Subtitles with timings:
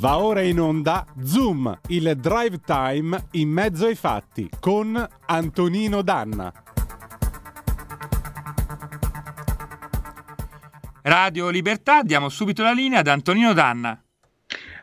[0.00, 6.50] Va ora in onda Zoom, il drive time in mezzo ai fatti con Antonino Danna.
[11.02, 14.02] Radio Libertà, diamo subito la linea ad Antonino Danna.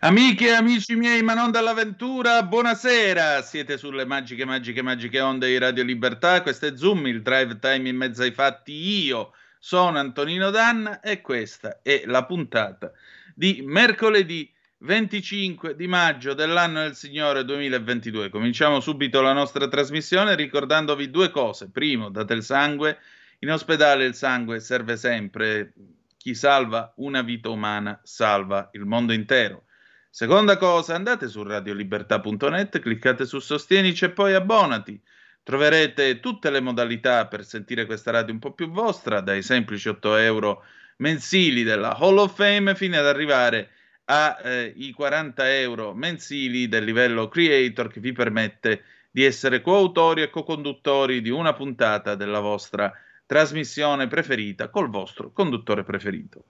[0.01, 3.41] Amiche e amici miei, ma non dall'avventura, buonasera!
[3.41, 6.43] Siete sulle magiche, magiche, magiche onde di Radio Libertà.
[6.43, 8.71] Questo è Zoom, il drive time in mezzo ai fatti.
[9.05, 12.91] Io sono Antonino Danna e questa è la puntata
[13.33, 18.29] di mercoledì 25 di maggio dell'anno del Signore 2022.
[18.29, 21.71] Cominciamo subito la nostra trasmissione ricordandovi due cose.
[21.71, 22.99] Primo, date il sangue.
[23.39, 25.73] In ospedale il sangue serve sempre.
[26.15, 29.63] Chi salva una vita umana salva il mondo intero.
[30.11, 35.01] Seconda cosa, andate su radiolibertà.net, cliccate su Sostienici e poi abbonati.
[35.41, 40.17] Troverete tutte le modalità per sentire questa radio un po' più vostra, dai semplici 8
[40.17, 40.63] euro
[40.97, 43.71] mensili della Hall of Fame fino ad arrivare
[44.09, 50.29] ai eh, 40 euro mensili del livello creator che vi permette di essere coautori e
[50.29, 52.93] co-conduttori di una puntata della vostra
[53.25, 56.43] trasmissione preferita col vostro conduttore preferito.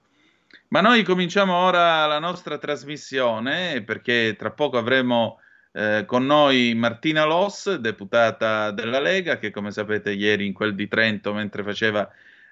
[0.69, 5.39] Ma noi cominciamo ora la nostra trasmissione perché tra poco avremo
[5.71, 10.87] eh, con noi Martina Loss, deputata della Lega, che come sapete ieri in quel di
[10.87, 12.07] Trento, mentre faceva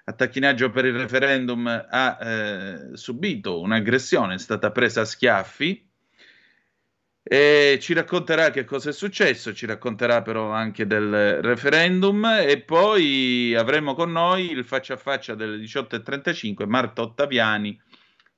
[0.08, 5.84] attacchinaggio per il referendum ha eh, subito un'aggressione, è stata presa a schiaffi.
[7.28, 12.24] E ci racconterà che cosa è successo, ci racconterà però anche del referendum.
[12.24, 17.76] E poi avremo con noi il faccia a faccia delle 18.35 Marta Ottaviani,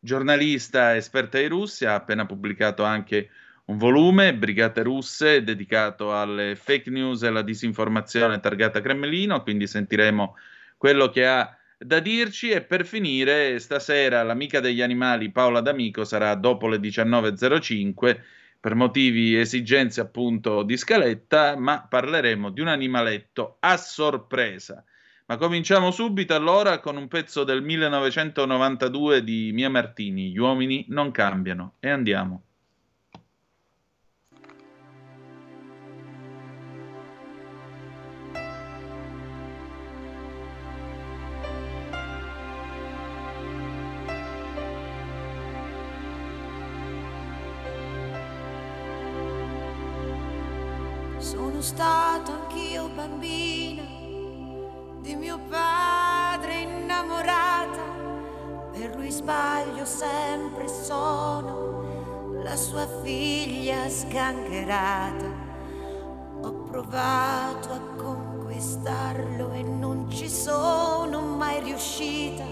[0.00, 3.28] giornalista esperta di Russia, ha appena pubblicato anche
[3.66, 10.34] un volume, Brigate Russe, dedicato alle fake news e alla disinformazione targata Cremlino, quindi sentiremo
[10.78, 16.34] quello che ha da dirci e per finire stasera l'amica degli animali Paola D'Amico sarà
[16.34, 18.20] dopo le 19.05
[18.60, 24.84] per motivi esigenze appunto di scaletta, ma parleremo di un animaletto a sorpresa.
[25.26, 31.12] Ma cominciamo subito allora con un pezzo del 1992 di Mia Martini, Gli uomini non
[31.12, 32.47] cambiano e andiamo.
[51.58, 53.82] Sono stato anch'io bambina
[55.00, 57.82] di mio padre innamorata,
[58.70, 61.82] per lui sbaglio sempre sono
[62.44, 65.26] la sua figlia sgangherata.
[66.42, 72.44] Ho provato a conquistarlo e non ci sono mai riuscita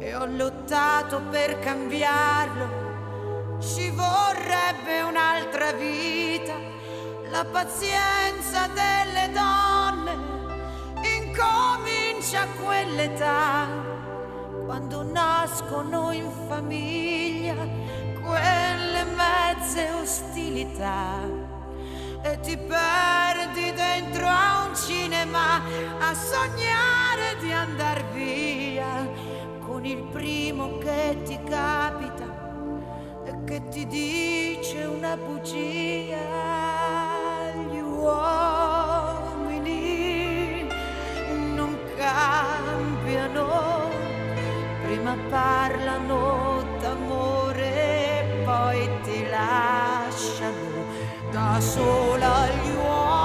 [0.00, 3.60] e ho lottato per cambiarlo.
[3.60, 6.81] Ci vorrebbe un'altra vita
[7.32, 10.12] la pazienza delle donne
[11.16, 13.68] incomincia quell'età,
[14.66, 17.54] quando nascono in famiglia
[18.20, 21.20] quelle mezze ostilità
[22.22, 25.56] e ti perdi dentro a un cinema
[26.00, 29.08] a sognare di andar via
[29.60, 32.26] con il primo che ti capita
[33.24, 36.71] e che ti dice una bugia
[38.02, 39.78] uomini
[41.54, 43.90] non cambiano,
[44.84, 50.84] prima parlano d'amore, poi ti lasciano
[51.30, 53.21] da sola gli uomini,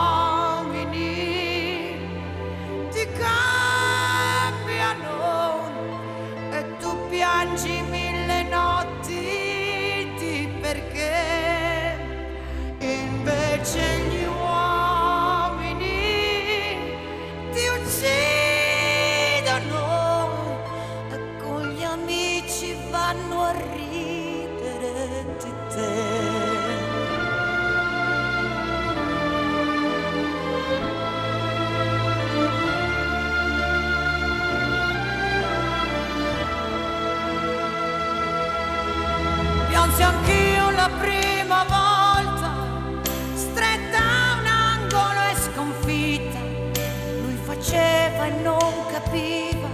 [49.07, 49.67] capiva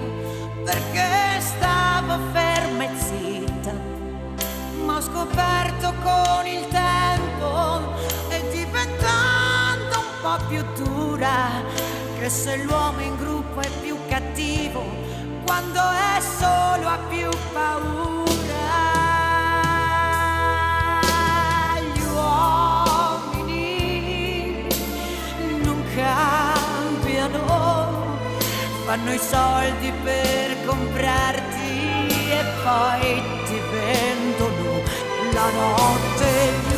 [0.64, 3.72] perché stava ferma e zitta.
[4.86, 7.80] Ma ho scoperto con il tempo
[8.30, 11.50] e diventando un po' più dura
[12.20, 14.84] che se l'uomo in gruppo è più cattivo,
[15.46, 18.14] quando è solo ha più paura.
[28.94, 34.84] Fanno i soldi per comprarti e poi ti vendono
[35.34, 36.30] la notte
[36.62, 36.76] gli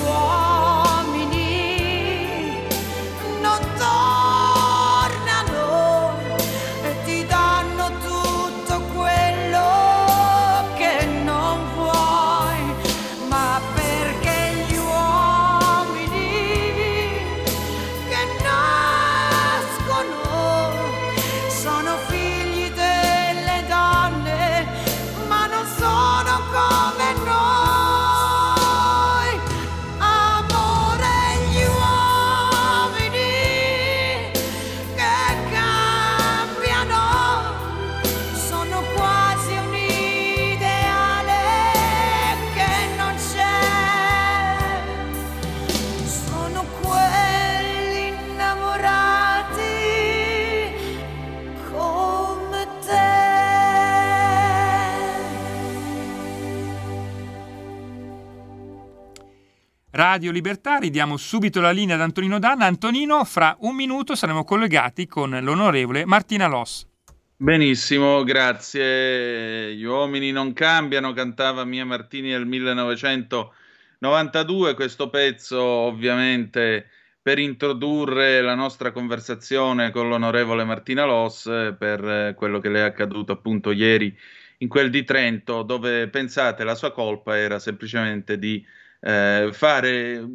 [60.16, 62.66] Radio Libertà, ridiamo subito la linea ad Antonino Danna.
[62.66, 66.88] Antonino, fra un minuto saremo collegati con l'onorevole Martina Loss.
[67.36, 69.76] Benissimo, grazie.
[69.76, 74.74] Gli uomini non cambiano, cantava Mia Martini nel 1992.
[74.74, 76.88] Questo pezzo, ovviamente,
[77.22, 82.80] per introdurre la nostra conversazione con l'onorevole Martina Loss eh, per eh, quello che le
[82.80, 84.18] è accaduto appunto ieri
[84.60, 88.66] in quel di Trento, dove pensate la sua colpa era semplicemente di
[89.00, 90.28] eh, fare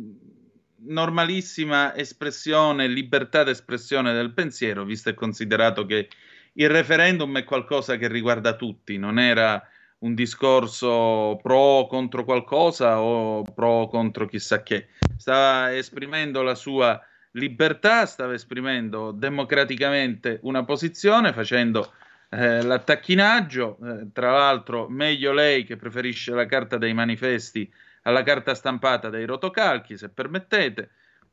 [0.82, 6.08] normalissima espressione, libertà d'espressione del pensiero, visto e considerato che
[6.54, 9.62] il referendum è qualcosa che riguarda tutti, non era
[10.00, 14.88] un discorso pro o contro qualcosa o pro o contro chissà che.
[15.16, 17.00] Stava esprimendo la sua
[17.32, 21.92] libertà, stava esprimendo democraticamente una posizione, facendo
[22.30, 23.78] eh, l'attacchinaggio.
[23.84, 27.70] Eh, tra l'altro, meglio lei che preferisce la carta dei manifesti
[28.02, 30.90] alla carta stampata dei rotocalchi, se permettete,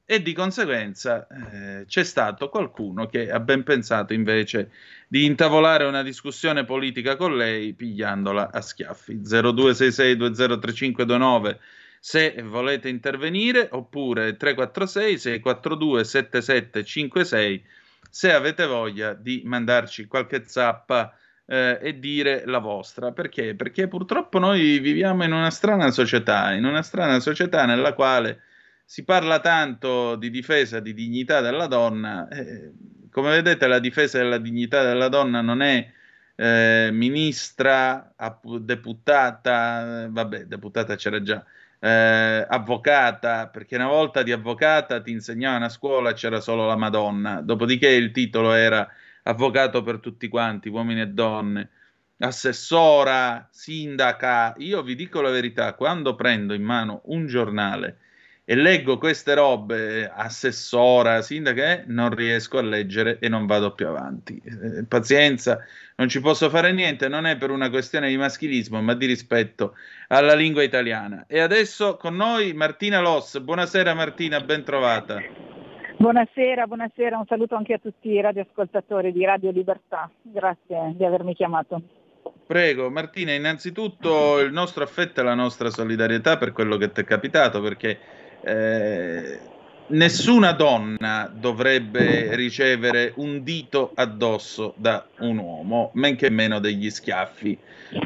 [0.10, 4.72] e di conseguenza eh, c'è stato qualcuno che ha ben pensato invece
[5.06, 9.18] di intavolare una discussione politica con lei pigliandola a schiaffi.
[9.18, 11.58] 0266203529
[12.00, 17.66] se volete intervenire oppure 346 642 7756
[18.10, 21.14] se avete voglia di mandarci qualche zappa
[21.48, 23.12] eh, e dire la vostra.
[23.12, 23.56] Perché?
[23.56, 28.42] Perché purtroppo noi viviamo in una strana società, in una strana società nella quale
[28.86, 32.28] si parla tanto di difesa di dignità della donna.
[32.30, 32.72] Eh,
[33.12, 35.92] come vedete, la difesa della dignità della donna non è
[36.36, 41.44] eh, ministra, app- deputata, vabbè, deputata c'era già,
[41.80, 47.42] eh, avvocata, perché una volta di avvocata ti insegnavano a scuola c'era solo la Madonna,
[47.42, 48.88] dopodiché il titolo era
[49.28, 51.70] avvocato per tutti quanti, uomini e donne,
[52.20, 54.56] assessora, sindaca.
[54.58, 58.00] Io vi dico la verità, quando prendo in mano un giornale
[58.50, 63.88] e leggo queste robe, assessora, sindaca, eh, non riesco a leggere e non vado più
[63.88, 64.42] avanti.
[64.46, 65.60] Eh, pazienza,
[65.98, 69.76] non ci posso fare niente, non è per una questione di maschilismo, ma di rispetto
[70.08, 71.26] alla lingua italiana.
[71.28, 73.40] E adesso con noi Martina Loss.
[73.40, 75.57] Buonasera Martina, ben trovata.
[76.00, 80.08] Buonasera, buonasera, un saluto anche a tutti i radioascoltatori di Radio Libertà.
[80.22, 81.82] Grazie di avermi chiamato.
[82.46, 87.04] Prego, Martina, innanzitutto il nostro affetto e la nostra solidarietà per quello che ti è
[87.04, 87.98] capitato, perché
[88.42, 89.40] eh,
[89.88, 97.58] nessuna donna dovrebbe ricevere un dito addosso da un uomo, men che meno degli schiaffi,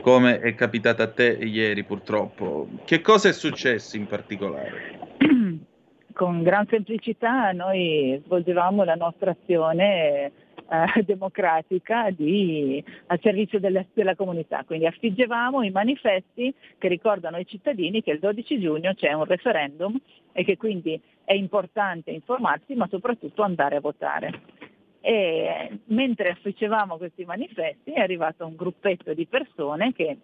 [0.01, 2.69] come è capitato a te ieri purtroppo.
[2.85, 5.09] Che cosa è successo in particolare?
[6.13, 10.31] Con gran semplicità noi svolgevamo la nostra azione
[10.71, 17.45] eh, democratica di, al servizio della, della comunità, quindi affiggevamo i manifesti che ricordano ai
[17.45, 19.99] cittadini che il 12 giugno c'è un referendum
[20.31, 24.41] e che quindi è importante informarsi ma soprattutto andare a votare.
[25.01, 30.17] E mentre affiggevamo questi manifesti è arrivato un gruppetto di persone che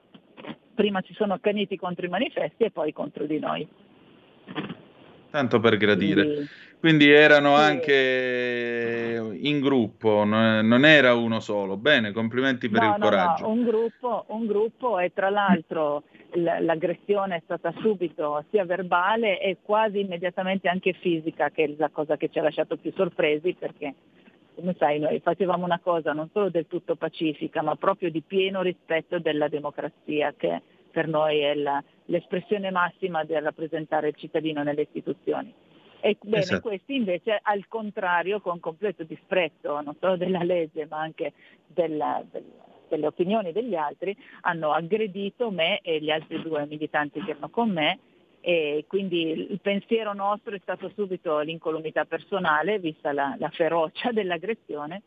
[0.76, 3.68] prima si sono accaniti contro i manifesti e poi contro di noi.
[5.30, 6.24] Tanto per gradire.
[6.24, 6.48] Quindi,
[6.80, 7.64] Quindi erano Sì.
[7.64, 11.76] anche in gruppo, no- non era uno solo.
[11.76, 13.44] Bene, complimenti per no, il no, coraggio.
[13.46, 16.04] no, un gruppo, un gruppo e tra l'altro
[16.34, 22.16] l'aggressione è stata subito sia verbale e quasi immediatamente anche fisica, che è la cosa
[22.16, 23.96] che ci ha lasciato più sorpresi perché,
[24.54, 28.62] come sai, noi facevamo una cosa non solo del tutto pacifica, ma proprio di pieno
[28.62, 34.82] rispetto della democrazia, che per noi è la- l'espressione massima del rappresentare il cittadino nelle
[34.84, 35.54] istituzioni.
[36.00, 36.62] E bene, Esatto.
[36.62, 41.34] questi invece al contrario, con completo disprezzo non solo della legge ma anche
[41.66, 42.52] della- del-
[42.88, 47.70] delle opinioni degli altri, hanno aggredito me e gli altri due militanti che erano con
[47.72, 48.00] me
[48.40, 55.02] e quindi il pensiero nostro è stato subito l'incolumità personale, vista la, la ferocia dell'aggressione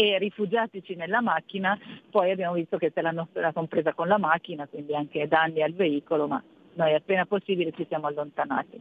[0.00, 1.76] e rifugiatici nella macchina,
[2.08, 5.72] poi abbiamo visto che se l'hanno la compresa con la macchina, quindi anche danni al
[5.72, 6.40] veicolo, ma
[6.74, 8.80] noi appena possibile ci siamo allontanati.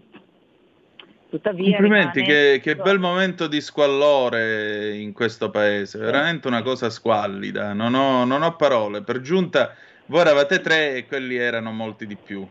[1.28, 6.92] Tuttavia Complimenti, rimane- che, che bel momento di squallore in questo paese, veramente una cosa
[6.92, 9.02] squallida, non ho, non ho parole.
[9.02, 9.74] Per giunta
[10.06, 12.48] voi eravate tre e quelli erano molti di più.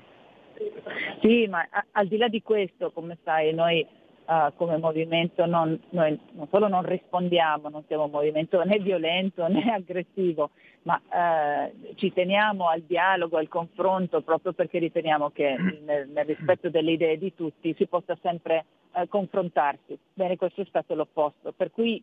[1.22, 3.86] Sì, ma a- al di là di questo, come sai, noi
[4.28, 9.46] eh, come movimento non, noi non solo non rispondiamo, non siamo un movimento né violento
[9.46, 10.50] né aggressivo,
[10.82, 16.68] ma eh, ci teniamo al dialogo, al confronto, proprio perché riteniamo che nel, nel rispetto
[16.70, 18.64] delle idee di tutti si possa sempre
[18.94, 19.98] eh, confrontarsi.
[20.12, 21.52] Bene, questo è stato l'opposto.
[21.52, 22.02] Per cui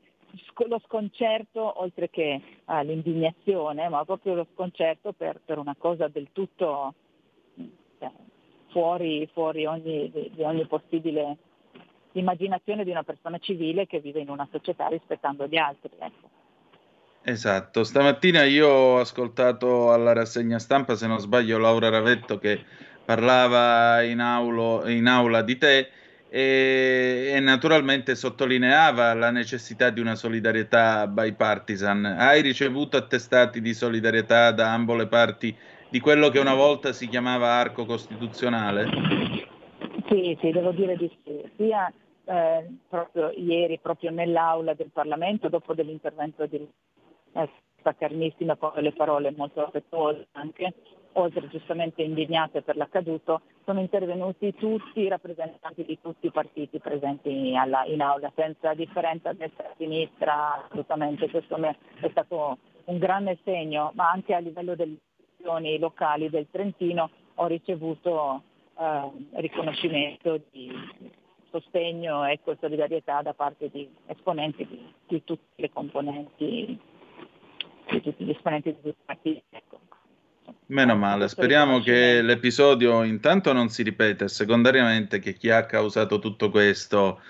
[0.68, 6.94] lo sconcerto, oltre che l'indignazione, ma proprio lo sconcerto per, per una cosa del tutto
[8.74, 11.38] fuori, fuori ogni, di ogni possibile
[12.14, 15.92] immaginazione di una persona civile che vive in una società rispettando gli altri.
[15.98, 16.30] ecco.
[17.26, 22.62] Esatto, stamattina io ho ascoltato alla rassegna stampa, se non sbaglio, Laura Ravetto che
[23.06, 25.90] parlava in, aulo- in aula di te
[26.28, 32.04] e, e naturalmente sottolineava la necessità di una solidarietà bipartisan.
[32.04, 35.56] Hai ricevuto attestati di solidarietà da ambo le parti
[35.90, 39.53] di quello che una volta si chiamava arco costituzionale?
[40.14, 41.44] Sì, sì, devo dire di sì.
[41.58, 41.92] Sia
[42.26, 46.68] eh, proprio ieri, proprio nell'aula del Parlamento, dopo dell'intervento di
[47.34, 47.50] eh,
[47.98, 50.72] Carnissima, con le parole molto affettuose anche,
[51.14, 57.56] oltre giustamente indignate per l'accaduto, sono intervenuti tutti i rappresentanti di tutti i partiti presenti
[57.58, 61.28] alla- in aula, senza differenza destra e sinistra, assolutamente.
[61.28, 67.10] Questo è stato un grande segno, ma anche a livello delle istituzioni locali del Trentino
[67.36, 68.44] ho ricevuto
[68.80, 69.12] eh,
[69.42, 70.72] riconoscimento di
[71.50, 76.80] sostegno e solidarietà da parte di esponenti di, di tutte le componenti,
[77.90, 79.44] di tutti gli esponenti di tutti i partiti.
[79.50, 79.80] Ecco.
[80.68, 86.20] Meno male, speriamo che l'episodio intanto non si ripeta e secondariamente che chi ha causato
[86.20, 87.22] tutto questo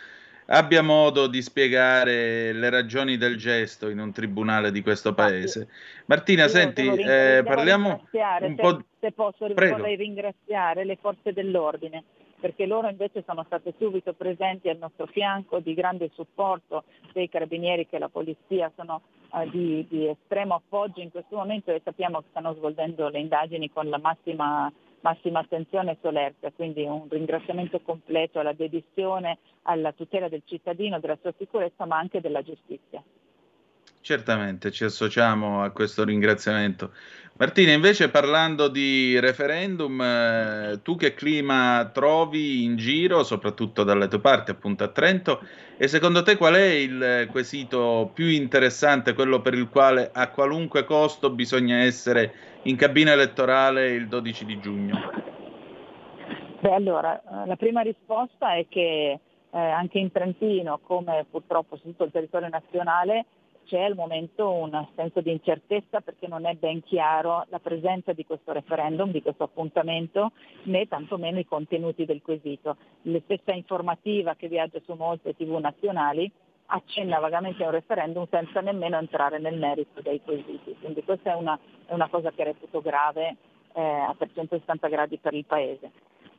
[0.48, 5.68] abbia modo di spiegare le ragioni del gesto in un tribunale di questo paese.
[6.06, 8.84] Martina, Io senti, eh, parliamo un se, po'...
[9.00, 9.78] se posso Prego.
[9.78, 12.04] vorrei ringraziare le forze dell'ordine
[12.44, 16.84] perché loro invece sono state subito presenti al nostro fianco di grande supporto
[17.14, 19.00] dei carabinieri che la polizia sono
[19.34, 23.72] eh, di, di estremo appoggio in questo momento e sappiamo che stanno svolgendo le indagini
[23.72, 24.70] con la massima,
[25.04, 31.18] massima attenzione e solerzia, quindi un ringraziamento completo alla dedizione, alla tutela del cittadino, della
[31.22, 33.04] sua sicurezza ma anche della giustizia.
[34.00, 36.92] Certamente, ci associamo a questo ringraziamento.
[37.44, 44.22] Martina, invece parlando di referendum, eh, tu che clima trovi in giro, soprattutto dalle tue
[44.22, 45.42] parti, appunto a Trento,
[45.76, 50.86] e secondo te qual è il quesito più interessante, quello per il quale a qualunque
[50.86, 55.12] costo bisogna essere in cabina elettorale il 12 di giugno?
[56.62, 59.20] Beh, allora, eh, la prima risposta è che
[59.52, 63.26] eh, anche in Trentino, come purtroppo su tutto il territorio nazionale,
[63.66, 68.26] c'è al momento un senso di incertezza perché non è ben chiaro la presenza di
[68.26, 70.32] questo referendum, di questo appuntamento,
[70.64, 72.78] né tantomeno i contenuti del quesito.
[73.04, 76.32] La stessa informativa che viaggia su molte tv nazionali
[76.68, 80.76] accenna vagamente a un referendum senza nemmeno entrare nel merito dei quesiti.
[80.80, 83.36] Quindi questa è una, è una cosa che reputo grave
[83.74, 85.92] eh, a 360 gradi per il Paese.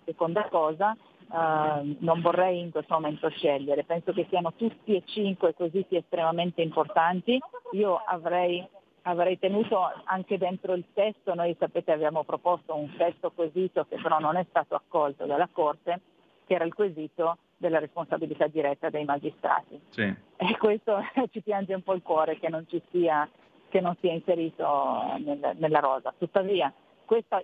[0.05, 0.97] Seconda cosa,
[1.29, 6.63] Uh, non vorrei in questo momento scegliere, penso che siano tutti e cinque quesiti estremamente
[6.63, 7.41] importanti.
[7.73, 8.65] Io avrei,
[9.03, 14.19] avrei, tenuto anche dentro il testo, noi sapete abbiamo proposto un testo quesito che però
[14.19, 16.01] non è stato accolto dalla Corte,
[16.47, 19.81] che era il quesito della responsabilità diretta dei magistrati.
[19.89, 20.03] Sì.
[20.37, 20.99] E questo
[21.33, 23.29] ci piange un po' il cuore che non ci sia,
[23.69, 26.15] che non sia inserito nel, nella rosa.
[26.17, 26.73] Tuttavia
[27.05, 27.43] questa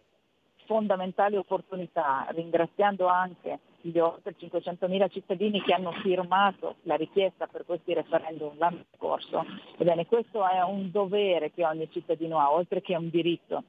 [0.66, 7.94] fondamentale opportunità, ringraziando anche gli oltre 500.000 cittadini che hanno firmato la richiesta per questi
[7.94, 9.44] referendum l'anno scorso.
[9.76, 13.64] Ebbene, questo è un dovere che ogni cittadino ha, oltre che un diritto,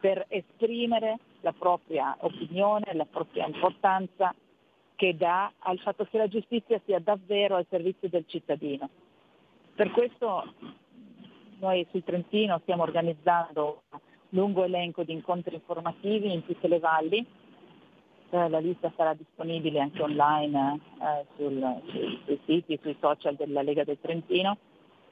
[0.00, 4.34] per esprimere la propria opinione, la propria importanza
[4.94, 8.88] che dà al fatto che la giustizia sia davvero al servizio del cittadino.
[9.74, 10.54] Per questo
[11.58, 13.98] noi sul Trentino stiamo organizzando un
[14.30, 17.26] lungo elenco di incontri informativi in tutte le valli
[18.36, 23.62] eh, la lista sarà disponibile anche online eh, sul, sui, sui siti, sui social della
[23.62, 24.58] Lega del Trentino,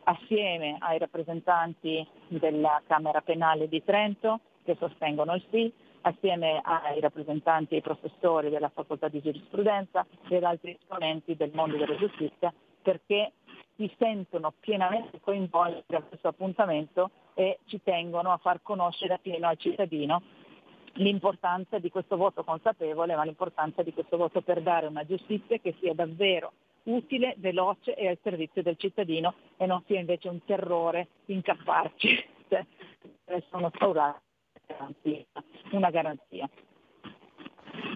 [0.04, 7.74] assieme ai rappresentanti della Camera Penale di Trento che sostengono il sì, assieme ai rappresentanti
[7.74, 12.52] e ai professori della facoltà di giurisprudenza e ad altri esponenti del mondo della giustizia
[12.82, 13.32] perché
[13.76, 19.56] si sentono pienamente coinvolti da questo appuntamento e ci tengono a far conoscere appieno al
[19.56, 20.22] cittadino
[20.94, 25.74] l'importanza di questo voto consapevole, ma l'importanza di questo voto per dare una giustizia che
[25.80, 26.52] sia davvero
[26.84, 32.32] utile, veloce e al servizio del cittadino e non sia invece un terrore incapparci.
[33.26, 33.70] Cioè, sono
[35.70, 36.48] una garanzia.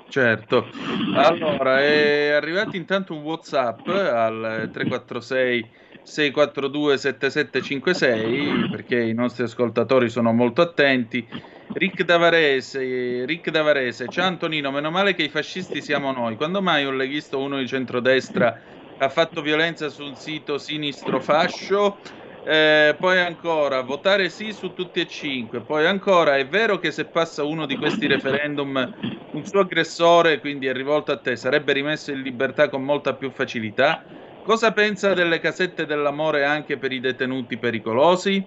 [0.09, 0.71] Certo,
[1.15, 5.71] allora è arrivato intanto un Whatsapp al 346
[6.03, 11.29] 642 7756 perché i nostri ascoltatori sono molto attenti.
[11.75, 16.37] Rick Davarese, Rick Davarese, ciao Antonino, meno male che i fascisti siamo noi.
[16.37, 18.59] Quando mai un leghista o uno di centrodestra
[18.97, 21.99] ha fatto violenza sul sito sinistro fascio?
[22.43, 25.61] Eh, poi ancora, votare sì su tutti e cinque.
[25.61, 28.95] Poi ancora, è vero che se passa uno di questi referendum,
[29.33, 33.31] un suo aggressore, quindi è rivolto a te, sarebbe rimesso in libertà con molta più
[33.31, 34.05] facilità?
[34.43, 38.47] Cosa pensa delle casette dell'amore anche per i detenuti pericolosi?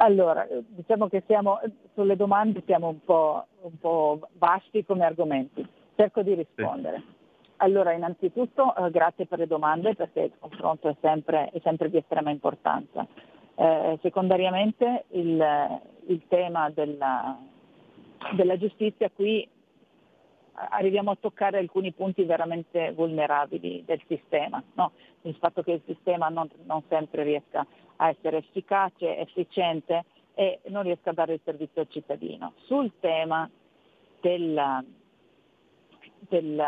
[0.00, 1.60] Allora, diciamo che siamo,
[1.92, 5.66] sulle domande siamo un po', un po vasti come argomenti.
[5.96, 6.96] Cerco di rispondere.
[6.96, 7.17] Sì.
[7.60, 11.96] Allora, innanzitutto eh, grazie per le domande perché il confronto è sempre, è sempre di
[11.96, 13.06] estrema importanza.
[13.54, 17.36] Eh, secondariamente il, il tema della,
[18.34, 19.48] della, giustizia qui
[20.52, 24.92] arriviamo a toccare alcuni punti veramente vulnerabili del sistema, no?
[25.22, 27.66] il fatto che il sistema non, non sempre riesca
[27.96, 32.52] a essere efficace, efficiente e non riesca a dare il servizio al cittadino.
[32.66, 33.50] Sul tema
[34.20, 34.84] della,
[36.28, 36.62] del,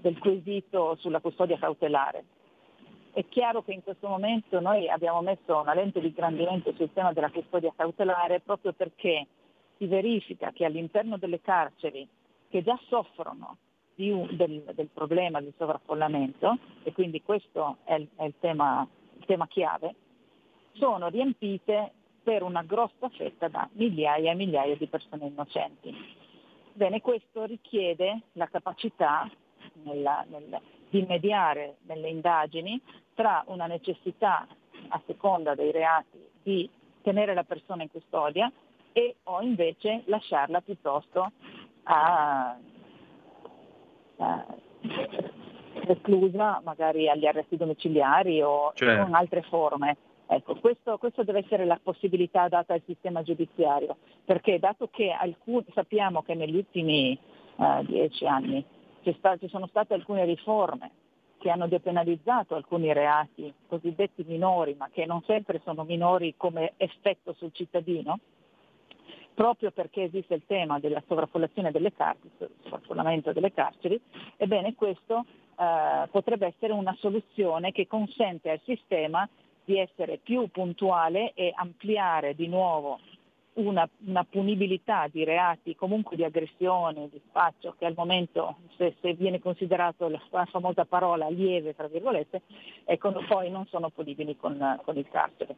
[0.00, 2.24] del quesito sulla custodia cautelare.
[3.12, 7.12] È chiaro che in questo momento noi abbiamo messo una lente di ingrandimento sul tema
[7.12, 9.26] della custodia cautelare proprio perché
[9.76, 12.06] si verifica che all'interno delle carceri
[12.48, 13.56] che già soffrono
[13.96, 19.24] un, del, del, problema del sovraffollamento, e quindi questo è il, è il, tema, il
[19.24, 19.94] tema chiave,
[20.72, 25.94] sono riempite per una grossa fetta da migliaia e migliaia di persone innocenti.
[26.78, 29.28] Bene, questo richiede la capacità
[29.82, 32.80] nella, nel, di mediare nelle indagini
[33.14, 34.46] tra una necessità
[34.86, 36.70] a seconda dei reati di
[37.02, 38.48] tenere la persona in custodia
[38.92, 41.32] e o invece lasciarla piuttosto
[41.82, 42.56] a,
[44.18, 44.46] a,
[45.84, 49.02] esclusa magari agli arresti domiciliari o certo.
[49.02, 49.96] con altre forme.
[50.30, 55.64] Ecco, questo, questo, deve essere la possibilità data al sistema giudiziario, perché dato che alcuni,
[55.72, 57.18] sappiamo che negli ultimi
[57.56, 58.62] uh, dieci anni
[59.16, 60.90] sta, ci sono state alcune riforme
[61.38, 67.32] che hanno depenalizzato alcuni reati cosiddetti minori, ma che non sempre sono minori come effetto
[67.32, 68.18] sul cittadino,
[69.32, 72.30] proprio perché esiste il tema della sovraffollazione delle carceri,
[72.64, 73.98] sovraffollamento delle carceri,
[74.36, 75.24] ebbene questo
[75.56, 79.26] eh, potrebbe essere una soluzione che consente al sistema
[79.68, 82.98] di essere più puntuale e ampliare di nuovo
[83.56, 89.12] una, una, punibilità di reati, comunque di aggressione, di spaccio, che al momento, se, se
[89.12, 92.40] viene considerato la, famosa parola lieve, tra virgolette,
[92.86, 95.54] ecco, poi non sono punibili con, con il carcere.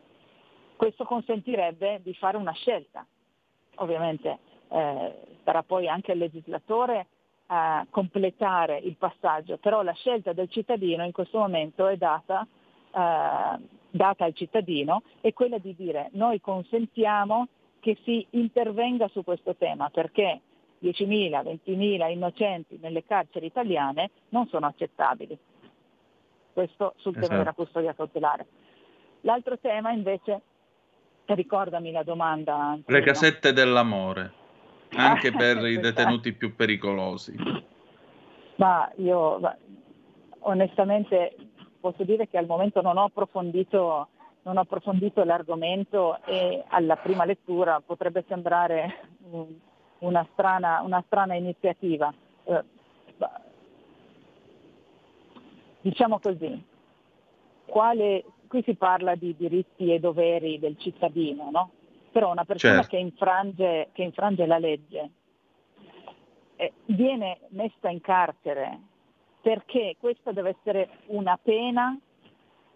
[0.74, 3.06] Questo consentirebbe di fare una scelta.
[3.76, 4.38] Ovviamente
[4.70, 7.06] eh, sarà poi anche il legislatore
[7.46, 12.44] a completare il passaggio, però la scelta del cittadino in questo momento è data
[12.92, 17.48] data al cittadino è quella di dire noi consentiamo
[17.80, 20.40] che si intervenga su questo tema perché
[20.82, 25.36] 10.000, 20.000 innocenti nelle carceri italiane non sono accettabili.
[26.52, 27.26] Questo sul esatto.
[27.26, 28.46] tema della custodia cautelare.
[29.22, 30.40] L'altro tema invece,
[31.26, 32.54] ricordami la domanda.
[32.54, 32.84] Antonino.
[32.86, 34.32] Le casette dell'amore,
[34.94, 37.34] anche per i detenuti più pericolosi.
[38.56, 39.40] Ma io
[40.40, 41.34] onestamente
[41.80, 44.08] posso dire che al momento non ho approfondito,
[44.42, 49.08] non ho approfondito l'argomento e alla prima lettura potrebbe sembrare
[49.98, 52.12] una strana, una strana iniziativa.
[52.44, 52.64] Eh,
[55.80, 56.62] diciamo così,
[57.64, 61.70] quale, qui si parla di diritti e doveri del cittadino, no?
[62.10, 62.88] però una persona certo.
[62.90, 65.10] che, infrange, che, infrange, la legge
[66.56, 68.80] eh, viene messa in carcere
[69.40, 71.98] perché questa deve essere una pena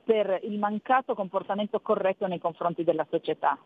[0.04, 3.58] per il mancato comportamento corretto nei confronti della società.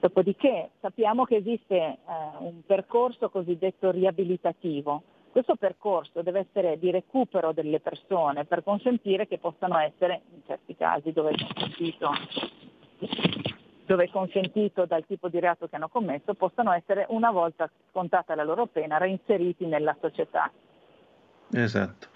[0.00, 1.98] Dopodiché sappiamo che esiste eh,
[2.38, 5.02] un percorso cosiddetto riabilitativo.
[5.30, 10.76] Questo percorso deve essere di recupero delle persone per consentire che possano essere, in certi
[10.76, 12.10] casi dove è consentito,
[13.84, 18.34] dove è consentito dal tipo di reato che hanno commesso, possano essere una volta scontata
[18.34, 20.50] la loro pena reinseriti nella società.
[21.52, 22.08] Esatto.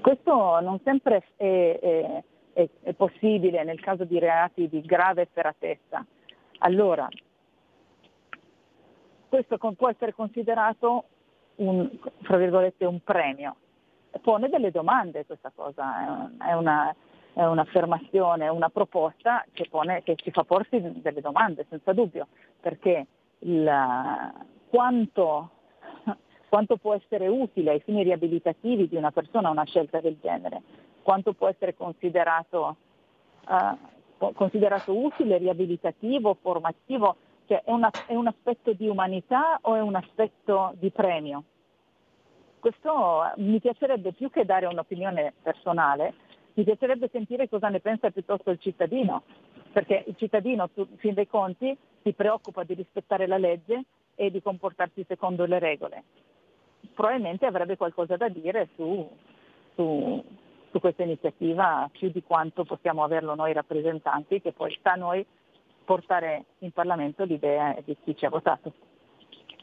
[0.00, 6.04] Questo non sempre è, è, è, è possibile nel caso di reati di grave efferatezza
[6.62, 7.08] allora,
[9.28, 11.04] questo può essere considerato
[11.56, 11.88] un,
[12.78, 13.56] un premio.
[14.20, 16.94] Pone delle domande questa cosa, è, una,
[17.32, 22.26] è un'affermazione, una proposta che, pone, che, ci fa porsi delle domande, senza dubbio,
[22.60, 23.06] perché
[23.38, 24.32] il,
[24.68, 25.50] quanto,
[26.50, 30.60] quanto può essere utile ai fini riabilitativi di una persona una scelta del genere,
[31.02, 32.76] quanto può essere considerato
[33.46, 37.16] uh, considerato utile, riabilitativo, formativo?
[37.46, 41.44] Cioè è, una, è un aspetto di umanità o è un aspetto di premio?
[42.58, 46.14] Questo mi piacerebbe più che dare un'opinione personale,
[46.54, 49.22] mi piacerebbe sentire cosa ne pensa piuttosto il cittadino,
[49.72, 53.84] perché il cittadino, in fin dei conti, si preoccupa di rispettare la legge
[54.16, 56.02] e di comportarsi secondo le regole.
[57.00, 59.08] Probabilmente avrebbe qualcosa da dire su,
[59.74, 60.22] su
[60.70, 65.24] su questa iniziativa più di quanto possiamo averlo noi rappresentanti, che poi sta a noi
[65.84, 68.72] portare in Parlamento l'idea di chi ci ha votato.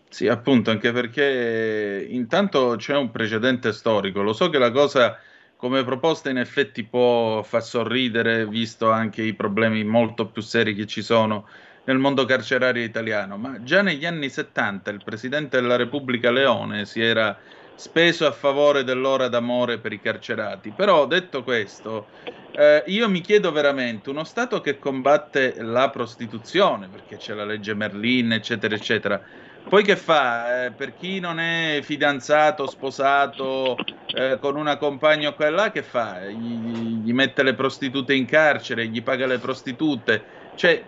[0.09, 4.21] Sì, appunto, anche perché intanto c'è un precedente storico.
[4.21, 5.17] Lo so che la cosa
[5.55, 10.85] come proposta in effetti può far sorridere, visto anche i problemi molto più seri che
[10.85, 11.47] ci sono
[11.87, 17.01] nel mondo carcerario italiano, ma già negli anni 70 il Presidente della Repubblica Leone si
[17.01, 17.37] era
[17.75, 20.73] speso a favore dell'ora d'amore per i carcerati.
[20.75, 22.07] Però detto questo,
[22.51, 27.73] eh, io mi chiedo veramente, uno Stato che combatte la prostituzione, perché c'è la legge
[27.73, 29.21] Merlin, eccetera, eccetera,
[29.69, 30.65] poi che fa?
[30.65, 36.25] Eh, per chi non è fidanzato, sposato, eh, con una compagna o quella, che fa?
[36.25, 40.23] Gli, gli, mette le prostitute in carcere, gli paga le prostitute.
[40.55, 40.83] Cioè,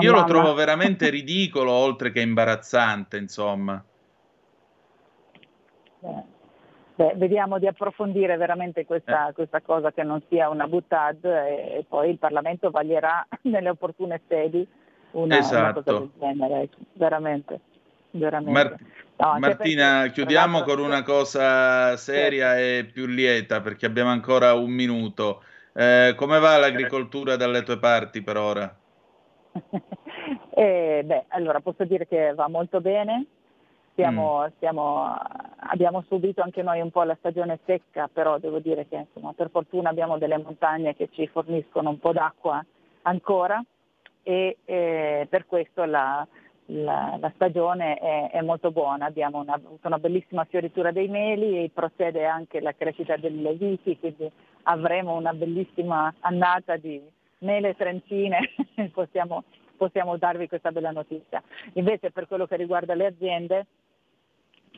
[0.00, 3.82] io lo trovo veramente ridicolo, oltre che imbarazzante, insomma.
[6.98, 9.32] Beh, vediamo di approfondire veramente questa, eh.
[9.32, 14.20] questa, cosa che non sia una buttad e, e, poi il Parlamento vaglierà nelle opportune
[14.26, 14.66] sedi
[15.12, 15.62] una, esatto.
[15.62, 17.60] una cosa del genere, veramente.
[18.10, 18.50] veramente.
[18.50, 18.76] Mar-
[19.16, 22.60] no, Martina, perché, chiudiamo con una cosa seria sì.
[22.60, 25.44] e più lieta perché abbiamo ancora un minuto.
[25.72, 28.76] Eh, come va l'agricoltura dalle tue parti per ora?
[30.50, 33.26] eh, beh, allora posso dire che va molto bene,
[33.98, 34.50] Stiamo, mm.
[34.54, 35.12] stiamo,
[35.56, 39.50] abbiamo subito anche noi un po' la stagione secca, però devo dire che insomma, per
[39.50, 42.64] fortuna abbiamo delle montagne che ci forniscono un po' d'acqua
[43.02, 43.60] ancora
[44.22, 46.24] e eh, per questo la,
[46.66, 49.06] la, la stagione è, è, molto buona.
[49.06, 54.30] Abbiamo una, una, bellissima fioritura dei meli e procede anche la crescita delle viti, quindi
[54.62, 57.02] avremo una bellissima annata di
[57.38, 58.38] mele trentine,
[58.92, 59.44] possiamo,
[59.76, 61.42] possiamo darvi questa bella notizia.
[61.74, 63.66] Invece per quello che riguarda le aziende,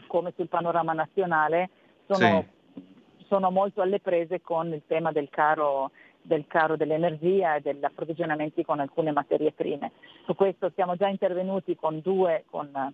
[0.07, 1.71] come sul panorama nazionale,
[2.07, 2.45] sono,
[2.75, 2.83] sì.
[3.27, 5.93] sono molto alle prese con il tema del caro,
[6.23, 9.93] del caro dell'energia e degli approvvigionamenti con alcune materie prime.
[10.25, 12.93] Su questo siamo già intervenuti con, due, con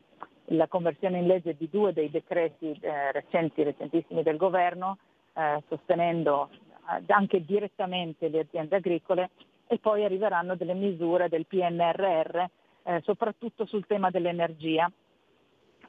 [0.51, 4.99] la conversione in legge di due dei decreti eh, recenti, recentissimi del governo,
[5.33, 9.31] eh, sostenendo eh, anche direttamente le aziende agricole
[9.67, 12.45] e poi arriveranno delle misure del PNRR,
[12.85, 14.91] eh, soprattutto sul tema dell'energia,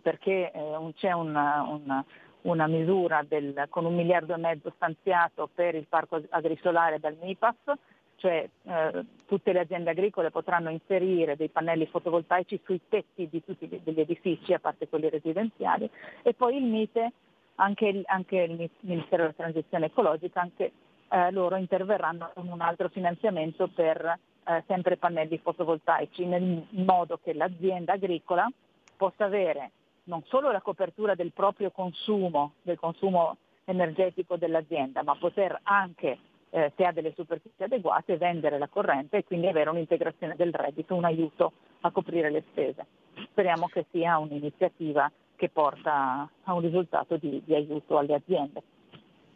[0.02, 2.06] perché eh, c'è una, una,
[2.44, 7.74] una misura del, con un miliardo e mezzo stanziato per il parco agrisolare dal MIPAF,
[8.16, 13.68] cioè eh, tutte le aziende agricole potranno inserire dei pannelli fotovoltaici sui tetti di tutti
[13.68, 15.90] gli edifici, a parte quelli residenziali,
[16.24, 17.12] e poi il MITE,
[17.56, 20.72] anche, anche il Ministero della Transizione Ecologica, anche
[21.10, 27.34] eh, loro interverranno con un altro finanziamento per eh, sempre pannelli fotovoltaici, nel modo che
[27.34, 28.50] l'azienda agricola
[28.96, 29.72] possa avere
[30.06, 36.18] non solo la copertura del proprio consumo, del consumo energetico dell'azienda, ma poter anche,
[36.50, 40.96] eh, se ha delle superfici adeguate, vendere la corrente e quindi avere un'integrazione del reddito,
[40.96, 42.86] un aiuto a coprire le spese.
[43.32, 48.64] Speriamo che sia un'iniziativa che porta a un risultato di, di aiuto alle aziende.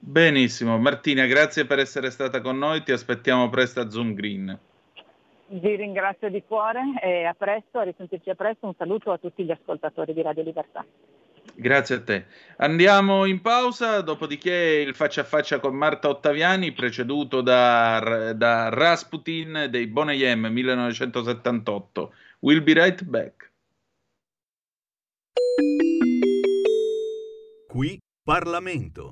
[0.03, 4.59] Benissimo, Martina, grazie per essere stata con noi, ti aspettiamo presto a Zoom Green.
[5.49, 8.65] Vi ringrazio di cuore e a presto, a risentirci a presto.
[8.65, 10.83] Un saluto a tutti gli ascoltatori di Radio Libertà.
[11.53, 12.25] Grazie a te.
[12.57, 14.51] Andiamo in pausa, dopodiché
[14.85, 22.13] il faccia a faccia con Marta Ottaviani, preceduto da, da Rasputin dei Boneyem 1978.
[22.39, 23.51] We'll be right back.
[27.67, 29.11] Qui Parlamento.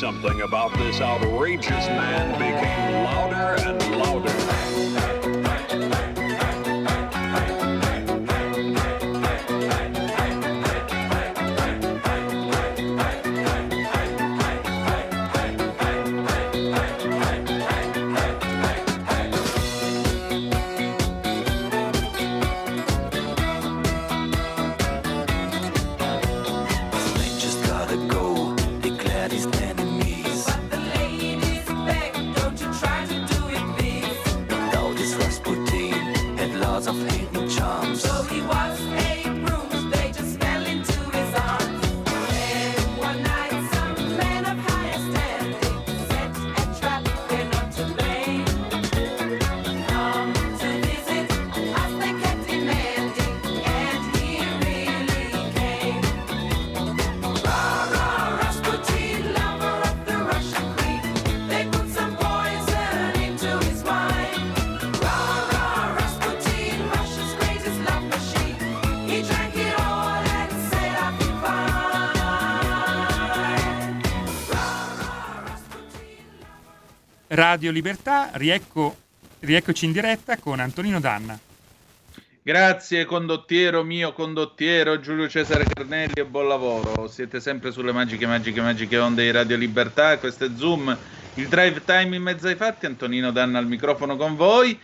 [0.00, 2.09] Something about this outrageous man
[77.50, 78.96] Radio Libertà, riecco,
[79.40, 81.36] rieccoci in diretta con Antonino Danna.
[82.42, 87.08] Grazie condottiero mio condottiero Giulio Cesare Carnelli e buon lavoro.
[87.08, 90.16] Siete sempre sulle magiche, magiche, magiche onde di Radio Libertà.
[90.18, 90.96] Questo è Zoom,
[91.34, 92.86] il drive time in mezzo ai fatti.
[92.86, 94.78] Antonino Danna al microfono con voi.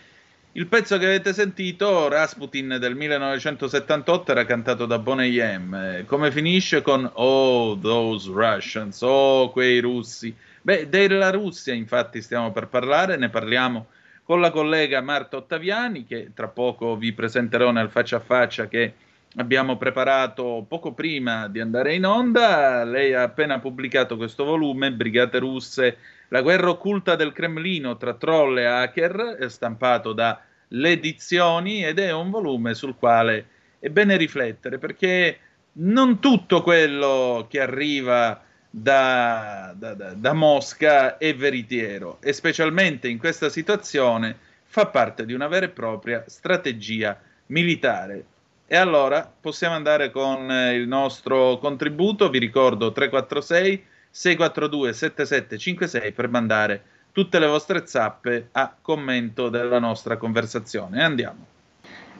[0.51, 6.03] Il pezzo che avete sentito, Rasputin del 1978, era cantato da Boney M.
[6.05, 10.35] Come finisce con Oh, those Russians, oh, quei russi.
[10.67, 13.87] Beh, della Russia infatti stiamo per parlare, ne parliamo
[14.23, 18.93] con la collega Marta Ottaviani, che tra poco vi presenterò nel faccia a faccia che
[19.37, 22.83] abbiamo preparato poco prima di andare in onda.
[22.83, 28.57] Lei ha appena pubblicato questo volume, Brigate russe, la guerra occulta del Cremlino tra troll
[28.57, 33.47] e hacker, stampato da Le Edizioni ed è un volume sul quale
[33.79, 35.39] è bene riflettere perché
[35.79, 38.41] non tutto quello che arriva
[38.79, 45.47] da, da- da- Mosca è veritiero e specialmente in questa situazione fa parte di una
[45.47, 48.25] vera e propria strategia militare.
[48.67, 56.29] E allora possiamo andare con eh, il nostro contributo, vi ricordo 346 642 7756 per
[56.29, 61.01] mandare tutte le vostre zappe a commento della nostra conversazione.
[61.01, 61.56] Andiamo.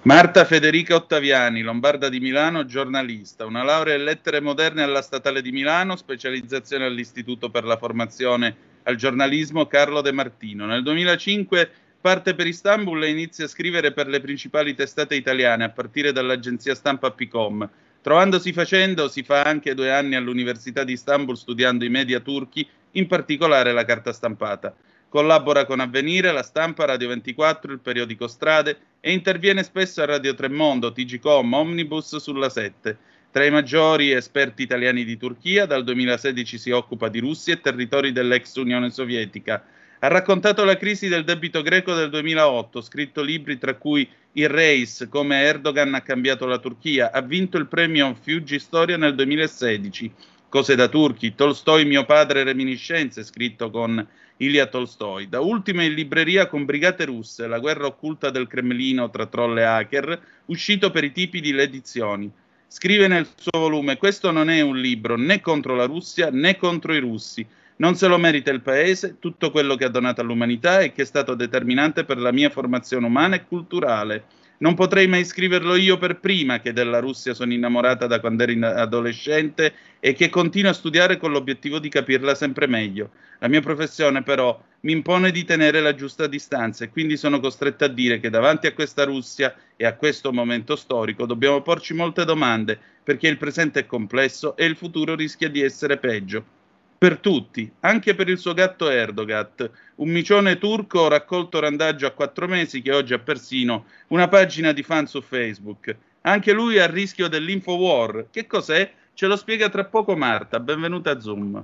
[0.03, 5.51] Marta Federica Ottaviani, lombarda di Milano, giornalista, una laurea in lettere moderne alla Statale di
[5.51, 10.65] Milano, specializzazione all'Istituto per la formazione al giornalismo Carlo De Martino.
[10.65, 15.69] Nel 2005 parte per Istanbul e inizia a scrivere per le principali testate italiane, a
[15.69, 17.67] partire dall'agenzia stampa Picom.
[18.01, 23.07] Trovandosi facendo, si fa anche due anni all'Università di Istanbul studiando i media turchi, in
[23.07, 24.73] particolare la carta stampata.
[25.09, 30.33] Collabora con Avvenire, La Stampa, Radio 24, il periodico Strade e interviene spesso a Radio
[30.33, 32.97] Tremondo, TGCom, Omnibus sulla 7.
[33.31, 38.11] Tra i maggiori esperti italiani di Turchia, dal 2016 si occupa di Russia e territori
[38.11, 39.63] dell'ex Unione Sovietica.
[39.99, 45.07] Ha raccontato la crisi del debito greco del 2008, scritto libri tra cui Il Reis,
[45.09, 50.11] come Erdogan ha cambiato la Turchia, ha vinto il premio Fiuggi Storia nel 2016.
[50.49, 54.05] Cose da turchi, Tolstoi mio padre reminiscenze, scritto con
[54.37, 55.29] Ilya Tolstoi.
[55.29, 59.63] Da ultimo in libreria con Brigate russe, la guerra occulta del Cremlino tra troll e
[59.63, 62.31] hacker, uscito per i tipi di Le edizioni.
[62.67, 66.93] Scrive nel suo volume: Questo non è un libro né contro la Russia né contro
[66.93, 67.45] i russi.
[67.77, 71.05] Non se lo merita il paese, tutto quello che ha donato all'umanità e che è
[71.05, 74.23] stato determinante per la mia formazione umana e culturale.
[74.59, 78.51] Non potrei mai scriverlo io per prima, che della Russia sono innamorata da quando ero
[78.51, 83.11] in- adolescente e che continuo a studiare con l'obiettivo di capirla sempre meglio.
[83.37, 87.83] La mia professione, però, mi impone di tenere la giusta distanza e quindi sono costretto
[87.83, 92.25] a dire che davanti a questa Russia e a questo momento storico dobbiamo porci molte
[92.25, 96.56] domande, perché il presente è complesso e il futuro rischia di essere peggio
[96.97, 102.47] per tutti, anche per il suo gatto Erdogan, un micione turco raccolto randaggio a quattro
[102.47, 105.95] mesi che oggi ha persino una pagina di fan su Facebook.
[106.21, 108.27] Anche lui è a rischio dell'Infowar.
[108.31, 108.91] Che cos'è?
[109.13, 110.59] Ce lo spiega tra poco Marta.
[110.59, 111.63] Benvenuta a Zoom.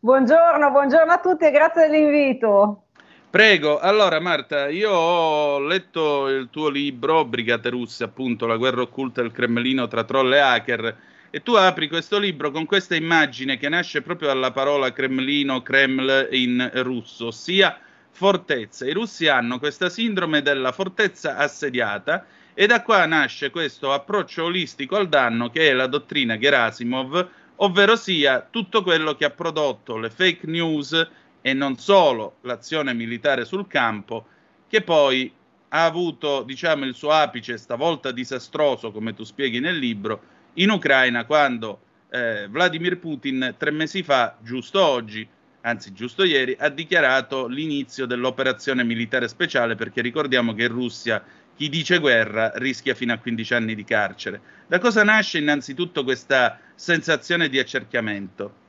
[0.00, 2.84] Buongiorno, buongiorno a tutti e grazie dell'invito.
[3.30, 9.20] Prego, allora Marta, io ho letto il tuo libro, Brigate Russe, appunto, la guerra occulta
[9.20, 10.96] del Cremlino tra troll e hacker,
[11.30, 16.28] e tu apri questo libro con questa immagine che nasce proprio dalla parola Cremlino, Kreml
[16.32, 17.78] in russo, ossia
[18.10, 18.86] fortezza.
[18.86, 24.96] I russi hanno questa sindrome della fortezza assediata e da qua nasce questo approccio olistico
[24.96, 30.10] al danno che è la dottrina Gerasimov, ovvero sia tutto quello che ha prodotto le
[30.10, 31.08] fake news
[31.40, 34.26] e non solo l'azione militare sul campo,
[34.66, 35.32] che poi
[35.68, 40.20] ha avuto, diciamo, il suo apice stavolta disastroso, come tu spieghi nel libro,
[40.58, 45.26] in Ucraina quando eh, Vladimir Putin tre mesi fa, giusto oggi,
[45.62, 51.22] anzi giusto ieri, ha dichiarato l'inizio dell'operazione militare speciale perché ricordiamo che in Russia
[51.56, 54.40] chi dice guerra rischia fino a 15 anni di carcere.
[54.66, 58.66] Da cosa nasce innanzitutto questa sensazione di accerchiamento?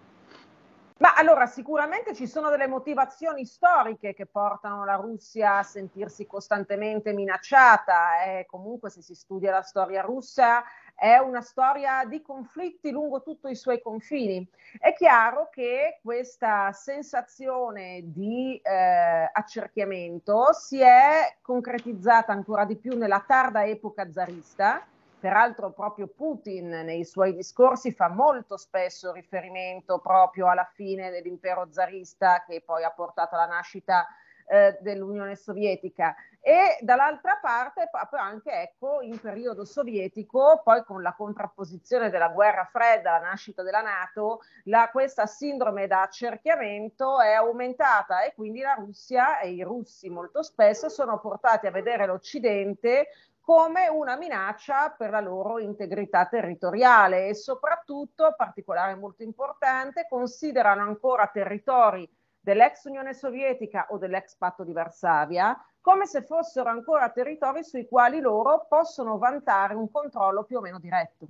[0.99, 7.13] Ma allora sicuramente ci sono delle motivazioni storiche che portano la Russia a sentirsi costantemente
[7.13, 10.61] minacciata e comunque se si studia la storia russa
[10.93, 14.45] è una storia di conflitti lungo tutti i suoi confini.
[14.77, 23.23] È chiaro che questa sensazione di eh, accerchiamento si è concretizzata ancora di più nella
[23.25, 24.85] tarda epoca zarista.
[25.19, 32.43] Peraltro proprio Putin nei suoi discorsi fa molto spesso riferimento proprio alla fine dell'impero zarista
[32.47, 34.07] che poi ha portato alla nascita
[34.49, 36.15] eh, dell'Unione Sovietica.
[36.41, 42.63] E dall'altra parte proprio anche ecco in periodo sovietico poi con la contrapposizione della guerra
[42.63, 48.75] fredda la nascita della Nato la, questa sindrome da accerchiamento è aumentata e quindi la
[48.75, 53.09] Russia e i russi molto spesso sono portati a vedere l'Occidente
[53.49, 61.31] come una minaccia per la loro integrità territoriale e soprattutto, particolare molto importante, considerano ancora
[61.33, 62.07] territori
[62.39, 68.19] dell'ex Unione Sovietica o dell'ex patto di Varsavia, come se fossero ancora territori sui quali
[68.19, 71.25] loro possono vantare un controllo più o meno diretto.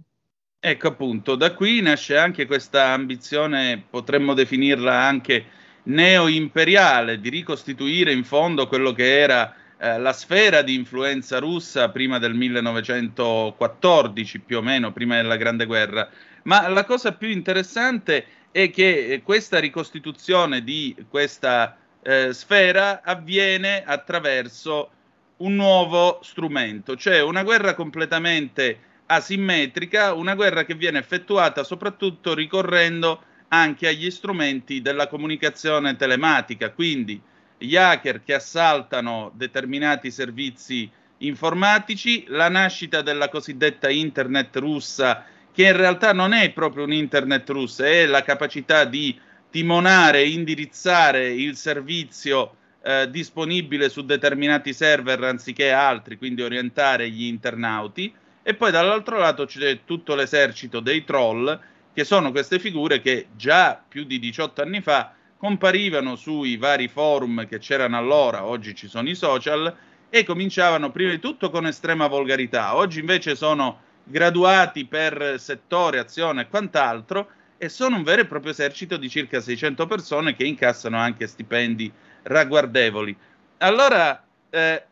[0.59, 5.45] Ecco appunto, da qui nasce anche questa ambizione, potremmo definirla anche
[5.83, 12.19] neo-imperiale, di ricostituire in fondo quello che era eh, la sfera di influenza russa prima
[12.19, 16.09] del 1914, più o meno, prima della Grande Guerra.
[16.43, 23.83] Ma la cosa più interessante è che eh, questa ricostituzione di questa eh, sfera avviene
[23.85, 24.89] attraverso
[25.37, 33.23] un nuovo strumento, cioè una guerra completamente asimmetrica, una guerra che viene effettuata soprattutto ricorrendo
[33.47, 37.21] anche agli strumenti della comunicazione telematica, quindi
[37.59, 45.75] gli hacker che assaltano determinati servizi informatici, la nascita della cosiddetta internet russa, che in
[45.75, 49.19] realtà non è proprio un internet russa, è la capacità di
[49.51, 58.13] timonare indirizzare il servizio eh, disponibile su determinati server anziché altri, quindi orientare gli internauti.
[58.41, 61.59] E poi dall'altro lato c'è tutto l'esercito dei troll,
[61.93, 67.47] che sono queste figure che già più di 18 anni fa comparivano sui vari forum
[67.47, 69.73] che c'erano allora, oggi ci sono i social,
[70.09, 72.75] e cominciavano prima di tutto con estrema volgarità.
[72.75, 78.51] Oggi invece sono graduati per settore, azione e quant'altro, e sono un vero e proprio
[78.51, 81.89] esercito di circa 600 persone che incassano anche stipendi
[82.23, 83.15] ragguardevoli.
[83.59, 84.83] Allora, eh,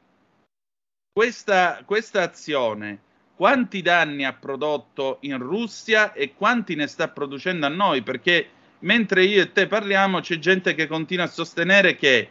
[1.11, 2.99] questa, questa azione
[3.35, 8.01] quanti danni ha prodotto in Russia e quanti ne sta producendo a noi?
[8.01, 12.29] Perché mentre io e te parliamo c'è gente che continua a sostenere che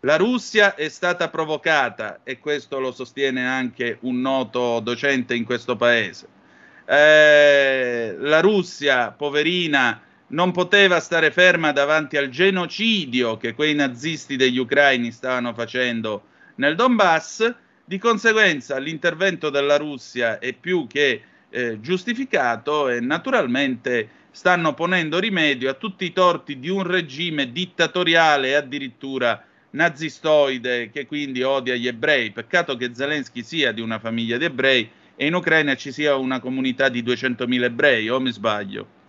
[0.00, 5.76] la Russia è stata provocata e questo lo sostiene anche un noto docente in questo
[5.76, 6.26] paese.
[6.84, 14.58] Eh, la Russia, poverina, non poteva stare ferma davanti al genocidio che quei nazisti degli
[14.58, 16.24] ucraini stavano facendo
[16.56, 24.72] nel Donbass, di conseguenza l'intervento della Russia è più che eh, giustificato e naturalmente stanno
[24.72, 31.42] ponendo rimedio a tutti i torti di un regime dittatoriale e addirittura nazistoide che quindi
[31.42, 32.32] odia gli ebrei.
[32.32, 36.40] Peccato che Zelensky sia di una famiglia di ebrei e in Ucraina ci sia una
[36.40, 39.01] comunità di 200.000 ebrei, o mi sbaglio?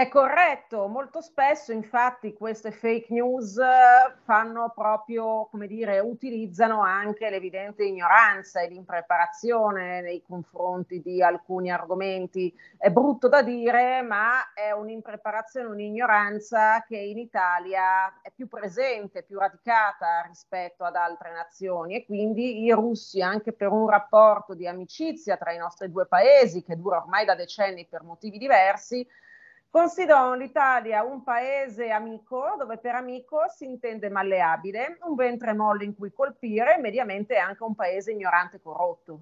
[0.00, 7.28] È corretto, molto spesso infatti queste fake news eh, fanno proprio, come dire, utilizzano anche
[7.28, 12.50] l'evidente ignoranza e l'impreparazione nei confronti di alcuni argomenti.
[12.78, 19.38] È brutto da dire, ma è un'impreparazione, un'ignoranza che in Italia è più presente, più
[19.38, 25.36] radicata rispetto ad altre nazioni e quindi i russi, anche per un rapporto di amicizia
[25.36, 29.06] tra i nostri due paesi, che dura ormai da decenni per motivi diversi,
[29.70, 35.94] Considerano l'Italia un paese amico, dove per amico si intende malleabile, un ventre molle in
[35.94, 39.20] cui colpire, mediamente anche un paese ignorante e corrotto.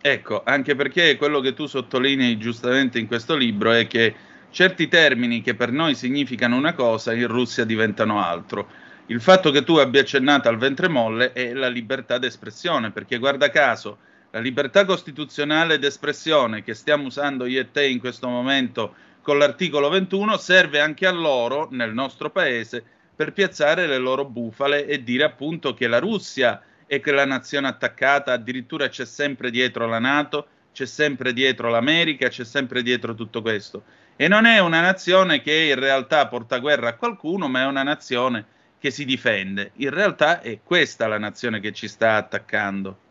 [0.00, 4.14] Ecco, anche perché quello che tu sottolinei giustamente in questo libro è che
[4.48, 8.68] certi termini che per noi significano una cosa in Russia diventano altro.
[9.06, 13.50] Il fatto che tu abbia accennato al ventre molle è la libertà d'espressione, perché guarda
[13.50, 13.98] caso,
[14.30, 18.94] la libertà costituzionale d'espressione che stiamo usando io e te in questo momento
[19.26, 22.84] con l'articolo 21 serve anche a loro, nel nostro paese,
[23.16, 28.30] per piazzare le loro bufale e dire appunto che la Russia è quella nazione attaccata,
[28.30, 33.82] addirittura c'è sempre dietro la Nato, c'è sempre dietro l'America, c'è sempre dietro tutto questo.
[34.14, 37.82] E non è una nazione che in realtà porta guerra a qualcuno, ma è una
[37.82, 38.44] nazione
[38.78, 39.72] che si difende.
[39.78, 43.05] In realtà è questa la nazione che ci sta attaccando.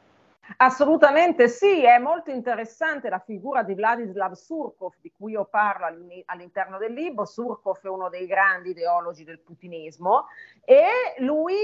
[0.57, 5.87] Assolutamente sì, è molto interessante la figura di Vladislav Surkov di cui io parlo
[6.25, 7.25] all'interno del libro.
[7.25, 10.27] Surkov è uno dei grandi ideologi del putinismo
[10.63, 11.55] e lui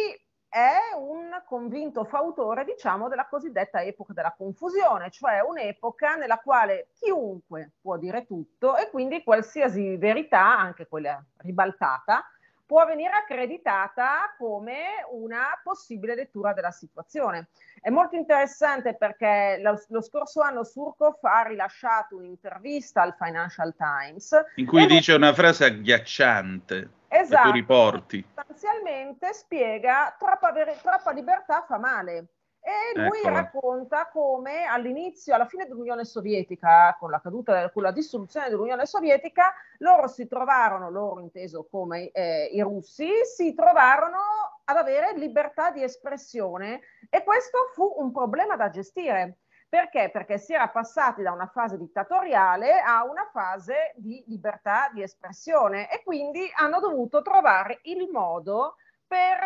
[0.49, 7.71] è un convinto fautore, diciamo, della cosiddetta epoca della confusione, cioè un'epoca nella quale chiunque
[7.79, 12.25] può dire tutto e quindi qualsiasi verità, anche quella ribaltata,
[12.71, 17.49] può venire accreditata come una possibile lettura della situazione.
[17.81, 24.45] È molto interessante perché lo, lo scorso anno Surkov ha rilasciato un'intervista al Financial Times
[24.55, 28.25] in cui dice una frase agghiacciante esatto, che tu riporti.
[28.33, 32.27] Sostanzialmente spiega troppa, troppa libertà fa male.
[32.63, 33.41] E lui Eccola.
[33.41, 39.53] racconta come all'inizio, alla fine dell'Unione Sovietica, con la caduta, con la dissoluzione dell'Unione Sovietica,
[39.79, 44.19] loro si trovarono, loro inteso come eh, i russi, si trovarono
[44.65, 49.37] ad avere libertà di espressione e questo fu un problema da gestire
[49.71, 50.09] Perché?
[50.11, 55.89] Perché si era passati da una fase dittatoriale a una fase di libertà di espressione
[55.89, 58.75] e quindi hanno dovuto trovare il modo
[59.07, 59.39] per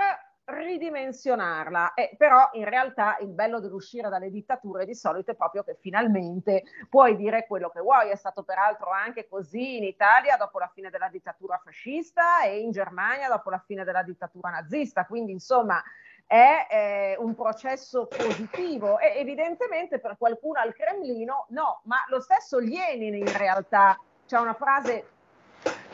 [0.45, 1.93] ridimensionarla.
[1.93, 6.63] Eh, però in realtà il bello dell'uscire dalle dittature di solito è proprio che finalmente
[6.89, 8.09] puoi dire quello che vuoi.
[8.09, 12.71] È stato peraltro anche così in Italia dopo la fine della dittatura fascista e in
[12.71, 15.05] Germania dopo la fine della dittatura nazista.
[15.05, 15.81] Quindi insomma
[16.27, 22.57] è eh, un processo positivo e evidentemente per qualcuno al Cremlino no, ma lo stesso
[22.57, 25.09] Lenin in realtà c'è una frase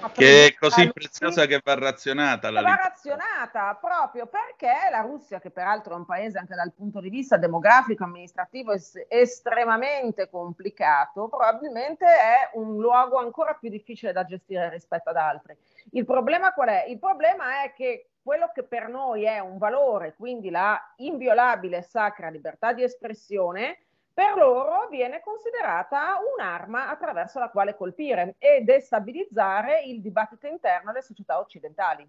[0.10, 5.52] che è così preziosa che va razionata la va razionata proprio perché la Russia che
[5.52, 12.06] peraltro è un paese anche dal punto di vista demografico amministrativo es- estremamente complicato probabilmente
[12.06, 15.56] è un luogo ancora più difficile da gestire rispetto ad altri
[15.92, 16.86] il problema qual è?
[16.88, 21.82] il problema è che quello che per noi è un valore quindi la inviolabile e
[21.84, 23.80] sacra libertà di espressione
[24.22, 31.02] per loro viene considerata un'arma attraverso la quale colpire e destabilizzare il dibattito interno alle
[31.02, 32.08] società occidentali.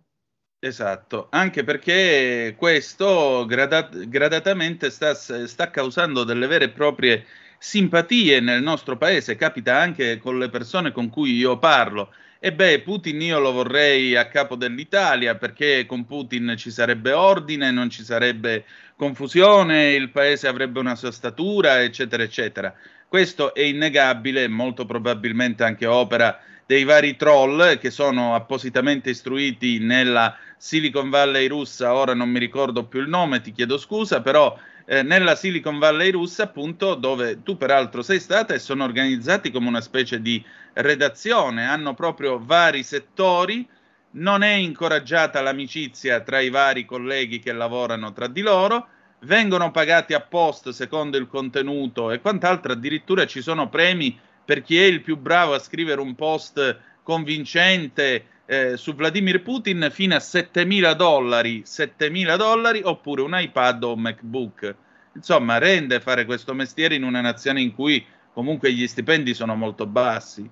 [0.59, 7.25] Esatto, anche perché questo gradat- gradatamente sta, sta causando delle vere e proprie
[7.65, 12.13] simpatie nel nostro paese, capita anche con le persone con cui io parlo.
[12.41, 17.71] E beh, Putin io lo vorrei a capo dell'Italia perché con Putin ci sarebbe ordine,
[17.71, 18.65] non ci sarebbe
[18.97, 22.75] confusione, il paese avrebbe una sua statura, eccetera, eccetera.
[23.07, 30.37] Questo è innegabile, molto probabilmente anche opera dei vari troll che sono appositamente istruiti nella
[30.57, 35.03] Silicon Valley russa, ora non mi ricordo più il nome, ti chiedo scusa, però eh,
[35.03, 39.80] nella Silicon Valley russa, appunto, dove tu peraltro sei stata e sono organizzati come una
[39.80, 43.66] specie di redazione, hanno proprio vari settori,
[44.12, 48.89] non è incoraggiata l'amicizia tra i vari colleghi che lavorano tra di loro,
[49.20, 54.78] vengono pagati a post secondo il contenuto e quant'altro, addirittura ci sono premi per chi
[54.78, 60.19] è il più bravo a scrivere un post convincente eh, su Vladimir Putin fino a
[60.19, 64.77] 7.000 dollari, 7.000 dollari oppure un iPad o un MacBook.
[65.15, 69.87] Insomma, rende fare questo mestiere in una nazione in cui comunque gli stipendi sono molto
[69.87, 70.47] bassi.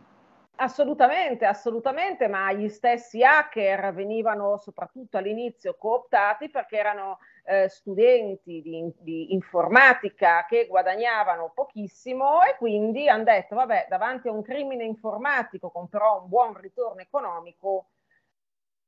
[0.56, 8.92] Assolutamente, assolutamente, ma gli stessi hacker venivano soprattutto all'inizio cooptati perché erano eh, studenti di,
[8.98, 15.70] di, informatica che guadagnavano pochissimo e quindi hanno detto, vabbè, davanti a un crimine informatico
[15.70, 17.90] con però un buon ritorno economico,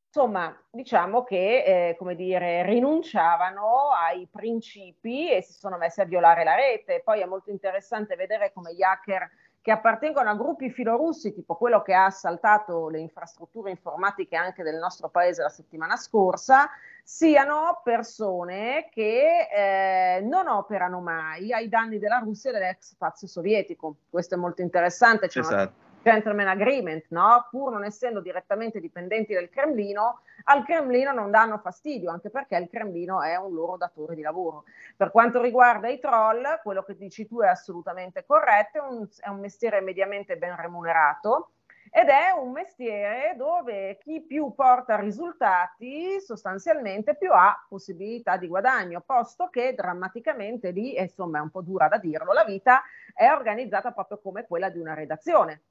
[0.06, 6.44] insomma, diciamo che, eh, come dire, rinunciavano ai principi e si sono messi a violare
[6.44, 7.00] la rete.
[7.02, 9.30] Poi è molto interessante vedere come gli hacker
[9.62, 14.76] che appartengono a gruppi filorussi, tipo quello che ha assaltato le infrastrutture informatiche anche del
[14.76, 16.68] nostro paese la settimana scorsa,
[17.04, 23.94] siano persone che eh, non operano mai ai danni della Russia e dell'ex spazio sovietico.
[24.10, 25.28] Questo è molto interessante.
[25.28, 25.54] C'è esatto.
[25.54, 25.70] una
[26.02, 27.46] gentleman agreement, no?
[27.50, 32.68] pur non essendo direttamente dipendenti del Cremlino, al Cremlino non danno fastidio, anche perché il
[32.68, 34.64] Cremlino è un loro datore di lavoro.
[34.96, 39.28] Per quanto riguarda i troll, quello che dici tu è assolutamente corretto, è un, è
[39.28, 41.52] un mestiere mediamente ben remunerato
[41.94, 49.02] ed è un mestiere dove chi più porta risultati sostanzialmente più ha possibilità di guadagno,
[49.04, 52.82] posto che drammaticamente lì, insomma è un po' dura da dirlo, la vita
[53.12, 55.64] è organizzata proprio come quella di una redazione.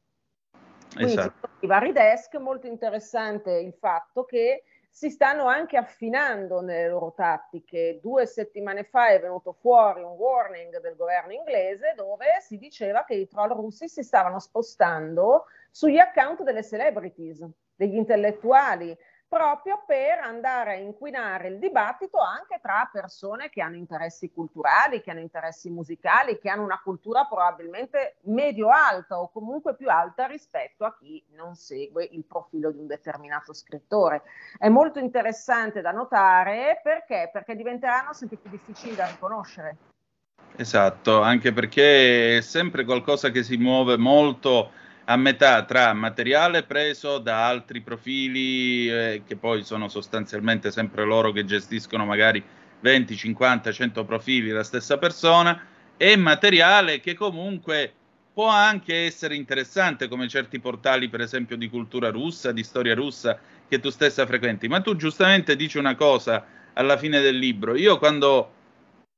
[0.93, 1.49] Quindi esatto.
[1.61, 7.99] i vari desk, molto interessante il fatto che si stanno anche affinando nelle loro tattiche.
[8.01, 13.13] Due settimane fa è venuto fuori un warning del governo inglese dove si diceva che
[13.13, 18.95] i troll russi si stavano spostando sugli account delle celebrities, degli intellettuali,
[19.31, 25.11] proprio per andare a inquinare il dibattito anche tra persone che hanno interessi culturali, che
[25.11, 30.93] hanno interessi musicali, che hanno una cultura probabilmente medio-alta o comunque più alta rispetto a
[30.99, 34.23] chi non segue il profilo di un determinato scrittore.
[34.57, 37.29] È molto interessante da notare perché?
[37.31, 39.77] Perché diventeranno sempre più difficili da riconoscere.
[40.57, 44.71] Esatto, anche perché è sempre qualcosa che si muove molto
[45.05, 51.31] a metà tra materiale preso da altri profili eh, che poi sono sostanzialmente sempre loro
[51.31, 52.43] che gestiscono magari
[52.81, 55.65] 20, 50, 100 profili la stessa persona
[55.97, 57.93] e materiale che comunque
[58.33, 63.37] può anche essere interessante come certi portali per esempio di cultura russa, di storia russa
[63.67, 64.67] che tu stessa frequenti.
[64.67, 67.75] Ma tu giustamente dici una cosa alla fine del libro.
[67.75, 68.51] Io quando,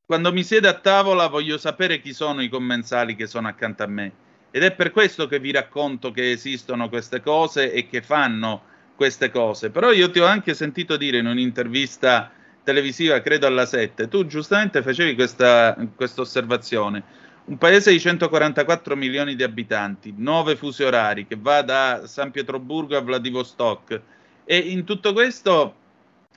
[0.05, 3.87] quando mi siedo a tavola voglio sapere chi sono i commensali che sono accanto a
[3.87, 4.11] me
[4.55, 8.61] ed è per questo che vi racconto che esistono queste cose e che fanno
[8.95, 9.71] queste cose.
[9.71, 12.31] Però io ti ho anche sentito dire in un'intervista
[12.63, 17.03] televisiva, credo alla 7, tu giustamente facevi questa, osservazione.
[17.45, 22.95] Un paese di 144 milioni di abitanti, 9 fusi orari, che va da San Pietroburgo
[22.95, 24.01] a Vladivostok.
[24.45, 25.75] E in tutto questo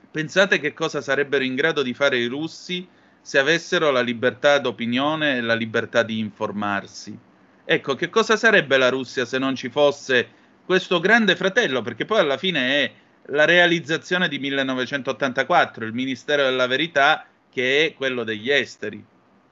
[0.09, 2.87] pensate che cosa sarebbero in grado di fare i russi
[3.21, 7.25] se avessero la libertà d'opinione e la libertà di informarsi.
[7.69, 10.29] Ecco, che cosa sarebbe la Russia se non ci fosse
[10.65, 11.81] questo grande fratello?
[11.81, 12.91] Perché poi alla fine è
[13.23, 19.05] la realizzazione di 1984, il Ministero della Verità, che è quello degli esteri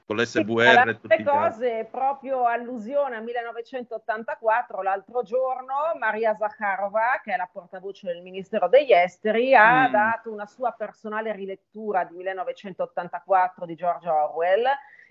[0.06, 7.34] con l'SVR e tutti le cose, proprio allusione a 1984, l'altro giorno Maria Zakharova, che
[7.34, 9.92] è la portavoce del Ministero degli Esteri, ha Mm.
[9.92, 14.64] dato una sua personale rilettura di 1984 di George Orwell.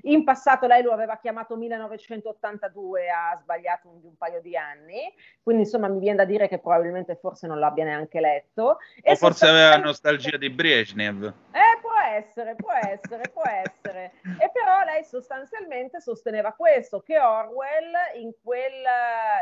[0.07, 5.11] In passato lei lo aveva chiamato 1982, ha sbagliato un, di un paio di anni,
[5.41, 8.77] quindi insomma mi viene da dire che probabilmente forse non l'abbia neanche letto.
[9.01, 11.23] E O forse aveva sostanzialmente- nostalgia di Brezhnev.
[11.25, 14.11] eh, può essere, può essere, può essere.
[14.39, 18.71] E però lei sostanzialmente sosteneva questo, che Orwell in quel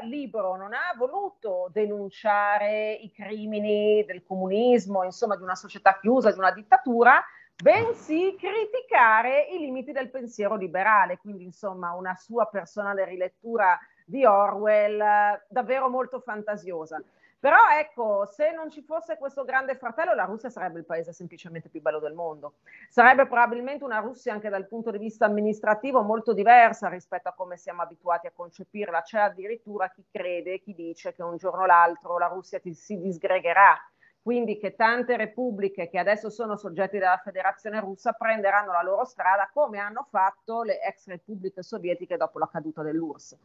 [0.01, 6.31] eh, libro non ha voluto denunciare i crimini del comunismo, insomma di una società chiusa,
[6.31, 7.21] di una dittatura,
[7.55, 15.01] bensì criticare i limiti del pensiero liberale, quindi insomma una sua personale rilettura di Orwell
[15.47, 17.01] davvero molto fantasiosa.
[17.39, 21.67] Però ecco, se non ci fosse questo grande fratello, la Russia sarebbe il paese semplicemente
[21.67, 22.53] più bello del mondo.
[22.87, 27.57] Sarebbe probabilmente una Russia anche dal punto di vista amministrativo molto diversa rispetto a come
[27.57, 29.01] siamo abituati a concepirla.
[29.01, 32.97] C'è addirittura chi crede, chi dice che un giorno o l'altro la Russia ti- si
[32.97, 33.77] disgregherà.
[34.23, 39.49] Quindi che tante repubbliche che adesso sono soggetti della Federazione russa prenderanno la loro strada
[39.53, 43.37] come hanno fatto le ex repubbliche sovietiche dopo la caduta dell'URSS.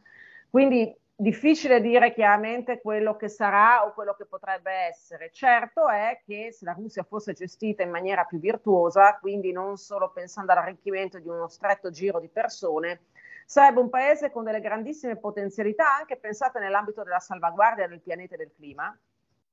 [0.49, 5.31] Quindi difficile dire chiaramente quello che sarà o quello che potrebbe essere.
[5.33, 10.11] Certo è che se la Russia fosse gestita in maniera più virtuosa, quindi non solo
[10.11, 13.01] pensando all'arricchimento di uno stretto giro di persone,
[13.45, 18.37] sarebbe un paese con delle grandissime potenzialità, anche pensate nell'ambito della salvaguardia del pianeta e
[18.37, 18.97] del clima,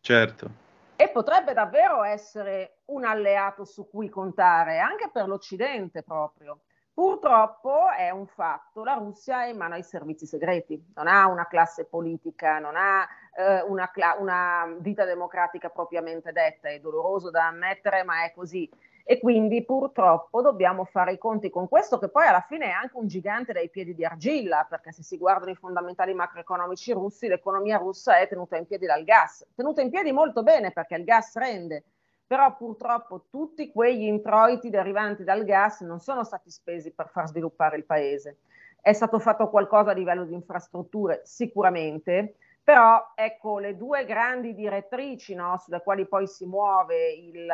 [0.07, 0.49] Certo.
[0.97, 6.61] E potrebbe davvero essere un alleato su cui contare, anche per l'Occidente proprio.
[6.97, 11.47] Purtroppo è un fatto, la Russia è in mano ai servizi segreti, non ha una
[11.47, 17.49] classe politica, non ha eh, una, cla- una vita democratica propriamente detta, è doloroso da
[17.49, 18.67] ammettere, ma è così.
[19.09, 22.97] E quindi purtroppo dobbiamo fare i conti con questo, che poi alla fine è anche
[22.97, 27.77] un gigante dai piedi di argilla, perché se si guardano i fondamentali macroeconomici russi, l'economia
[27.77, 31.37] russa è tenuta in piedi dal gas, tenuta in piedi molto bene perché il gas
[31.37, 31.85] rende,
[32.27, 37.77] però purtroppo tutti quegli introiti derivanti dal gas non sono stati spesi per far sviluppare
[37.77, 38.39] il paese.
[38.81, 45.37] È stato fatto qualcosa a livello di infrastrutture, sicuramente, però ecco le due grandi direttrici
[45.37, 47.47] no, sulle quali poi si muove il,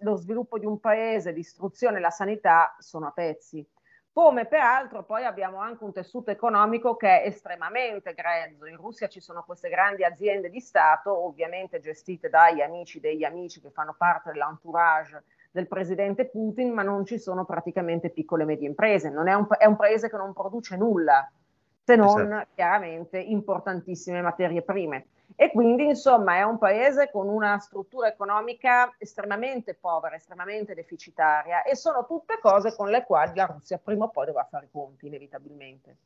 [0.00, 3.66] lo sviluppo di un paese, l'istruzione e la sanità sono a pezzi.
[4.12, 8.66] Come peraltro poi abbiamo anche un tessuto economico che è estremamente grezzo.
[8.66, 13.60] In Russia ci sono queste grandi aziende di Stato, ovviamente gestite dagli amici degli amici
[13.60, 15.22] che fanno parte dell'entourage
[15.52, 19.10] del presidente Putin, ma non ci sono praticamente piccole e medie imprese.
[19.10, 21.30] Non è, un, è un paese che non produce nulla,
[21.84, 22.48] se non Esatto.
[22.54, 25.06] chiaramente importantissime materie prime.
[25.42, 31.74] E quindi, insomma, è un paese con una struttura economica estremamente povera, estremamente deficitaria e
[31.76, 35.06] sono tutte cose con le quali la Russia prima o poi dovrà fare i conti,
[35.06, 35.96] inevitabilmente.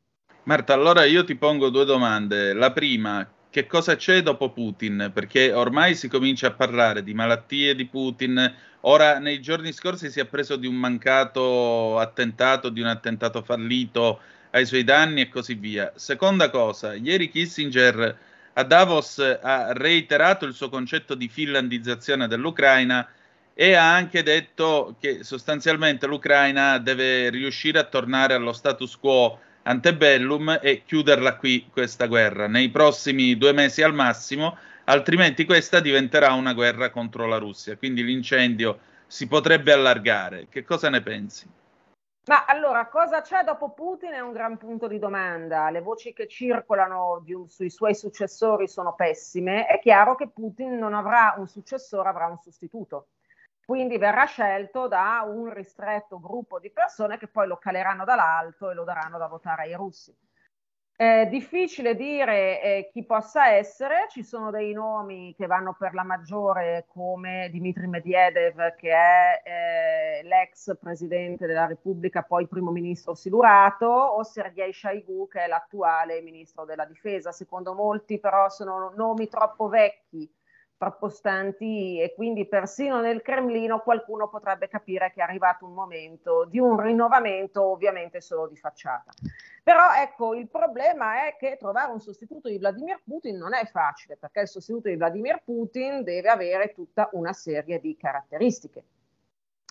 [0.44, 2.52] Marta, allora io ti pongo due domande.
[2.52, 5.10] La prima, che cosa c'è dopo Putin?
[5.12, 8.54] Perché ormai si comincia a parlare di malattie di Putin.
[8.82, 14.20] Ora, nei giorni scorsi si è preso di un mancato attentato, di un attentato fallito
[14.50, 15.90] ai suoi danni e così via.
[15.96, 23.06] Seconda cosa, ieri Kissinger a Davos ha reiterato il suo concetto di finlandizzazione dell'Ucraina
[23.52, 30.58] e ha anche detto che sostanzialmente l'Ucraina deve riuscire a tornare allo status quo antebellum
[30.62, 36.52] e chiuderla qui questa guerra nei prossimi due mesi al massimo, altrimenti questa diventerà una
[36.52, 37.76] guerra contro la Russia.
[37.76, 40.46] Quindi l'incendio si potrebbe allargare.
[40.50, 41.46] Che cosa ne pensi?
[42.26, 45.68] Ma allora, cosa c'è dopo Putin è un gran punto di domanda.
[45.70, 49.66] Le voci che circolano un- sui suoi successori sono pessime.
[49.66, 53.08] È chiaro che Putin non avrà un successore, avrà un sostituto.
[53.64, 58.74] Quindi verrà scelto da un ristretto gruppo di persone che poi lo caleranno dall'alto e
[58.74, 60.14] lo daranno da votare ai russi.
[60.96, 66.04] È difficile dire eh, chi possa essere, ci sono dei nomi che vanno per la
[66.04, 73.86] maggiore come Dmitry Medvedev che è eh, l'ex presidente della Repubblica, poi primo ministro silurato,
[73.86, 77.32] o Sergei Shoigu che è l'attuale ministro della difesa.
[77.32, 80.32] Secondo molti però sono nomi troppo vecchi
[80.76, 86.44] troppo stanti e quindi persino nel Cremlino qualcuno potrebbe capire che è arrivato un momento
[86.44, 89.12] di un rinnovamento ovviamente solo di facciata.
[89.62, 94.16] Però ecco, il problema è che trovare un sostituto di Vladimir Putin non è facile,
[94.16, 98.84] perché il sostituto di Vladimir Putin deve avere tutta una serie di caratteristiche.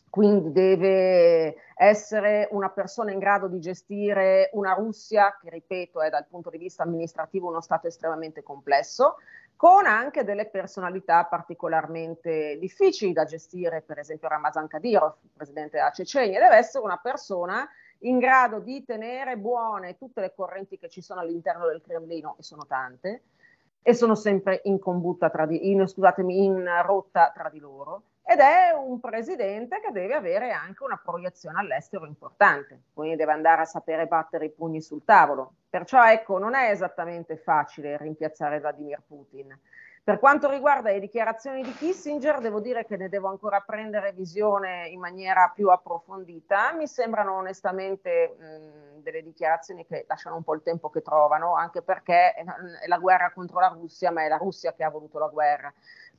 [0.09, 6.27] Quindi deve essere una persona in grado di gestire una Russia, che ripeto è dal
[6.27, 9.17] punto di vista amministrativo uno Stato estremamente complesso,
[9.55, 16.39] con anche delle personalità particolarmente difficili da gestire, per esempio Ramazan Kadyrov, presidente della Cecenia,
[16.39, 17.67] deve essere una persona
[17.99, 22.43] in grado di tenere buone tutte le correnti che ci sono all'interno del Cremlino, e
[22.43, 23.23] sono tante,
[23.81, 24.79] e sono sempre in
[25.29, 30.13] tra di, in, scusatemi, in rotta tra di loro ed è un presidente che deve
[30.13, 35.03] avere anche una proiezione all'estero importante, quindi deve andare a sapere battere i pugni sul
[35.03, 35.55] tavolo.
[35.69, 39.59] Perciò ecco, non è esattamente facile rimpiazzare Vladimir Putin.
[40.05, 44.87] Per quanto riguarda le dichiarazioni di Kissinger, devo dire che ne devo ancora prendere visione
[44.89, 46.73] in maniera più approfondita.
[46.73, 51.81] Mi sembrano onestamente mh, delle dichiarazioni che lasciano un po' il tempo che trovano, anche
[51.81, 52.43] perché è
[52.87, 55.73] la guerra contro la Russia, ma è la Russia che ha voluto la guerra.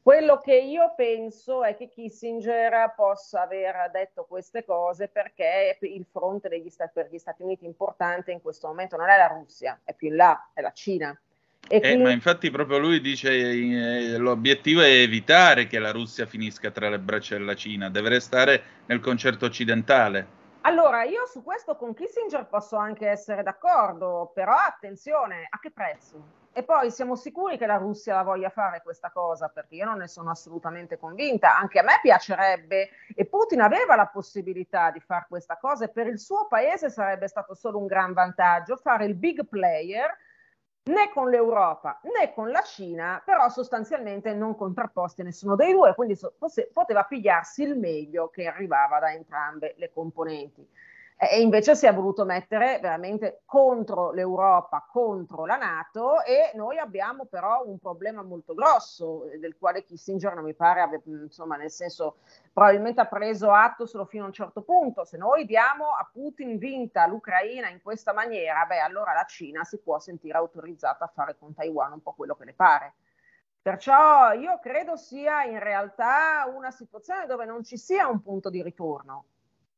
[0.05, 6.51] Quello che io penso è che Kissinger possa aver detto queste cose perché il fronte
[6.51, 9.95] degli Stati, per gli Stati Uniti importante in questo momento non è la Russia, è
[9.95, 11.19] più in là, è la Cina.
[11.67, 12.03] Eh, quindi...
[12.03, 16.99] Ma infatti proprio lui dice eh, l'obiettivo è evitare che la Russia finisca tra le
[16.99, 20.27] braccia della Cina, deve restare nel concerto occidentale.
[20.67, 26.43] Allora, io su questo con Kissinger posso anche essere d'accordo, però attenzione, a che prezzo?
[26.57, 29.99] E poi siamo sicuri che la Russia la voglia fare questa cosa, perché io non
[29.99, 31.59] ne sono assolutamente convinta.
[31.59, 36.07] Anche a me piacerebbe, e Putin aveva la possibilità di fare questa cosa, e per
[36.07, 40.17] il suo paese sarebbe stato solo un gran vantaggio fare il big player
[40.85, 45.93] né con l'Europa né con la Cina, però sostanzialmente non contrapposti a nessuno dei due,
[45.97, 46.35] quindi so-
[46.73, 50.69] poteva pigliarsi il meglio che arrivava da entrambe le componenti
[51.29, 57.27] e invece si è voluto mettere veramente contro l'Europa, contro la Nato e noi abbiamo
[57.27, 61.71] però un problema molto grosso eh, del quale Kissinger non mi pare, abbia, insomma nel
[61.71, 62.17] senso
[62.53, 66.59] probabilmente ha preso atto solo fino a un certo punto, se noi diamo a Putin
[66.59, 71.37] vinta l'Ucraina in questa maniera, beh allora la Cina si può sentire autorizzata a fare
[71.39, 72.95] con Taiwan un po' quello che le pare.
[73.65, 78.63] Perciò io credo sia in realtà una situazione dove non ci sia un punto di
[78.63, 79.25] ritorno,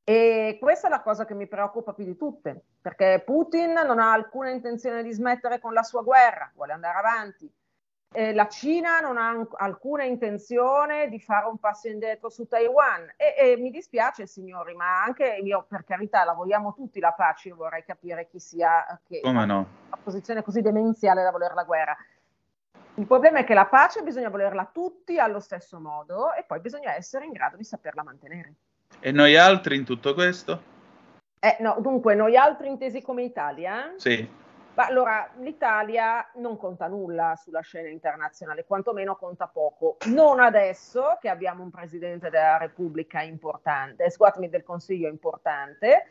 [0.09, 4.13] e questa è la cosa che mi preoccupa più di tutte, perché Putin non ha
[4.13, 7.53] alcuna intenzione di smettere con la sua guerra, vuole andare avanti.
[8.13, 13.15] E la Cina non ha alcuna intenzione di fare un passo indietro su Taiwan.
[13.17, 17.49] E, e, mi dispiace, signori, ma anche io, per carità, la vogliamo tutti la pace.
[17.49, 19.67] Io vorrei capire chi sia che Come no?
[19.89, 21.97] una posizione così demenziale da voler la guerra.
[22.95, 26.95] Il problema è che la pace bisogna volerla tutti allo stesso modo e poi bisogna
[26.95, 28.55] essere in grado di saperla mantenere.
[29.01, 30.75] E noi altri in tutto questo?
[31.39, 33.93] Eh, no, dunque, noi altri intesi come Italia?
[33.97, 34.29] Sì.
[34.75, 39.97] Ma allora, l'Italia non conta nulla sulla scena internazionale, quantomeno conta poco.
[40.07, 46.09] Non adesso che abbiamo un Presidente della Repubblica importante, scusatemi, del Consiglio importante,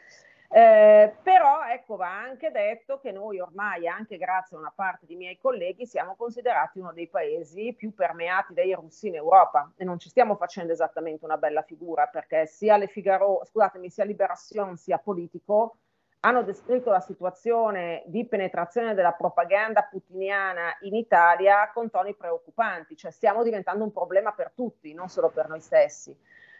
[0.49, 5.15] eh, però ecco va anche detto che noi ormai, anche grazie a una parte di
[5.15, 9.99] miei colleghi, siamo considerati uno dei paesi più permeati dai russi in Europa e non
[9.99, 14.97] ci stiamo facendo esattamente una bella figura perché sia le Figaro, scusatemi, sia Liberation sia
[14.97, 15.77] Politico
[16.25, 23.11] hanno descritto la situazione di penetrazione della propaganda putiniana in Italia con toni preoccupanti, cioè
[23.11, 26.17] stiamo diventando un problema per tutti, non solo per noi stessi.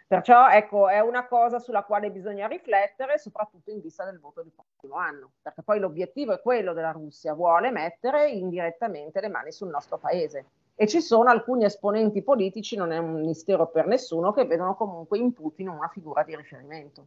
[0.08, 4.52] Perciò ecco, è una cosa sulla quale bisogna riflettere, soprattutto in vista del voto del
[4.56, 9.70] prossimo anno, perché poi l'obiettivo è quello della Russia, vuole mettere indirettamente le mani sul
[9.70, 10.46] nostro paese.
[10.76, 15.18] E ci sono alcuni esponenti politici, non è un mistero per nessuno, che vedono comunque
[15.18, 17.06] in Putin una figura di riferimento.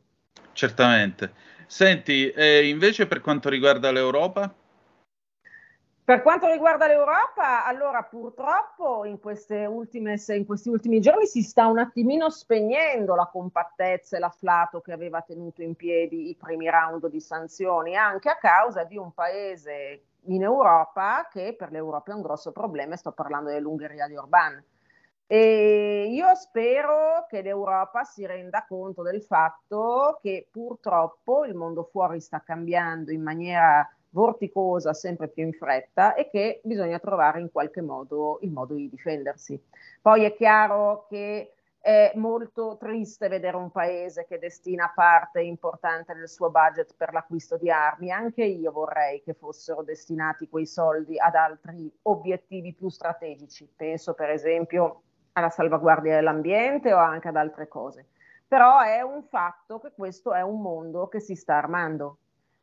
[0.52, 1.32] Certamente.
[1.66, 4.52] Senti, eh, invece per quanto riguarda l'Europa?
[6.08, 9.18] Per quanto riguarda l'Europa, allora purtroppo in,
[9.68, 14.92] ultime, in, questi ultimi giorni si sta un attimino spegnendo la compattezza e l'afflato che
[14.92, 20.04] aveva tenuto in piedi i primi round di sanzioni, anche a causa di un paese
[20.28, 24.64] in Europa che per l'Europa è un grosso problema, sto parlando dell'Ungheria di Orban.
[25.26, 32.18] E io spero che l'Europa si renda conto del fatto che purtroppo il mondo fuori
[32.18, 37.80] sta cambiando in maniera vorticosa sempre più in fretta e che bisogna trovare in qualche
[37.80, 39.60] modo il modo di difendersi.
[40.00, 46.28] Poi è chiaro che è molto triste vedere un paese che destina parte importante del
[46.28, 48.10] suo budget per l'acquisto di armi.
[48.10, 53.70] Anche io vorrei che fossero destinati quei soldi ad altri obiettivi più strategici.
[53.74, 55.02] Penso per esempio
[55.32, 58.08] alla salvaguardia dell'ambiente o anche ad altre cose.
[58.46, 62.18] Però è un fatto che questo è un mondo che si sta armando.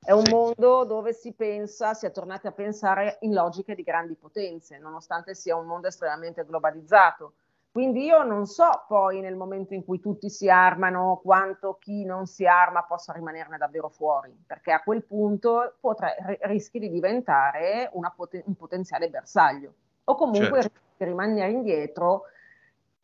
[0.06, 4.14] È un mondo dove si pensa, si è tornati a pensare in logiche di grandi
[4.14, 7.34] potenze, nonostante sia un mondo estremamente globalizzato.
[7.72, 12.28] Quindi io non so poi nel momento in cui tutti si armano quanto chi non
[12.28, 18.44] si arma possa rimanerne davvero fuori, perché a quel punto potre- rischi di diventare poten-
[18.46, 20.78] un potenziale bersaglio o comunque Certo.
[20.78, 22.26] rischi di rimanere indietro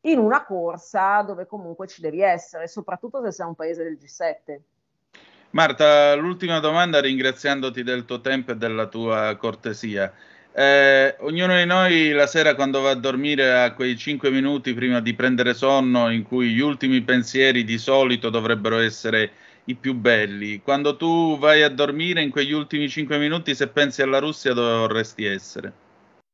[0.01, 4.61] in una corsa dove comunque ci devi essere, soprattutto se sei un paese del G7.
[5.51, 10.13] Marta, l'ultima domanda ringraziandoti del tuo tempo e della tua cortesia.
[10.53, 15.01] Eh, ognuno di noi la sera quando va a dormire ha quei 5 minuti prima
[15.01, 19.33] di prendere sonno in cui gli ultimi pensieri di solito dovrebbero essere
[19.65, 20.61] i più belli.
[20.61, 24.71] Quando tu vai a dormire in quegli ultimi 5 minuti, se pensi alla Russia, dove
[24.77, 25.73] vorresti essere?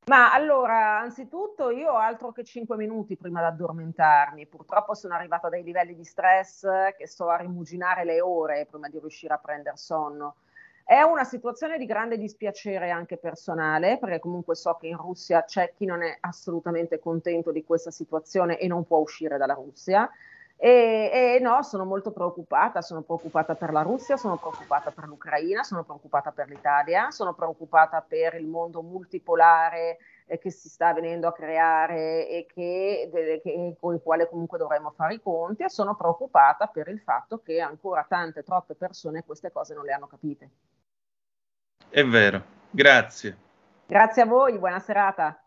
[0.07, 4.47] Ma allora, anzitutto io ho altro che 5 minuti prima di addormentarmi.
[4.47, 6.65] Purtroppo sono arrivata a dei livelli di stress
[6.97, 10.35] che sto a rimuginare le ore prima di riuscire a prendere sonno.
[10.85, 15.73] È una situazione di grande dispiacere anche personale, perché comunque so che in Russia c'è
[15.75, 20.09] chi non è assolutamente contento di questa situazione e non può uscire dalla Russia.
[20.59, 25.63] E, e no, sono molto preoccupata, sono preoccupata per la Russia, sono preoccupata per l'Ucraina,
[25.63, 31.27] sono preoccupata per l'Italia, sono preoccupata per il mondo multipolare eh, che si sta venendo
[31.27, 35.69] a creare e che, de- che- con il quale comunque dovremmo fare i conti e
[35.69, 40.07] sono preoccupata per il fatto che ancora tante, troppe persone queste cose non le hanno
[40.07, 40.49] capite.
[41.89, 43.37] È vero, grazie.
[43.85, 45.46] Grazie a voi, buona serata.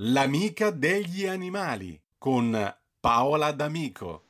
[0.00, 2.56] L'amica degli animali con
[3.00, 4.22] Paola D'Amico.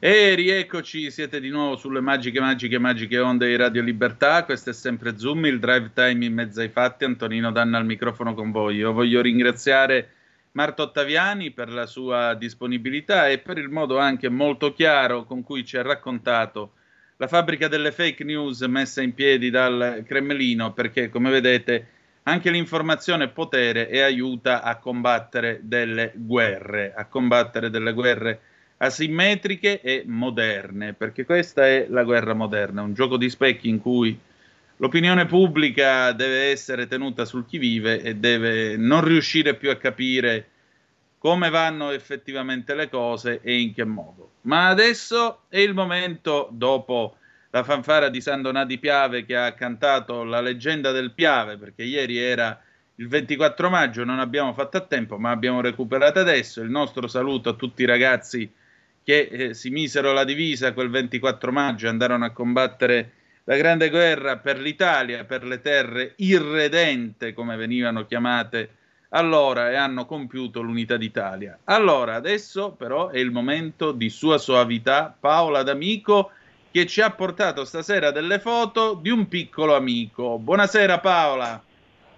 [0.00, 4.44] E rieccoci, siete di nuovo sulle magiche, magiche, magiche onde di Radio Libertà.
[4.44, 7.04] Questo è sempre Zoom, il drive time in mezzo ai fatti.
[7.04, 8.78] Antonino Danna al microfono con voi.
[8.78, 10.10] Io voglio ringraziare
[10.50, 15.64] Marta Ottaviani per la sua disponibilità e per il modo anche molto chiaro con cui
[15.64, 16.72] ci ha raccontato
[17.18, 21.86] la fabbrica delle fake news messa in piedi dal Cremlino, perché come vedete
[22.24, 28.40] anche l'informazione potere e aiuta a combattere delle guerre, a combattere delle guerre
[28.78, 34.18] asimmetriche e moderne, perché questa è la guerra moderna, un gioco di specchi in cui
[34.78, 40.48] l'opinione pubblica deve essere tenuta sul chi vive e deve non riuscire più a capire
[41.18, 44.32] come vanno effettivamente le cose e in che modo.
[44.42, 47.16] Ma adesso è il momento, dopo
[47.54, 51.84] la fanfara di San Donà di Piave che ha cantato la leggenda del Piave, perché
[51.84, 52.60] ieri era
[52.96, 56.62] il 24 maggio, non abbiamo fatto a tempo, ma abbiamo recuperato adesso.
[56.62, 58.52] Il nostro saluto a tutti i ragazzi
[59.04, 63.12] che eh, si misero la divisa quel 24 maggio e andarono a combattere
[63.44, 68.68] la grande guerra per l'Italia, per le terre irredente, come venivano chiamate
[69.10, 71.56] allora, e hanno compiuto l'unità d'Italia.
[71.66, 76.32] Allora, adesso però è il momento di sua soavità, Paola D'Amico,
[76.74, 80.38] che ci ha portato stasera delle foto di un piccolo amico.
[80.38, 81.62] Buonasera Paola.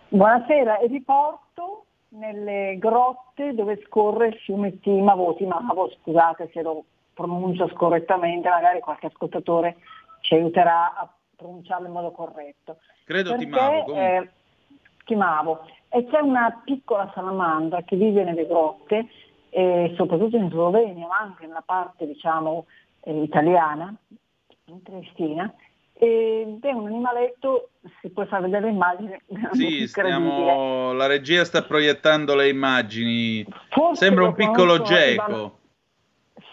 [0.08, 6.84] Buonasera, e vi porto nelle grotte dove scorre il fiume Timavo, Timavo, scusate se lo
[7.12, 9.76] pronuncio scorrettamente, magari qualche ascoltatore
[10.22, 12.78] ci aiuterà a pronunciarlo in modo corretto.
[13.04, 14.16] Credo Perché, Timavo, comunque.
[14.16, 14.30] eh,
[15.04, 15.66] Timavo.
[15.90, 19.06] E c'è una piccola salamandra che vive nelle grotte,
[19.50, 22.64] eh, soprattutto in Slovenia, ma anche nella parte diciamo
[23.00, 23.94] eh, italiana,
[24.66, 25.52] in Triestina,
[25.92, 30.92] ed è un animaletto, si può far vedere l'immagine, Sì, stiamo...
[30.92, 33.46] la regia sta proiettando le immagini.
[33.70, 35.58] Forse Sembra un piccolo geco.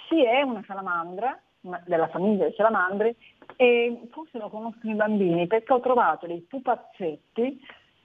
[0.08, 1.38] Sì, è una salamandra,
[1.86, 3.16] della famiglia delle salamandre,
[3.56, 7.60] e forse lo conoscono i bambini perché ho trovato dei pupazzetti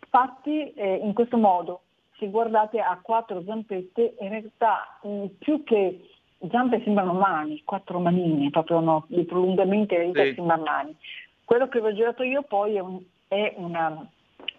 [0.08, 1.82] fatti eh, in questo modo.
[2.18, 6.00] Se guardate ha quattro zampette, in realtà mh, più che
[6.50, 10.34] zampe sembrano mani, quattro manine, proprio no, di prolungamenti delle dita Sì.
[10.34, 10.96] sembrano mani.
[11.44, 14.06] Quello che vi ho girato io poi è un, è una-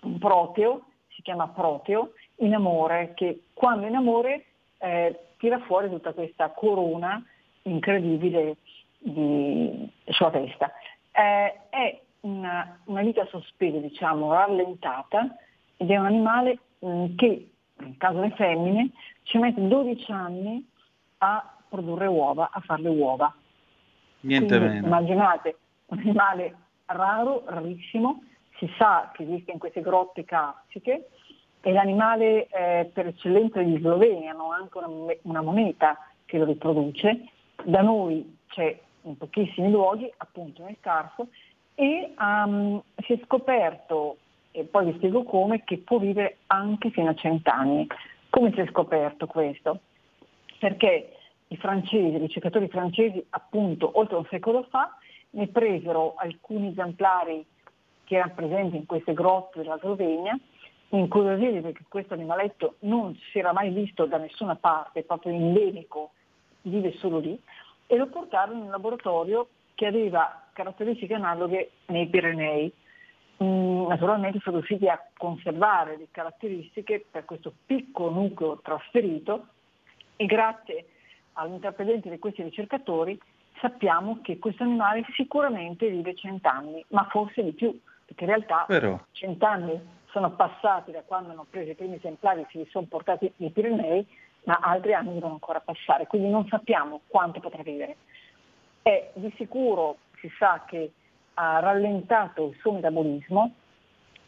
[0.02, 4.46] un proteo, si chiama proteo, in amore, che quando è in amore
[4.80, 7.22] eh, tira fuori tutta questa corona
[7.64, 8.56] incredibile
[8.98, 10.72] di sua testa.
[11.12, 15.36] Eh, è una, una vita sospesa, diciamo, rallentata
[15.78, 18.90] ed è un animale mh, che, nel caso delle femmine,
[19.24, 20.66] ci mette 12 anni
[21.20, 23.34] a produrre uova, a fare le uova.
[24.22, 24.88] Niente Quindi, meno.
[24.88, 25.58] Immaginate
[25.88, 26.56] un animale
[26.88, 28.24] raro, rarissimo,
[28.58, 31.10] si sa che esiste in queste grotte carsiche,
[31.62, 37.30] è l'animale eh, per eccellenza di Slovenia, hanno anche una, una moneta che lo riproduce,
[37.64, 41.28] da noi c'è in pochissimi luoghi, appunto nel Carso,
[41.76, 44.18] e ehm, si è scoperto,
[44.52, 47.88] e poi vi spiego come, che può vivere anche fino a 100 anni.
[48.30, 49.80] Come si è scoperto questo?
[50.60, 51.19] Perché
[51.50, 54.98] i francesi, i ricercatori francesi, appunto oltre un secolo fa,
[55.32, 57.46] ne presero alcuni esemplari
[58.04, 60.38] che erano presenti in queste grotte della Slovenia,
[60.90, 66.12] incuriositi perché questo animaletto non si era mai visto da nessuna parte, proprio endemico,
[66.64, 67.40] vive solo lì,
[67.88, 72.72] e lo portarono in un laboratorio che aveva caratteristiche analoghe nei Pirenei.
[73.42, 79.48] Mm, naturalmente sono riusciti a conservare le caratteristiche per questo piccolo nucleo trasferito
[80.18, 80.86] e grazie
[81.40, 83.20] all'intraprendente di questi ricercatori
[83.60, 88.66] sappiamo che questo animale sicuramente vive cent'anni, ma forse di più, perché in realtà
[89.12, 93.52] cent'anni sono passati da quando hanno preso i primi esemplari e si sono portati nei
[93.52, 94.06] Pirenei,
[94.44, 97.98] ma altri anni devono ancora passare, quindi non sappiamo quanto potrà vivere.
[98.82, 100.92] E di sicuro si sa che
[101.36, 103.54] ha rallentato il suo metabolismo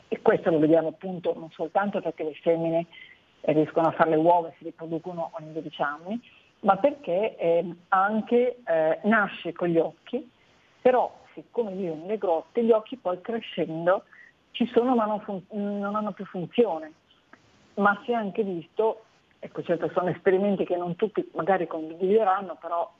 [0.07, 2.86] e questo lo vediamo appunto non soltanto perché le femmine
[3.41, 6.22] riescono a fare le uova e si riproducono ogni 12 anni,
[6.62, 10.30] ma perché ehm, anche eh, nasce con gli occhi,
[10.82, 14.03] però siccome vive nelle grotte, gli occhi poi crescendo
[14.51, 16.93] ci sono ma non, fun- non hanno più funzione.
[17.76, 19.03] Ma si è anche visto,
[19.39, 22.91] ecco certo sono esperimenti che non tutti magari condivideranno, però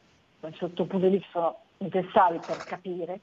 [0.54, 3.20] sotto il punto di vista sono necessari per capire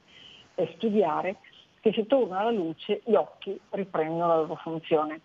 [0.55, 1.37] e studiare,
[1.81, 5.21] che se torna la luce gli occhi riprendono la loro funzione.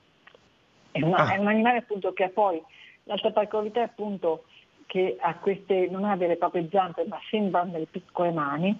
[0.92, 1.34] È, una- Ah.
[1.34, 2.64] è un animale appunto che ha poi
[3.04, 4.46] l'altra particolarità è appunto
[4.94, 6.38] che ha queste, non ha delle
[6.70, 8.80] zampe ma sembrano delle piccole mani,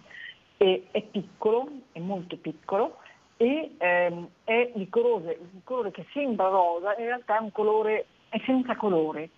[0.58, 2.98] e è piccolo, è molto piccolo
[3.38, 8.06] e ehm, è di colore, di colore che sembra rosa, in realtà è un colore,
[8.30, 9.30] è senza colore,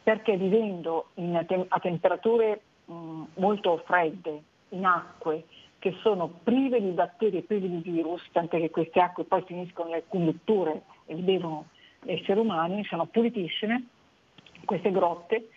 [0.00, 5.42] perché vivendo in a temperature mh, molto fredde, in acque
[5.80, 9.88] che sono prive di batteri e prive di virus, tant'è che queste acque poi finiscono
[9.88, 11.40] nelle condutture e gli
[12.04, 13.88] esseri umani, sono pulitissime,
[14.64, 15.48] queste grotte,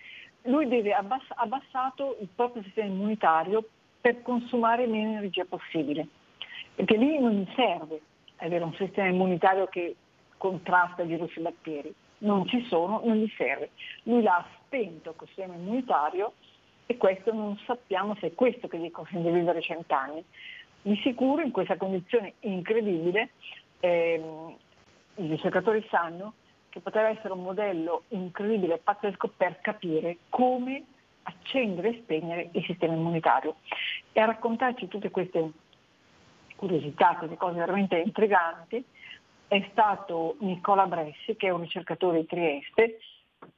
[0.45, 3.67] lui deve abbass- abbassato il proprio sistema immunitario
[4.01, 6.07] per consumare meno energia possibile,
[6.75, 8.01] perché lì non serve
[8.37, 9.95] avere un sistema immunitario che
[10.37, 13.71] contrasta virus e batteri, non ci sono, non gli serve.
[14.03, 16.33] Lui l'ha spento col sistema immunitario
[16.85, 20.23] e questo non sappiamo se è questo che gli consente di vivere cent'anni.
[20.81, 23.31] Di sicuro in questa condizione incredibile
[23.79, 24.55] ehm,
[25.15, 26.33] i ricercatori sanno
[26.76, 30.84] che poteva essere un modello incredibile e pazzesco per capire come
[31.23, 33.55] accendere e spegnere il sistema immunitario.
[34.11, 35.51] E a raccontarci tutte queste
[36.57, 38.84] curiosità, queste cose veramente intriganti,
[39.47, 42.99] è stato Nicola Bressi, che è un ricercatore di Trieste,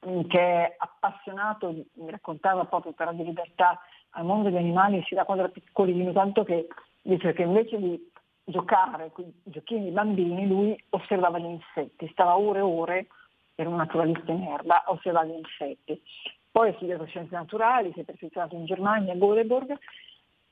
[0.06, 5.16] mh, che è appassionato, mi raccontava proprio per Radio Libertà, al mondo degli animali si
[5.16, 6.68] da quando era piccolino, tanto che
[7.02, 8.12] dice che invece di
[8.50, 13.08] giocare con i giochini bambini, lui osservava gli insetti, stava ore e ore,
[13.56, 16.02] era un naturalista in erba, osservava gli insetti.
[16.50, 19.78] Poi ha studiato scienze naturali, si è perfezionato in Germania, a Göteborg,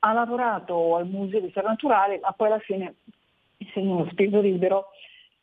[0.00, 2.96] ha lavorato al Museo di Storia Naturale, ma poi alla fine,
[3.56, 4.88] essendo uno spirito libero,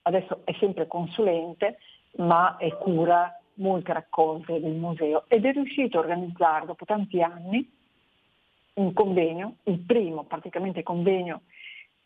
[0.04, 1.80] adesso è sempre consulente
[2.18, 7.72] ma è cura molte raccolte del museo ed è riuscito a organizzare dopo tanti anni
[8.76, 11.41] un convegno, il primo praticamente convegno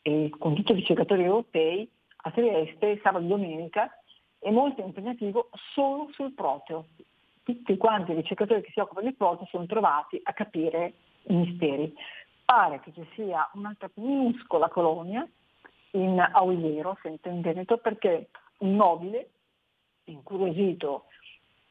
[0.08, 3.92] eh, con tutti i ricercatori europei a Trieste sabato e domenica
[4.40, 6.86] e molto impegnativo solo sul proteo.
[7.44, 10.94] Tutti quanti i ricercatori che si occupano di proteo sono trovati a capire
[11.24, 11.94] i misteri.
[12.46, 15.28] Pare che ci sia un'altra minuscola colonia
[15.92, 18.30] in Auliero, sempre in Veneto, perché
[18.60, 19.30] un nobile,
[20.06, 21.06] incuriosito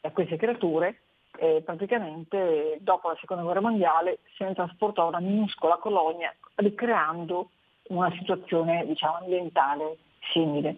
[0.01, 1.01] da queste creature,
[1.39, 7.51] eh, praticamente dopo la seconda guerra mondiale se ne trasportò una minuscola colonia ricreando
[7.89, 9.99] una situazione diciamo, ambientale
[10.32, 10.76] simile,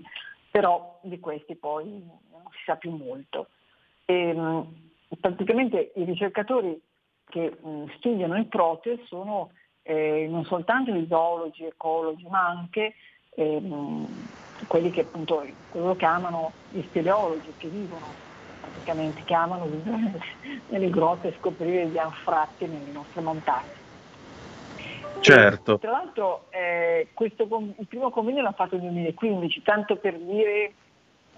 [0.50, 1.84] però di questi poi
[2.30, 3.48] non si sa più molto.
[4.04, 4.90] E, mh,
[5.20, 6.80] praticamente i ricercatori
[7.26, 9.50] che mh, studiano il proteo sono
[9.82, 12.94] eh, non soltanto gli zoologi, ecologi, ma anche
[13.30, 14.24] eh, mh,
[14.66, 18.18] quelli che appunto che chiamano gli speleologi, che vivono
[18.58, 20.18] praticamente, che amano vivere
[20.68, 23.87] nelle grotte e scoprire gli anfratti nelle nostre montagne.
[25.20, 25.74] Certo.
[25.74, 27.44] E, tra l'altro eh, questo,
[27.78, 30.72] il primo convegno l'ha fatto nel 2015, tanto per dire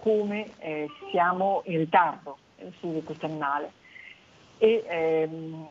[0.01, 2.39] come eh, siamo in ritardo
[2.77, 3.73] studio di questo animale.
[4.59, 5.69] E, ehm,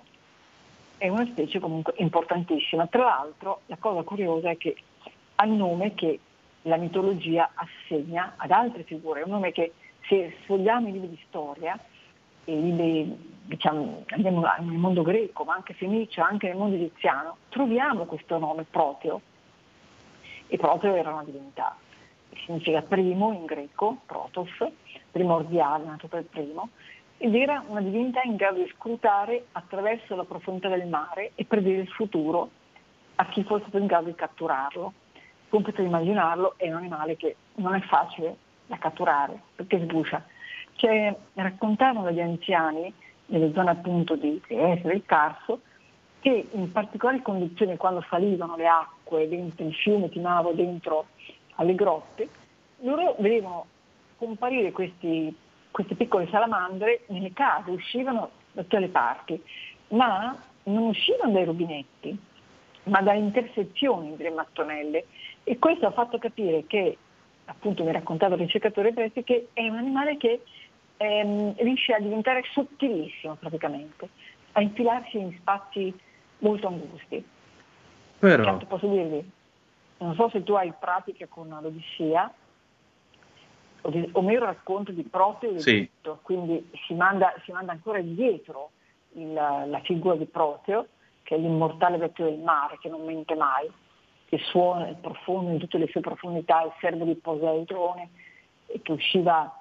[0.98, 2.88] è una specie comunque importantissima.
[2.88, 4.76] Tra l'altro la cosa curiosa è che
[5.36, 6.20] ha il nome che
[6.64, 9.72] la mitologia assegna ad altre figure, è un nome che
[10.08, 11.80] se sfogliamo i libri di storia,
[12.46, 18.38] libri, diciamo, andiamo nel mondo greco, ma anche fenicio, anche nel mondo egiziano, troviamo questo
[18.38, 19.22] nome Proteo.
[20.46, 21.76] E Proteo era una divinità,
[22.46, 24.50] significa primo in greco, protos,
[25.12, 26.70] primordiale, nato per primo,
[27.18, 31.82] ed era una divinità in grado di scrutare attraverso la profondità del mare e predire
[31.82, 32.52] il futuro
[33.16, 34.94] a chi fosse in grado di catturarlo.
[35.50, 38.38] Come potete immaginarlo, è un animale che non è facile
[38.68, 40.24] da catturare perché sbucia.
[40.76, 42.94] Cioè, raccontavano dagli anziani,
[43.30, 45.62] nelle zone appunto di Trieste, del Carso,
[46.20, 51.08] che in particolari condizioni quando salivano le acque dentro il fiume Timavo, dentro
[51.56, 52.28] alle grotte,
[52.82, 53.66] loro vedevano
[54.18, 55.36] comparire questi,
[55.72, 59.42] queste piccole salamandre nelle case, uscivano da tutte le parti,
[59.90, 62.18] ma non uscivano dai rubinetti,
[62.84, 65.06] ma da intersezioni delle mattonelle.
[65.44, 66.98] E questo ha fatto capire che
[67.46, 70.42] appunto mi raccontava il ricercatore Presti, che è un animale che
[71.02, 74.10] ehm, riesce a diventare sottilissimo praticamente,
[74.54, 75.98] a infilarsi in spazi
[76.40, 77.26] molto angusti.
[78.20, 78.44] Però...
[78.44, 79.32] Certo, posso dirvi,
[80.00, 82.34] non so se tu hai pratica con l'Odissea,
[84.12, 85.70] Omero racconta di Proteo e Sì.
[85.78, 88.72] Egitto, quindi si manda, si manda ancora indietro
[89.14, 90.88] il- la figura di Proteo,
[91.24, 93.72] che è l'immortale vecchio del mare, che non mente mai,
[94.26, 98.10] che suona il profondo in tutte le sue profondità, il servo di Poseidone,
[98.68, 99.59] e che usciva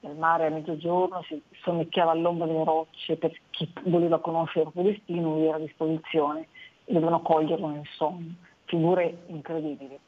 [0.00, 4.92] dal mare a mezzogiorno, si sonnecchiava all'ombra delle rocce, per chi voleva conoscere il proprio
[4.92, 6.48] destino, lui era a disposizione
[6.84, 8.34] e dovevano coglierlo nel sonno.
[8.64, 9.98] Figure incredibili.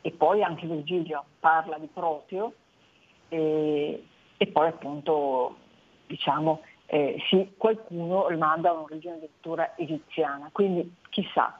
[0.00, 2.52] E poi anche Virgilio parla di Proteo
[3.28, 4.04] e,
[4.36, 5.56] e poi appunto
[6.06, 11.58] diciamo eh, sì, qualcuno rimanda a un'origine addirittura egiziana, quindi chissà.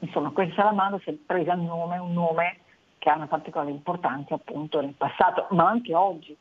[0.00, 2.58] Insomma, questa salamandra si è presa il nome, un nome
[2.98, 6.36] che ha una particolare importanza appunto nel passato, ma anche oggi.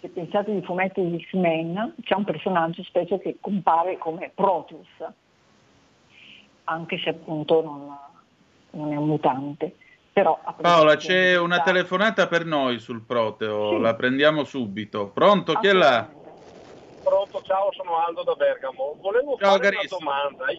[0.00, 4.86] Se pensate ai fumetti di X-Men, c'è un personaggio specie che compare come Proteus,
[6.64, 7.98] anche se appunto non,
[8.70, 9.76] non è un mutante.
[10.12, 13.80] Però Paola, c'è una telefonata per noi sul Proteo, Sì.
[13.80, 15.08] la prendiamo subito.
[15.08, 15.54] Pronto?
[15.54, 16.08] Chi è là?
[17.02, 18.96] Pronto, ciao, sono Aldo da Bergamo.
[19.00, 20.10] Volevo Ciao, fare carissimo.
[20.10, 20.52] una domanda.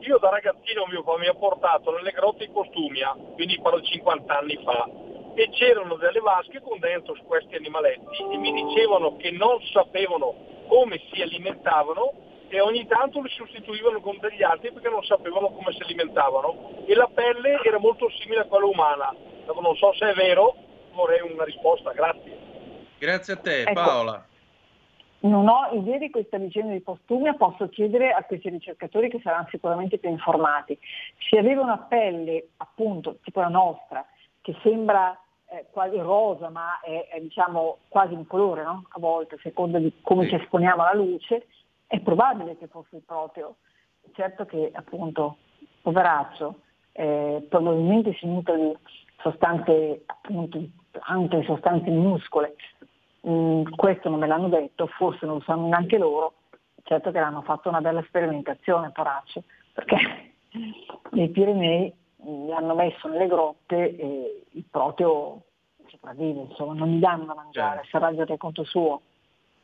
[0.00, 3.86] Io da ragazzino mio papà mi ha portato nelle grotte in Costumia, quindi parlo di
[3.86, 4.88] 50 anni fa,
[5.34, 10.34] e c'erano delle vasche con dentro questi animaletti e mi dicevano che non sapevano
[10.68, 12.12] come si alimentavano
[12.48, 16.94] e ogni tanto li sostituivano con degli altri perché non sapevano come si alimentavano e
[16.94, 19.14] la pelle era molto simile a quella umana.
[19.46, 20.54] Non so se è vero,
[20.92, 22.36] vorrei una risposta, grazie.
[22.98, 23.72] Grazie a te, Ecco.
[23.72, 24.26] Paola.
[25.20, 29.46] Non ho idea di questa vicenda di postumia, posso chiedere a questi ricercatori che saranno
[29.50, 30.76] sicuramente più informati.
[31.30, 34.04] Se aveva una pelle, appunto, tipo la nostra,
[34.42, 38.84] che sembra eh, quasi rosa, ma è, è, diciamo quasi un colore, no?
[38.88, 40.30] A volte, a seconda di come Sì.
[40.30, 41.46] ci esponiamo alla luce,
[41.86, 43.56] è probabile che fosse il proteo.
[44.12, 45.36] Certo che appunto,
[45.80, 46.60] poveraccio,
[46.92, 48.76] eh, probabilmente si nutre di
[49.22, 50.60] sostanze, appunto,
[50.90, 52.56] tante sostanze minuscole.
[53.26, 56.34] Mm, questo non me l'hanno detto, forse non lo sanno neanche loro,
[56.82, 59.96] certo che hanno fatto una bella sperimentazione, poraccio, perché
[61.12, 61.94] nei Pirenei
[62.26, 65.42] mm, l'hanno messo nelle grotte e il proteo
[65.88, 67.98] sopravvive, insomma, non gli danno da mangiare, Certo.
[67.98, 69.00] sarà per conto suo.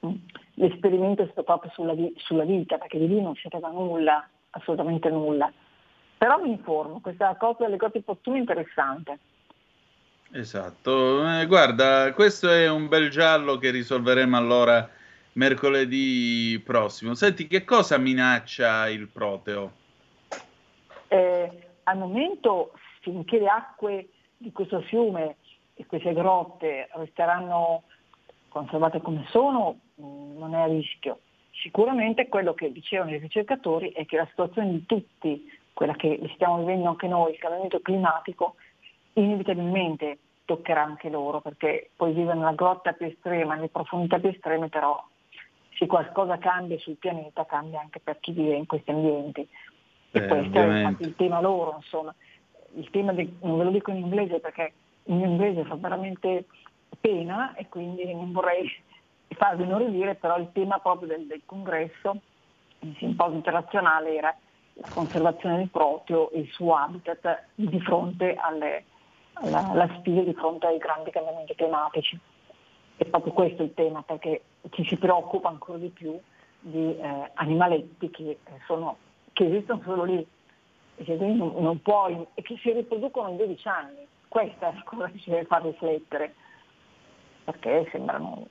[0.07, 0.15] Mm.
[0.55, 5.09] L'esperimento è stato proprio sulla, sulla vita, perché di lì non si sapeva nulla, assolutamente
[5.11, 5.51] nulla.
[6.19, 9.19] Però mi informo, questa cosa delle grotte postumi è interessante.
[10.33, 14.89] Esatto, Eh, guarda, questo è un bel giallo che risolveremo allora
[15.33, 17.15] mercoledì prossimo.
[17.15, 19.73] Senti, che cosa minaccia il proteo?
[21.09, 25.37] Eh, al momento, finché le acque di questo fiume
[25.75, 27.85] e queste grotte resteranno
[28.49, 31.21] conservate come sono, mh, non è a rischio.
[31.51, 36.59] Sicuramente quello che dicevano i ricercatori è che la situazione di tutti, quella che stiamo
[36.59, 38.55] vivendo anche noi, il cambiamento climatico,
[39.15, 44.69] inevitabilmente toccherà anche loro, perché poi vivono nella grotta più estrema, nelle profondità più estreme,
[44.69, 45.03] però
[45.77, 49.49] se qualcosa cambia sul pianeta cambia anche per chi vive in questi ambienti.
[50.11, 52.15] E Eh, infatti il tema loro, insomma.
[52.75, 54.73] Il tema di- non ve lo dico in inglese perché
[55.05, 56.47] in inglese fa veramente
[57.01, 58.71] pena e quindi non vorrei
[59.37, 62.21] farvi inorridire, però il tema proprio del, del congresso,
[62.81, 64.35] il simposio internazionale era
[64.75, 68.85] la conservazione del proteo e il suo habitat di fronte alle,
[69.35, 72.19] alla, alla sfida, di fronte ai grandi cambiamenti climatici.
[72.97, 76.19] È proprio questo il tema, perché ci si preoccupa ancora di più
[76.61, 78.97] di eh, animaletti che, eh, sono,
[79.39, 80.27] che esistono solo lì
[80.97, 84.07] e che quindi non, non puoi, e che si riproducono in 12 anni.
[84.27, 86.35] Questa è la cosa che ci deve far riflettere,
[87.45, 88.49] perché sembrano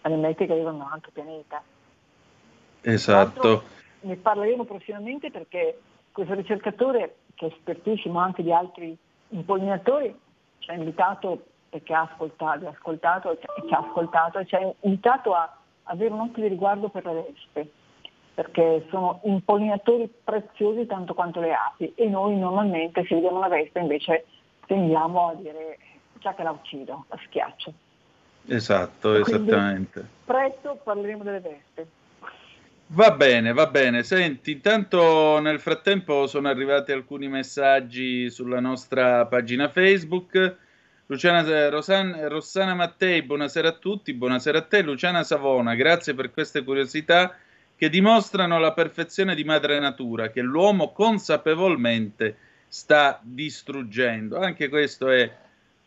[0.00, 1.62] animaletti che vivono in un altro pianeta.
[2.80, 3.62] Esatto.
[4.00, 5.78] Ne parleremo prossimamente perché
[6.10, 8.96] questo ricercatore, che è espertissimo anche di altri
[9.28, 10.12] impollinatori,
[10.58, 14.72] ci ha invitato perché ha ascoltato, ha ascoltato e ci ha ascoltato e ci ha
[14.80, 17.70] invitato a avere un occhio di riguardo per le vespe,
[18.36, 23.80] perché sono impollinatori preziosi tanto quanto le api e noi normalmente se vediamo una vespa
[23.80, 24.26] invece
[24.66, 25.78] tendiamo a dire
[26.18, 27.72] già che la uccido, la schiaccio.
[28.48, 30.06] Esatto, Quindi- esattamente.
[30.26, 31.86] Presto parleremo delle vespe.
[32.88, 34.02] Va bene, va bene.
[34.02, 40.56] Senti, intanto nel frattempo sono arrivati alcuni messaggi sulla nostra pagina Facebook.
[41.06, 44.82] Luciana Rosan- Rossana Mattei, buonasera a tutti, buonasera a te.
[44.82, 47.34] Luciana Savona, grazie per queste curiosità
[47.76, 52.36] che dimostrano la perfezione di madre natura che l'uomo consapevolmente
[52.68, 54.38] sta distruggendo.
[54.38, 55.30] Anche questo è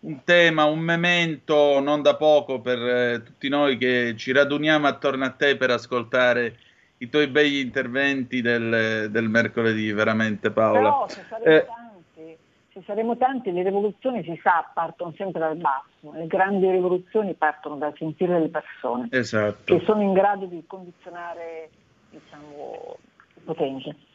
[0.01, 5.25] un tema, un memento non da poco per eh, tutti noi che ci raduniamo attorno
[5.25, 6.57] a te per ascoltare
[6.99, 10.79] i tuoi begli interventi del, del mercoledì, veramente Paola.
[10.79, 11.07] Però
[11.43, 11.65] Eh,
[12.79, 17.75] se saremo tanti, le rivoluzioni si sa partono sempre dal basso, le grandi rivoluzioni partono
[17.75, 19.75] dal sentire delle persone esatto.
[19.75, 21.69] che sono in grado di condizionare
[22.09, 22.97] diciamo,
[23.35, 24.07] i potenti.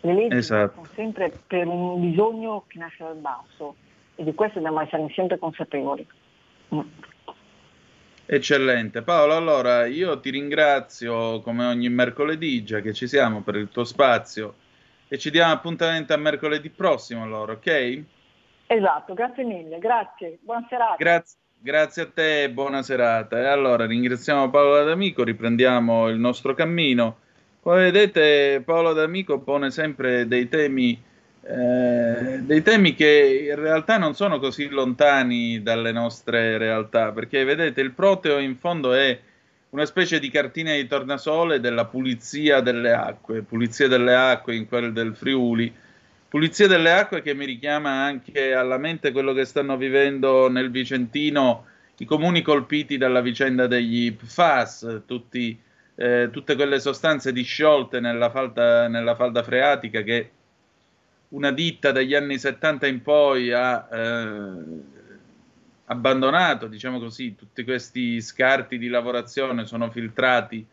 [0.00, 0.74] Le leggi Esatto.
[0.74, 3.74] sono sempre per un bisogno che nasce dal basso
[4.14, 6.06] e di questo dobbiamo essere sempre consapevoli.
[6.74, 6.80] Mm.
[8.26, 9.02] Eccellente.
[9.02, 13.84] Paolo, allora io ti ringrazio come ogni mercoledì, già che ci siamo per il tuo
[13.84, 14.54] spazio
[15.08, 18.02] e ci diamo appuntamento a mercoledì prossimo allora, ok?
[18.66, 20.96] Esatto, grazie mille, grazie, buona serata.
[20.98, 23.38] Grazie, grazie a te e buona serata.
[23.38, 27.16] E allora ringraziamo Paolo D'Amico, riprendiamo il nostro cammino.
[27.62, 31.02] Come vedete Paolo D'Amico pone sempre dei temi,
[31.40, 37.80] eh, dei temi che in realtà non sono così lontani dalle nostre realtà, perché vedete
[37.80, 39.18] il proteo in fondo è
[39.70, 44.92] una specie di cartina di tornasole della pulizia delle acque, pulizia delle acque in quelle
[44.92, 45.72] del Friuli,
[46.28, 51.66] pulizia delle acque che mi richiama anche alla mente quello che stanno vivendo nel Vicentino
[51.98, 55.60] i comuni colpiti dalla vicenda degli PFAS, tutti,
[55.96, 60.30] eh, tutte quelle sostanze disciolte nella falda, nella falda freatica che
[61.30, 64.97] una ditta dagli anni 70 in poi ha eh,
[65.88, 70.66] abbandonato, diciamo così, tutti questi scarti di lavorazione sono filtrati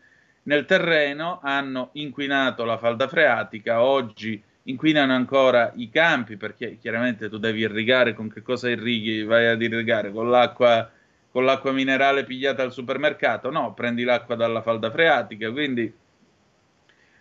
[0.44, 7.38] nel terreno, hanno inquinato la falda freatica, oggi inquinano ancora i campi perché chiaramente tu
[7.38, 9.22] devi irrigare, con che cosa irrighi?
[9.22, 10.90] Vai ad irrigare con l'acqua,
[11.30, 13.50] con l'acqua minerale pigliata al supermercato?
[13.50, 15.92] No, prendi l'acqua dalla falda freatica, quindi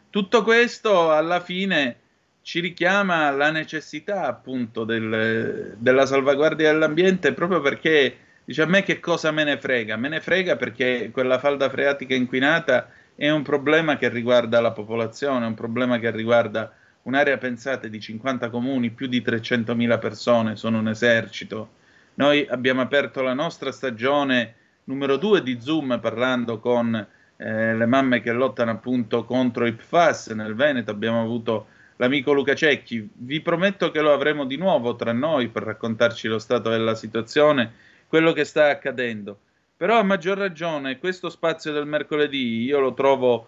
[0.09, 1.99] tutto questo alla fine
[2.45, 8.99] ci richiama alla necessità appunto del- della salvaguardia dell'ambiente proprio perché dice a me che
[8.99, 9.95] cosa me ne frega?
[9.97, 15.43] Me ne frega perché quella falda freatica inquinata è un problema che riguarda la popolazione,
[15.43, 16.71] è un problema che riguarda
[17.03, 21.69] un'area pensate di 50 comuni, più di 300.000 persone, sono un esercito.
[22.15, 24.53] Noi abbiamo aperto la nostra stagione
[24.83, 26.93] numero 2 di Zoom parlando con
[27.37, 32.55] eh, le mamme che lottano appunto contro i PFAS nel Veneto, abbiamo avuto l'amico Luca
[32.55, 33.07] Cecchi.
[33.13, 37.71] Vi prometto che lo avremo di nuovo tra noi per raccontarci lo stato della situazione,
[38.07, 39.39] quello che sta accadendo.
[39.77, 43.47] Però a maggior ragione questo spazio del mercoledì io lo trovo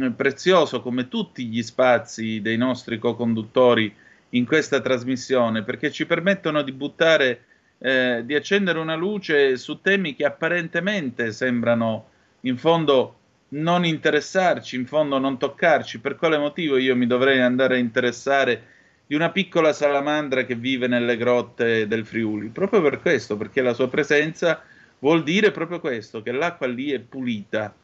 [0.00, 3.94] eh, prezioso come tutti gli spazi dei nostri co-conduttori
[4.30, 7.44] in questa trasmissione perché ci permettono di buttare,
[7.78, 12.08] eh, di accendere una luce su temi che apparentemente sembrano
[12.40, 13.18] in fondo
[13.48, 16.00] non interessarci, in fondo non toccarci.
[16.00, 18.74] Per quale motivo io mi dovrei andare a interessare
[19.06, 22.48] di una piccola salamandra che vive nelle grotte del Friuli?
[22.48, 24.62] Proprio per questo, perché la sua presenza
[24.98, 27.74] vuol dire proprio questo, che l'acqua lì è pulita.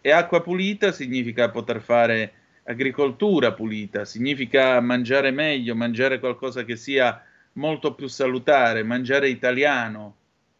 [0.00, 2.32] E acqua pulita significa poter fare
[2.64, 7.22] agricoltura pulita, significa mangiare meglio, mangiare qualcosa che sia
[7.52, 10.16] molto più salutare, mangiare italiano,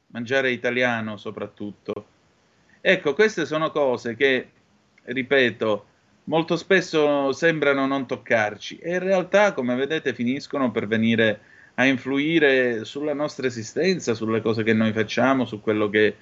[0.09, 2.07] mangiare italiano soprattutto.
[2.87, 4.47] Ecco, queste sono cose che,
[5.05, 5.87] ripeto,
[6.25, 11.41] molto spesso sembrano non toccarci e in realtà, come vedete, finiscono per venire
[11.77, 16.15] a influire sulla nostra esistenza, sulle cose che noi facciamo, su quello che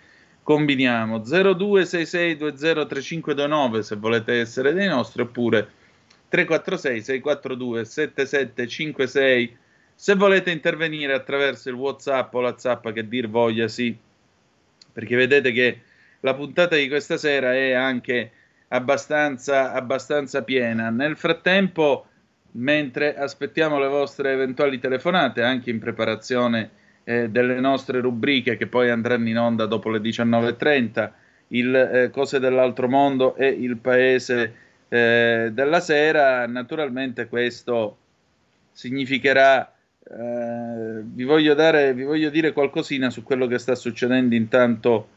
[0.45, 1.19] combiniamo.
[1.19, 5.69] 0266203529 se volete essere dei nostri, oppure
[6.29, 9.57] 346 642 7756
[9.97, 13.97] se volete intervenire attraverso il WhatsApp o la zappa che dir voglia sì,
[14.93, 15.81] perché vedete che
[16.23, 18.31] la puntata di questa sera è anche
[18.69, 20.91] abbastanza, abbastanza piena.
[20.91, 22.07] Nel frattempo,
[22.53, 26.71] mentre aspettiamo le vostre eventuali telefonate, anche in preparazione
[27.05, 31.11] eh, delle nostre rubriche che poi andranno in onda dopo le 19.30,
[31.49, 34.55] il eh, Cose dell'altro mondo e il Paese
[34.89, 37.97] eh, della sera, naturalmente questo
[38.71, 39.71] significherà
[40.05, 45.09] eh, vi voglio, dare, vi voglio dire qualcosina su quello che sta succedendo intanto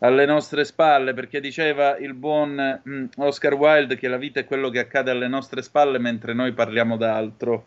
[0.00, 4.70] alle nostre spalle, perché diceva il buon mm, Oscar Wilde che la vita è quello
[4.70, 7.66] che accade alle nostre spalle mentre noi parliamo d'altro.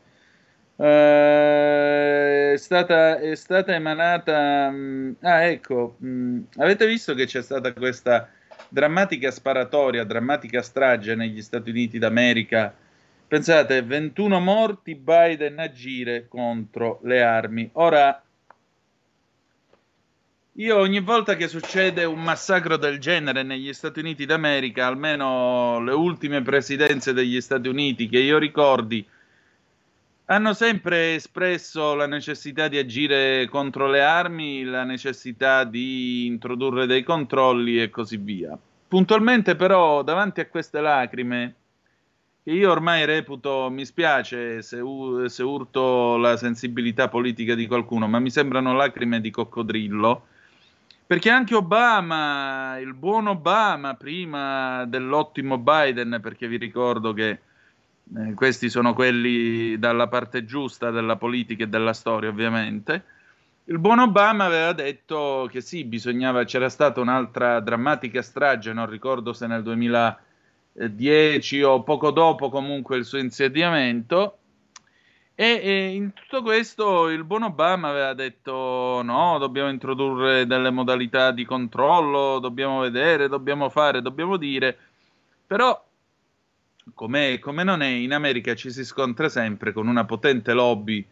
[0.76, 4.70] Uh, è, stata, è stata emanata.
[4.70, 8.30] Mh, ah, ecco, mh, avete visto che c'è stata questa
[8.70, 12.74] drammatica sparatoria, drammatica strage negli Stati Uniti d'America?
[13.28, 17.70] Pensate, 21 morti, Biden agire contro le armi.
[17.74, 18.23] Ora,
[20.58, 25.94] io ogni volta che succede un massacro del genere negli Stati Uniti d'America, almeno le
[25.94, 29.04] ultime presidenze degli Stati Uniti che io ricordi,
[30.26, 37.02] hanno sempre espresso la necessità di agire contro le armi, la necessità di introdurre dei
[37.02, 38.56] controlli e così via.
[38.88, 41.56] Puntualmente però, davanti a queste lacrime,
[42.44, 44.82] che io ormai reputo, mi spiace se,
[45.26, 50.28] se urto la sensibilità politica di qualcuno, ma mi sembrano lacrime di coccodrillo,
[51.06, 57.40] perché anche Obama, il buon Obama, prima dell'ottimo Biden, perché vi ricordo che
[58.16, 63.04] eh, questi sono quelli dalla parte giusta della politica e della storia, ovviamente.
[63.66, 69.32] Il buon Obama aveva detto che sì, bisognava, c'era stata un'altra drammatica strage, non ricordo
[69.32, 74.40] se nel 2010 o poco dopo comunque il suo insediamento,
[75.36, 81.44] e, in tutto questo il buon Obama aveva detto no, dobbiamo introdurre delle modalità di
[81.46, 84.78] controllo, dobbiamo vedere, dobbiamo fare, dobbiamo dire,
[85.48, 85.84] però
[86.94, 91.06] come, come non è, in America ci si scontra sempre con una potente lobby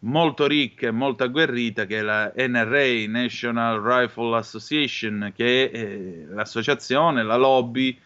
[0.00, 6.26] molto ricca e molto agguerrita che è la NRA, National Rifle Association, che è eh,
[6.28, 7.98] l'associazione, la lobby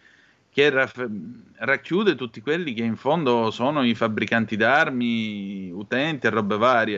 [0.51, 1.09] che raff-
[1.57, 6.97] racchiude tutti quelli che in fondo sono i fabbricanti d'armi, utenti e robe varie.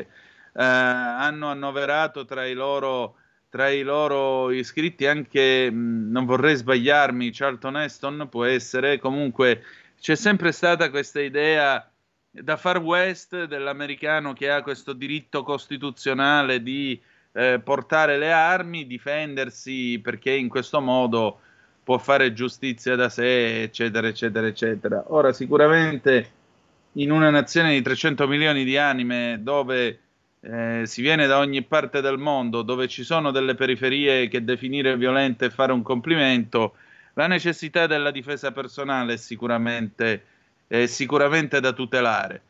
[0.54, 3.16] Eh, hanno annoverato tra i loro
[3.54, 9.62] tra i loro iscritti anche, mh, non vorrei sbagliarmi, Charlton Heston può essere, comunque
[10.00, 11.88] c'è sempre stata questa idea
[12.32, 17.00] da far west dell'americano che ha questo diritto costituzionale di
[17.34, 21.40] eh, portare le armi, difendersi perché in questo modo
[21.84, 25.04] può fare giustizia da sé, eccetera, eccetera, eccetera.
[25.08, 26.32] Ora, sicuramente
[26.94, 30.00] in una nazione di 300 milioni di anime dove
[30.40, 34.96] eh, si viene da ogni parte del mondo, dove ci sono delle periferie che definire
[34.98, 36.76] violente è fare un complimento,
[37.14, 40.24] la necessità della difesa personale è sicuramente,
[40.68, 42.42] è sicuramente da tutelare.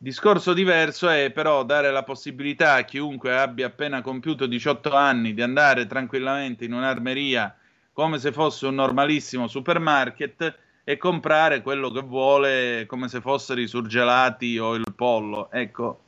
[0.00, 5.42] Discorso diverso è però dare la possibilità a chiunque abbia appena compiuto 18 anni di
[5.42, 7.52] andare tranquillamente in un'armeria
[7.98, 13.66] come se fosse un normalissimo supermarket e comprare quello che vuole come se fossero i
[13.66, 15.50] surgelati o il pollo.
[15.50, 16.00] Ecco,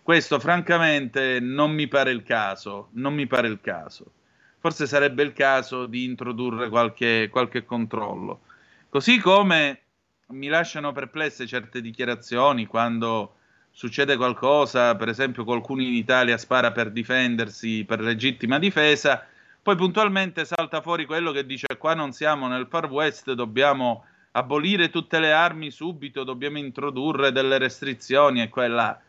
[0.00, 4.12] questo francamente non mi pare il caso, non mi pare il caso.
[4.60, 8.42] Forse sarebbe il caso di introdurre qualche, qualche controllo.
[8.88, 9.80] Così come
[10.28, 13.38] mi lasciano perplesse certe dichiarazioni quando
[13.72, 19.26] succede qualcosa, per esempio qualcuno in Italia spara per difendersi, per legittima difesa,
[19.62, 24.90] Poi puntualmente salta fuori quello che dice qua non siamo nel Far West, dobbiamo abolire
[24.90, 29.00] tutte le armi subito, dobbiamo introdurre delle restrizioni e quella.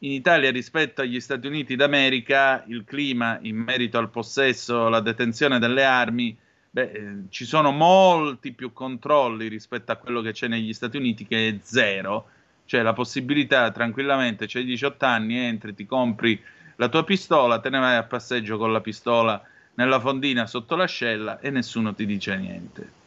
[0.00, 5.58] In Italia rispetto agli Stati Uniti d'America il clima in merito al possesso, alla detenzione
[5.58, 6.36] delle armi,
[6.70, 11.26] beh, eh, ci sono molti più controlli rispetto a quello che c'è negli Stati Uniti
[11.26, 12.28] che è zero,
[12.66, 16.38] cioè la possibilità tranquillamente, c'hai 18 anni, entri, ti compri
[16.76, 19.42] la tua pistola, te ne vai a passeggio con la pistola
[19.74, 22.98] nella fondina sotto l'ascella e nessuno ti dice niente.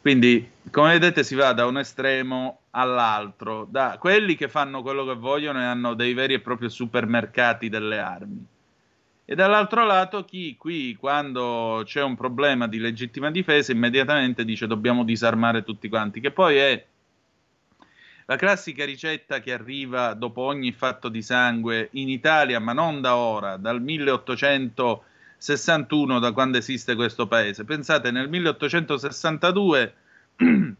[0.00, 5.14] Quindi, come vedete, si va da un estremo all'altro, da quelli che fanno quello che
[5.14, 8.46] vogliono e hanno dei veri e propri supermercati delle armi.
[9.24, 15.04] E dall'altro lato chi qui, quando c'è un problema di legittima difesa, immediatamente dice dobbiamo
[15.04, 16.84] disarmare tutti quanti, che poi è
[18.26, 23.16] la classica ricetta che arriva dopo ogni fatto di sangue in Italia, ma non da
[23.16, 23.80] ora, dal
[25.44, 27.64] 1861, da quando esiste questo paese.
[27.64, 29.94] Pensate, nel 1862,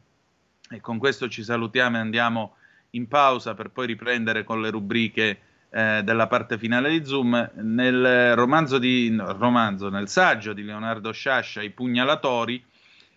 [0.71, 2.57] e con questo ci salutiamo e andiamo
[2.91, 5.39] in pausa per poi riprendere con le rubriche
[5.69, 11.13] eh, della parte finale di Zoom, nel romanzo di no, romanzo, nel saggio di Leonardo
[11.13, 12.65] Sciascia, I pugnalatori,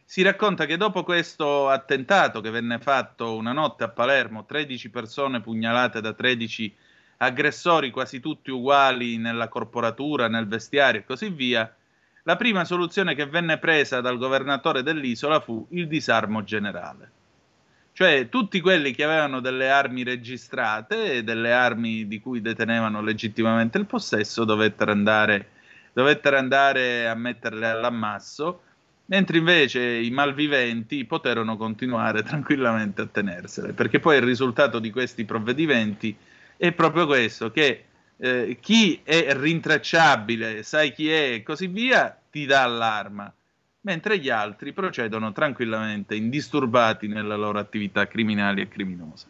[0.03, 5.41] si racconta che dopo questo attentato che venne fatto una notte a Palermo, 13 persone
[5.41, 6.75] pugnalate da 13
[7.17, 11.73] aggressori quasi tutti uguali nella corporatura, nel vestiario e così via,
[12.23, 17.11] la prima soluzione che venne presa dal governatore dell'isola fu il disarmo generale.
[17.93, 23.79] Cioè tutti quelli che avevano delle armi registrate e delle armi di cui detenevano legittimamente
[23.79, 25.49] il possesso dovettero andare,
[25.93, 28.61] dovettero andare a metterle all'ammasso,
[29.05, 35.25] mentre invece i malviventi poterono continuare tranquillamente a tenersele, perché poi il risultato di questi
[35.25, 36.15] provvedimenti
[36.57, 37.85] è proprio questo, che
[38.17, 43.31] eh, chi è rintracciabile, sai chi è e così via, ti dà l'arma
[43.87, 49.25] mentre gli altri procedono tranquillamente indisturbati nelle loro attività criminali e criminose.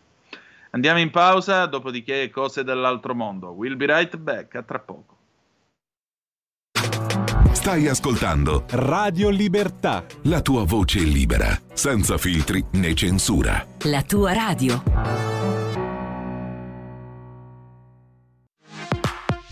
[0.71, 3.51] Andiamo in pausa, dopodiché cose dell'altro mondo.
[3.51, 5.15] We'll be right back, a tra poco.
[7.51, 10.03] Stai ascoltando Radio Libertà.
[10.23, 13.65] la tua voce libera, senza filtri né censura.
[13.83, 15.36] La tua radio.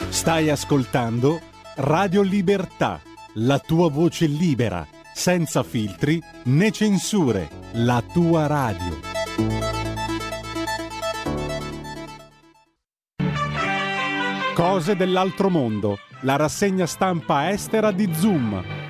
[0.00, 1.40] Stai ascoltando
[1.76, 3.00] Radio Libertà,
[3.34, 9.00] la tua voce libera, senza filtri né censure, la tua radio.
[14.54, 18.83] Cose dell'altro mondo, la rassegna stampa estera di Zoom.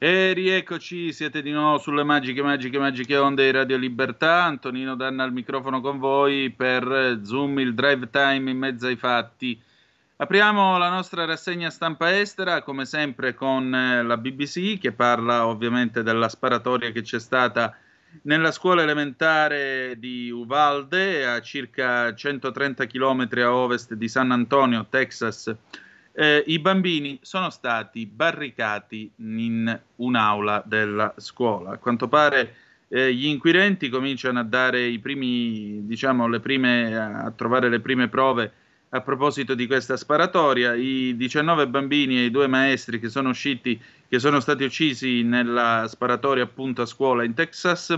[0.00, 4.44] E rieccoci, siete di nuovo sulle magiche, magiche, magiche onde di Radio Libertà.
[4.44, 9.60] Antonino Danna al microfono con voi per Zoom, il drive time in mezzo ai fatti.
[10.18, 16.04] Apriamo la nostra rassegna stampa estera, come sempre con eh, la BBC, che parla ovviamente
[16.04, 17.76] della sparatoria che c'è stata
[18.22, 25.52] nella scuola elementare di Uvalde, a circa 130 km a ovest di San Antonio, Texas.
[26.20, 31.70] Eh, I bambini sono stati barricati in un'aula della scuola.
[31.70, 32.56] A quanto pare
[32.88, 38.08] eh, gli inquirenti cominciano a dare i primi, diciamo, le prime, a trovare le prime
[38.08, 38.52] prove
[38.88, 40.74] a proposito di questa sparatoria.
[40.74, 45.86] I 19 bambini e i due maestri che sono usciti, che sono stati uccisi nella
[45.86, 47.96] sparatoria appunto a scuola in Texas,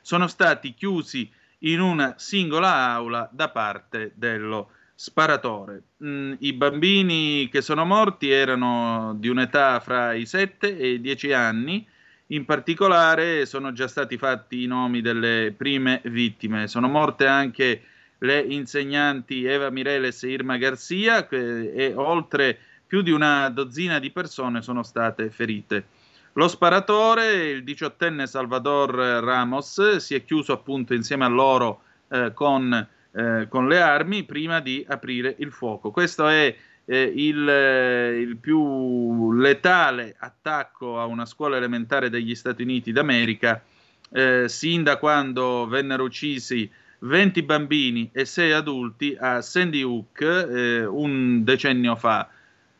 [0.00, 5.82] sono stati chiusi in una singola aula da parte dello sparatore.
[6.02, 11.32] Mm, I bambini che sono morti erano di un'età fra i 7 e i 10
[11.32, 11.86] anni.
[12.30, 16.66] In particolare sono già stati fatti i nomi delle prime vittime.
[16.66, 17.82] Sono morte anche
[18.18, 24.62] le insegnanti Eva Mireles e Irma Garcia e oltre più di una dozzina di persone
[24.62, 25.86] sono state ferite.
[26.32, 32.86] Lo sparatore, il diciottenne Salvador Ramos, si è chiuso appunto insieme a loro eh, con,
[33.16, 35.90] eh, con, le armi prima di aprire il fuoco.
[35.90, 42.62] Questo è eh, il, eh, il, più letale attacco a una scuola elementare degli Stati
[42.62, 43.62] Uniti d'America
[44.10, 51.44] eh, sin da quando vennero uccisi 20 bambini e 6 adulti a Sandy Hook un
[51.44, 52.30] decennio fa.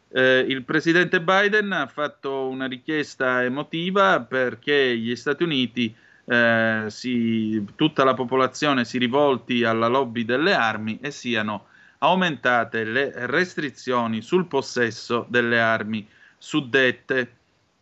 [0.08, 5.94] Eh, il presidente Biden ha fatto una richiesta emotiva perché gli Stati Uniti,
[6.26, 11.66] eh, si, tutta la popolazione si rivolti alla lobby delle armi e siano
[11.98, 17.32] aumentate le restrizioni sul possesso delle armi suddette.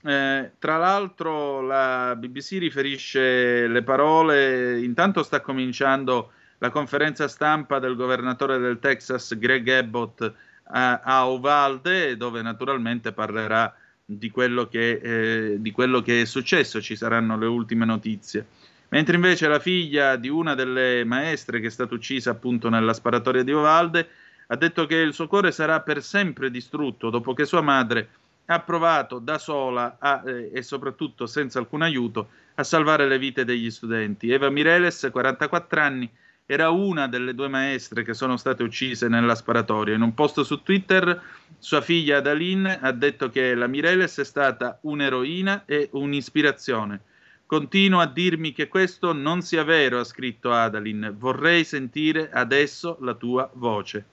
[0.02, 7.96] Eh, tra l'altro la BBC riferisce le parole, intanto sta cominciando la conferenza stampa del
[7.96, 10.32] governatore del Texas Greg Abbott
[10.64, 16.80] a, a Uvalde, dove naturalmente parlerà di quello, che, eh, di quello che è successo,
[16.80, 18.46] ci saranno le ultime notizie.
[18.88, 23.42] Mentre invece la figlia di una delle maestre che è stata uccisa appunto nella sparatoria
[23.42, 24.08] di Uvalde
[24.48, 28.08] ha detto che il suo cuore sarà per sempre distrutto dopo che sua madre
[28.46, 33.44] ha provato da sola a, eh, e soprattutto senza alcun aiuto a salvare le vite
[33.44, 34.30] degli studenti.
[34.30, 36.08] Eva Mireles, 44 anni,
[36.46, 39.94] era una delle due maestre che sono state uccise nella sparatoria.
[39.94, 41.20] In un post su Twitter,
[41.58, 47.00] sua figlia Adalyn ha detto che la Mireles è stata un'eroina e un'ispirazione.
[47.46, 51.14] Continua a dirmi che questo non sia vero, ha scritto Adalyn.
[51.16, 54.06] Vorrei sentire adesso la tua voce.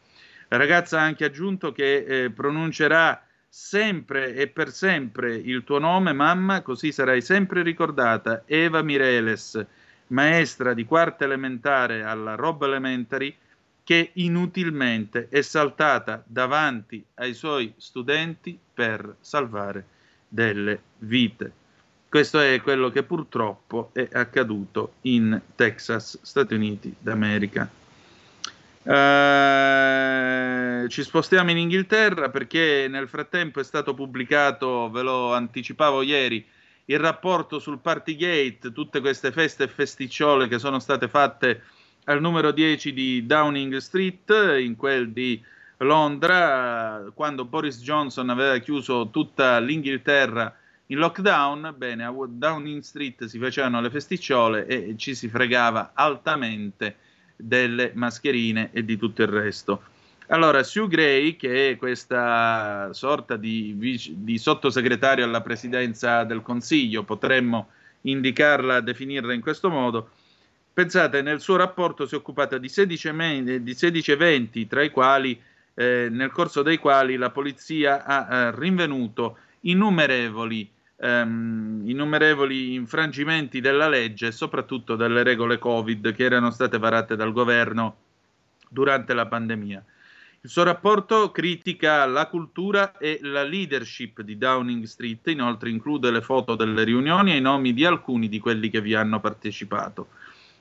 [0.48, 6.14] La ragazza ha anche aggiunto che eh, pronuncerà sempre e per sempre il tuo nome,
[6.14, 8.44] mamma, così sarai sempre ricordata.
[8.46, 9.66] Eva Mireles
[10.12, 13.36] maestra di quarta elementare alla Rob Elementary,
[13.84, 19.86] che inutilmente è saltata davanti ai suoi studenti per salvare
[20.28, 21.52] delle vite.
[22.08, 27.70] Questo è quello che purtroppo è accaduto in Texas, Stati Uniti d'America.
[28.84, 36.46] Uh, ci spostiamo in Inghilterra perché nel frattempo è stato pubblicato, ve lo anticipavo ieri,
[36.86, 41.64] il rapporto sul Partygate, tutte queste feste e festicciole che sono state fatte
[42.06, 44.30] al numero 10 di Downing Street,
[44.60, 45.42] in quel di
[45.78, 50.56] Londra, quando Boris Johnson aveva chiuso tutta l'Inghilterra
[50.92, 56.98] in lockdown, bene, a Downing Street si facevano le festicciole e ci si fregava altamente
[57.38, 59.84] delle mascherine e di tutto il resto.
[60.32, 67.72] Allora, Sue Gray, che è questa sorta di, di, sottosegretario alla presidenza del Consiglio, potremmo
[68.04, 70.12] indicarla, definirla in questo modo,
[70.72, 74.90] pensate, nel suo rapporto si è occupata di 16, me- di 16 eventi, tra i
[74.90, 75.38] quali,
[75.74, 83.90] eh, nel corso dei quali la polizia ha eh, rinvenuto innumerevoli, ehm, innumerevoli infrangimenti della
[83.90, 87.96] legge soprattutto delle regole Covid che erano state varate dal governo
[88.70, 89.84] durante la pandemia.
[90.44, 96.22] Il suo rapporto critica la cultura e la leadership di Downing Street, inoltre include le
[96.22, 100.08] foto delle riunioni e i nomi di alcuni di quelli che vi hanno partecipato.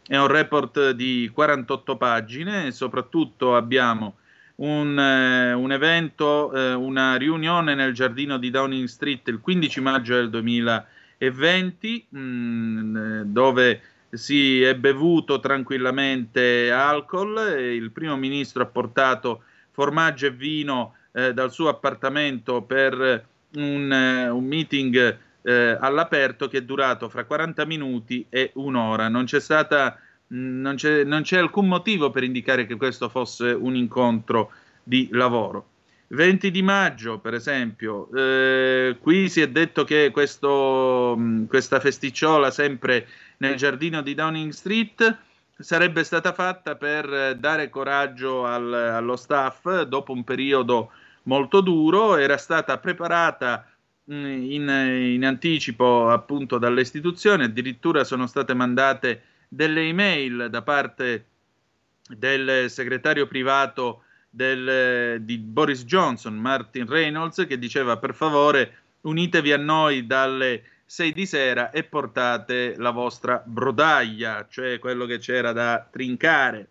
[0.06, 4.16] È un report di 48 pagine e soprattutto abbiamo
[4.56, 10.14] un, eh, un evento, eh, una riunione nel giardino di Downing Street il 15 maggio
[10.14, 13.80] del 2020 mh, mm, dove
[14.10, 21.32] si è bevuto tranquillamente alcol e il primo ministro ha portato formaggio e vino eh,
[21.32, 23.24] dal suo appartamento per
[23.54, 29.08] un, eh, un meeting eh, all'aperto che è durato fra 40 minuti e un'ora.
[29.08, 29.98] Non c'è stata
[30.32, 34.52] non c'è, non c'è, alcun motivo per indicare che questo fosse un incontro
[34.82, 35.66] di lavoro.
[36.08, 41.16] 20 di maggio, per esempio, eh, qui si è detto che questo,
[41.48, 43.06] questa festicciola sempre
[43.38, 45.18] nel giardino di Downing Street
[45.60, 50.90] sarebbe stata fatta per dare coraggio al, allo staff dopo un periodo
[51.24, 53.66] molto duro, era stata preparata
[54.06, 61.26] in, in, anticipo appunto dalle istituzioni, addirittura sono state mandate delle email da parte
[62.08, 69.56] del segretario privato del, di Boris Johnson, Martin Reynolds, che diceva per favore unitevi a
[69.56, 75.86] noi dalle 6 di sera e portate la vostra brodaglia, cioè quello che c'era da
[75.88, 76.70] trincare.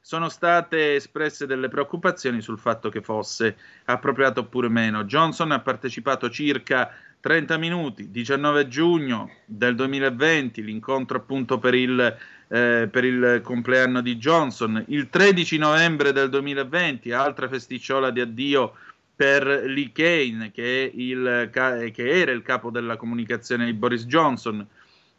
[0.00, 5.04] Sono state espresse delle preoccupazioni sul fatto che fosse appropriato oppure meno.
[5.04, 6.90] Johnson ha partecipato circa
[7.20, 12.00] 30 minuti, 19 giugno del 2020, l'incontro appunto per il,
[12.48, 18.72] eh, per il compleanno di Johnson, il 13 novembre del 2020, altra festicciola di addio
[19.18, 24.64] per Lee Kane, che, il, che era il capo della comunicazione di Boris Johnson.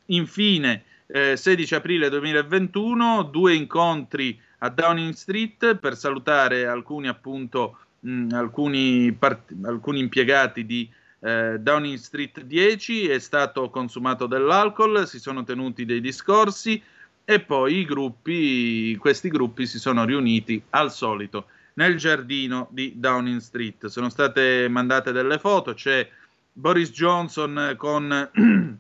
[0.06, 8.30] Infine, eh, 16 aprile 2021, due incontri a Downing Street per salutare alcuni, appunto, mh,
[8.32, 10.90] alcuni, part- alcuni impiegati di
[11.20, 16.82] eh, Downing Street 10, è stato consumato dell'alcol, si sono tenuti dei discorsi
[17.26, 21.48] e poi i gruppi, questi gruppi si sono riuniti al solito
[21.80, 23.86] nel giardino di Downing Street.
[23.88, 26.08] Sono state mandate delle foto, c'è
[26.52, 28.30] Boris Johnson con...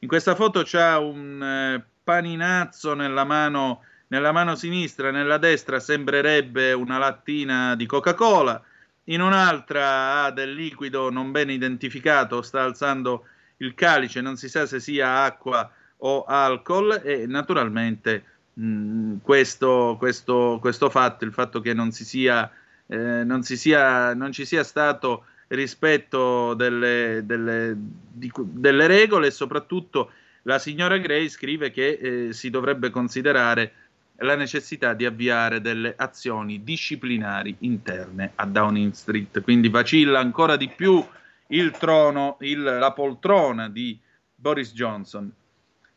[0.00, 6.72] in questa foto c'ha un eh, paninazzo nella mano, nella mano sinistra, nella destra sembrerebbe
[6.72, 8.60] una lattina di Coca-Cola,
[9.04, 13.26] in un'altra ha del liquido non ben identificato, sta alzando
[13.58, 20.58] il calice, non si sa se sia acqua o alcol e naturalmente mm, questo, questo,
[20.60, 22.50] questo, fatto, il fatto che non, si sia,
[22.86, 29.30] eh, non, si sia, non ci sia stato rispetto delle, delle, di, delle regole e
[29.30, 30.10] soprattutto
[30.42, 33.72] la signora Gray scrive che eh, si dovrebbe considerare
[34.18, 39.42] la necessità di avviare delle azioni disciplinari interne a Downing Street.
[39.42, 41.04] Quindi vacilla ancora di più
[41.48, 43.98] il trono, il, la poltrona di
[44.34, 45.32] Boris Johnson.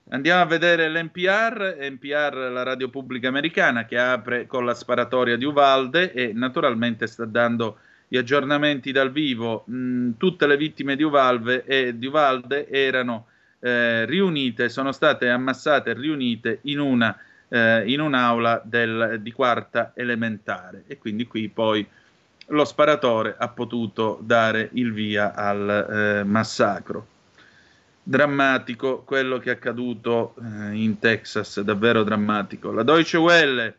[0.09, 5.43] Andiamo a vedere l'NPR, NPR la radio pubblica americana che apre con la sparatoria di
[5.43, 9.65] Uvalde e naturalmente sta dando gli aggiornamenti dal vivo.
[9.69, 13.27] Mm, tutte le vittime di Uvalde, eh, di Uvalde erano
[13.59, 17.13] eh, riunite, sono state ammassate e riunite in, una,
[17.49, 20.85] eh, in un'aula del, di quarta elementare.
[20.87, 21.85] E quindi qui poi
[22.47, 27.15] lo sparatore ha potuto dare il via al eh, massacro
[28.07, 32.71] drammatico quello che è accaduto eh, in Texas, davvero drammatico.
[32.71, 33.77] La Deutsche Welle,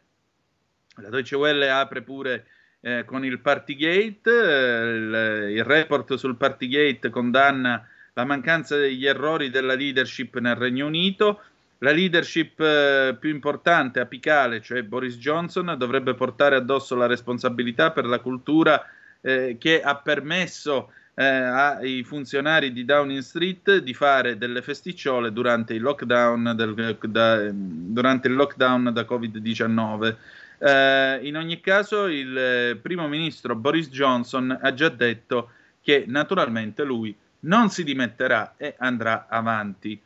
[0.97, 2.45] la Deutsche Welle apre pure
[2.81, 9.49] eh, con il Partygate, eh, il, il, report sul Partygate condanna la mancanza degli errori
[9.49, 11.41] della leadership nel Regno Unito.
[11.79, 18.05] La leadership eh, più importante, apicale, cioè Boris Johnson, dovrebbe portare addosso la responsabilità per
[18.05, 18.85] la cultura
[19.23, 25.75] eh, che ha permesso eh, ai funzionari di Downing Street di fare delle festicciole durante
[25.75, 30.15] il lockdown, del, da, durante il lockdown da Covid-19.
[30.61, 35.51] Eh, in ogni caso, il primo ministro Boris Johnson ha già detto
[35.83, 40.01] che naturalmente lui non si dimetterà e andrà avanti.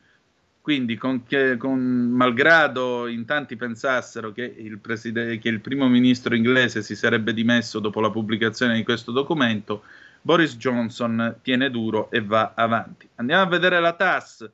[0.63, 6.35] Quindi, con che, con, malgrado in tanti pensassero che il, preside, che il primo ministro
[6.35, 9.83] inglese si sarebbe dimesso dopo la pubblicazione di questo documento,
[10.24, 13.09] Boris Johnson tiene duro e va avanti.
[13.16, 14.49] Andiamo a vedere la TAS.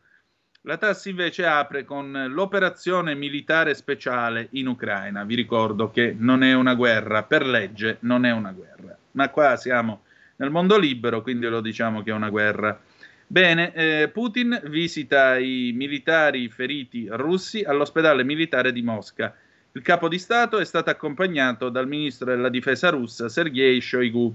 [0.62, 5.24] La TAS invece apre con l'operazione militare speciale in Ucraina.
[5.24, 9.56] Vi ricordo che non è una guerra, per legge non è una guerra, ma qua
[9.56, 10.02] siamo
[10.36, 12.80] nel mondo libero, quindi lo diciamo che è una guerra.
[13.26, 19.34] Bene, eh, Putin visita i militari feriti russi all'ospedale militare di Mosca.
[19.72, 24.34] Il capo di Stato è stato accompagnato dal ministro della difesa russa Sergei Shoigu.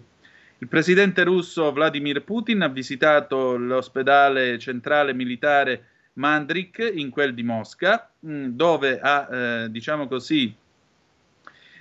[0.59, 8.09] Il presidente russo Vladimir Putin ha visitato l'ospedale centrale militare Mandrik in quel di Mosca,
[8.25, 10.55] mm, dove ha, eh, diciamo così,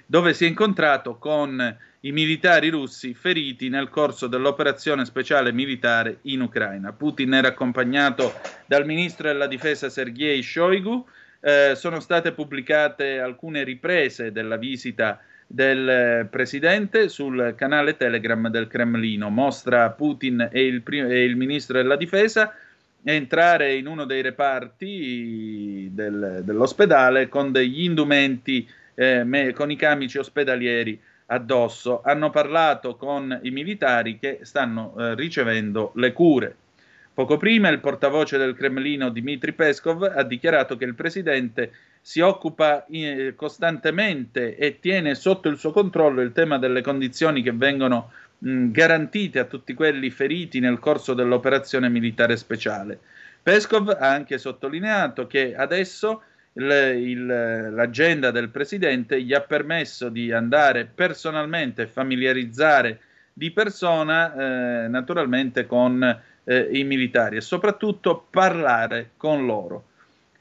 [0.06, 6.40] dove si è incontrato con i militari russi feriti nel corso dell'operazione speciale militare in
[6.40, 6.92] Ucraina.
[6.92, 8.34] Putin era accompagnato
[8.66, 11.06] dal ministro della difesa Sergei Shoigu.
[11.40, 15.20] Eh, sono state pubblicate alcune riprese della visita
[15.52, 19.28] del presidente sul canale Telegram del Cremlino.
[19.28, 22.54] Mostra Putin e il, prim- e il ministro della difesa
[23.04, 30.16] entrare in uno dei reparti del, dell'ospedale con degli indumenti, eh, me- con i camici
[30.16, 32.00] ospedalieri addosso.
[32.02, 36.56] Hanno parlato con i militari che stanno eh, ricevendo le cure.
[37.12, 41.72] Poco prima il portavoce del Cremlino Dmitry Peskov ha dichiarato che il presidente
[42.04, 47.52] si occupa eh, costantemente e tiene sotto il suo controllo il tema delle condizioni che
[47.52, 52.98] vengono mh, garantite a tutti quelli feriti nel corso dell'operazione militare speciale.
[53.40, 56.22] Peskov ha anche sottolineato che adesso
[56.54, 57.26] il, il,
[57.72, 63.00] l'agenda del presidente gli ha permesso di andare personalmente, familiarizzare
[63.32, 66.02] di persona eh, naturalmente con
[66.44, 69.90] eh, i militari e soprattutto parlare con loro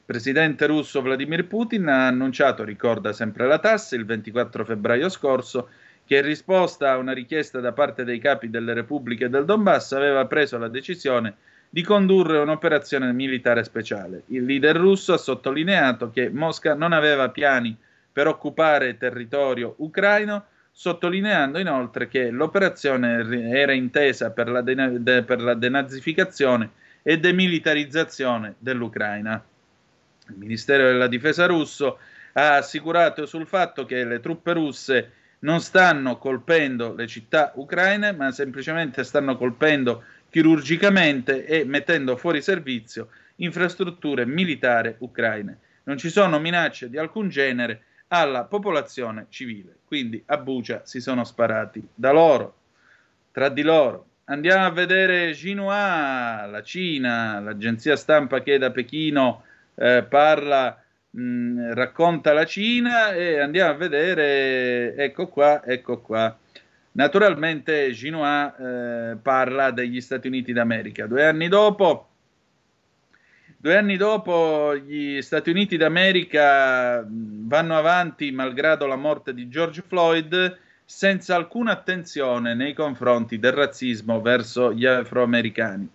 [0.04, 5.68] presidente russo Vladimir Putin ha annunciato, ricorda sempre la TAS, il 24 febbraio scorso,
[6.04, 10.26] che in risposta a una richiesta da parte dei capi delle repubbliche del Donbass aveva
[10.26, 11.34] preso la decisione
[11.70, 14.24] di condurre un'operazione militare speciale.
[14.26, 17.74] Il leader russo ha sottolineato che Mosca non aveva piani
[18.12, 25.54] per occupare territorio ucraino, sottolineando inoltre che l'operazione era intesa per la, de- per la
[25.54, 26.70] denazificazione
[27.02, 29.42] e demilitarizzazione dell'Ucraina.
[30.32, 31.98] Il Ministero della Difesa russo
[32.32, 38.30] ha assicurato sul fatto che le truppe russe non stanno colpendo le città ucraine, ma
[38.30, 45.58] semplicemente stanno colpendo chirurgicamente e mettendo fuori servizio infrastrutture militari ucraine.
[45.84, 49.76] Non ci sono minacce di alcun genere alla popolazione civile.
[49.84, 52.56] Quindi a Bucia si sono sparati da loro,
[53.32, 54.06] tra di loro.
[54.24, 59.42] Andiamo a vedere Xinhua, la Cina, l'agenzia stampa che da Pechino
[59.82, 60.80] eh, parla,
[61.10, 66.38] mh, racconta la Cina e andiamo a vedere, ecco qua, ecco qua.
[66.92, 71.06] Naturalmente Xinhua eh, parla degli Stati Uniti d'America.
[71.06, 72.10] Due anni dopo,
[73.56, 79.82] due anni dopo gli Stati Uniti d'America mh, vanno avanti malgrado la morte di George
[79.84, 85.88] Floyd senza alcuna attenzione nei confronti del razzismo verso gli afroamericani.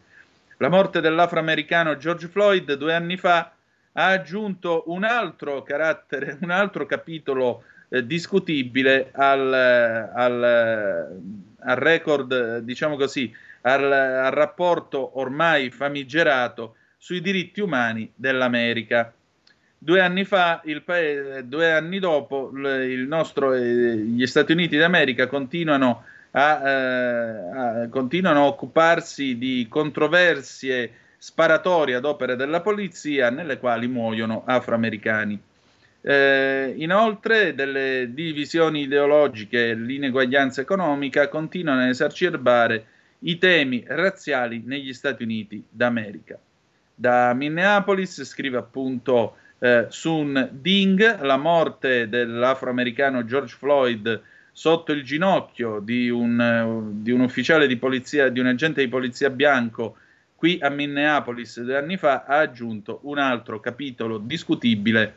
[0.57, 3.51] La morte dell'afroamericano George Floyd due anni fa
[3.99, 11.19] ha aggiunto un altro carattere, un altro capitolo eh, discutibile al, al,
[11.59, 19.11] al record, diciamo così, al, al rapporto ormai famigerato sui diritti umani dell'America.
[19.79, 22.51] Due anni fa, paese, due anni dopo,
[23.07, 30.91] nostro, eh, gli Stati Uniti d'America continuano a, eh, a, continuano a occuparsi di controversie
[31.17, 35.39] sparatorie ad opere della polizia nelle quali muoiono afroamericani.
[36.01, 42.85] Eh, inoltre, delle divisioni ideologiche e l'ineguaglianza economica continuano a esacerbare
[43.19, 46.37] i temi razziali negli Stati Uniti d'America.
[46.93, 54.21] Da Minneapolis scrive appunto eh, Sun Ding, la morte dell'afroamericano George Floyd
[54.51, 59.29] sotto il ginocchio di un, di un ufficiale di polizia, di un agente di polizia
[59.29, 59.97] bianco
[60.37, 65.15] qui a Minneapolis due anni fa, ha aggiunto un altro capitolo discutibile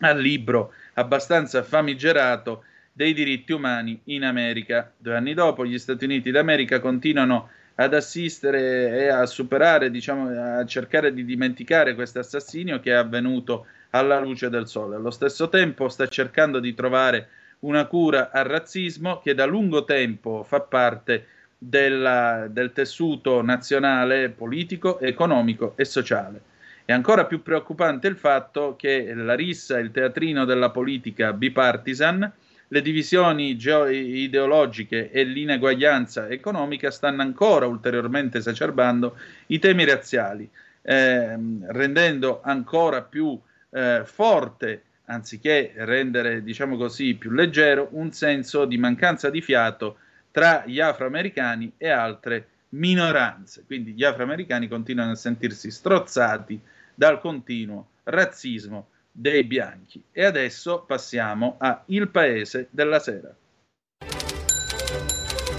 [0.00, 4.92] al libro abbastanza famigerato dei diritti umani in America.
[4.96, 10.64] Due anni dopo gli Stati Uniti d'America continuano ad assistere e a superare, diciamo, a
[10.66, 14.96] cercare di dimenticare questo assassinio che è avvenuto alla luce del sole.
[14.96, 17.28] Allo stesso tempo sta cercando di trovare
[17.60, 21.26] una cura al razzismo che da lungo tempo fa parte
[21.68, 26.52] della, del tessuto nazionale politico, economico e sociale.
[26.84, 32.30] È ancora più preoccupante il fatto che la rissa, il teatrino della politica bipartisan,
[32.68, 39.16] le divisioni geo- ideologiche e l'ineguaglianza economica stanno ancora ulteriormente esacerbando
[39.46, 40.48] i temi razziali,
[40.82, 43.38] ehm, rendendo ancora più
[43.70, 49.98] eh, forte, anziché rendere, diciamo così, più leggero, un senso di mancanza di fiato
[50.34, 53.62] tra gli afroamericani e altre minoranze.
[53.64, 56.60] Quindi gli afroamericani continuano a sentirsi strozzati
[56.92, 60.02] dal continuo razzismo dei bianchi.
[60.10, 63.32] E adesso passiamo a Il Paese della Sera.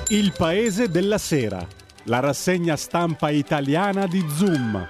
[0.10, 1.66] Il Paese della Sera,
[2.04, 4.90] la rassegna stampa italiana di Zoom.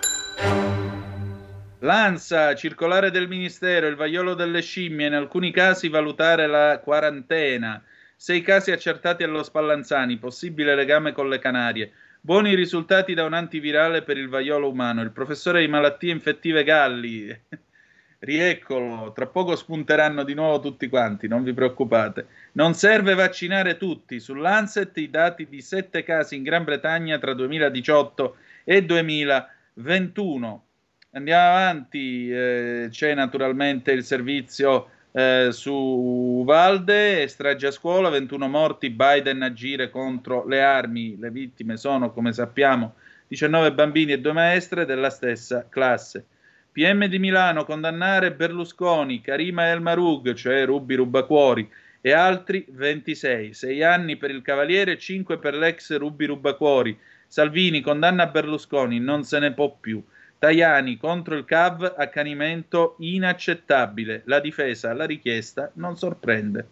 [1.77, 7.83] L'ANSA, circolare del Ministero, il vaiolo delle scimmie, in alcuni casi valutare la quarantena.
[8.17, 11.91] Sei casi accertati allo Spallanzani, possibile legame con le Canarie.
[12.21, 15.01] Buoni risultati da un antivirale per il vaiolo umano.
[15.01, 17.27] Il professore di malattie infettive Galli.
[18.17, 22.27] Rieccolo, tra poco spunteranno di nuovo tutti quanti, non vi preoccupate.
[22.53, 24.19] Non serve vaccinare tutti.
[24.19, 30.65] Sull'Anset i dati di sette casi in Gran Bretagna tra 2018 e 2021.
[31.11, 38.89] Andiamo avanti, eh, c'è naturalmente il servizio eh, su Valde, strage a scuola, 21 morti,
[38.89, 42.95] Biden agire contro le armi, le vittime sono, come sappiamo,
[43.29, 46.25] 19 bambini e due maestre della stessa classe.
[46.69, 51.71] PM di Milano, condannare Berlusconi, Karima El Marug, cioè Rubi Rubacuori,
[52.01, 56.99] e altri 26, 6 anni per il Cavaliere, 5 per l'ex Rubi Rubacuori.
[57.25, 60.03] Salvini condanna Berlusconi, non se ne può più.
[60.45, 64.21] Tajani contro il CAV, accanimento inaccettabile.
[64.25, 66.67] La difesa, la richiesta non sorprende.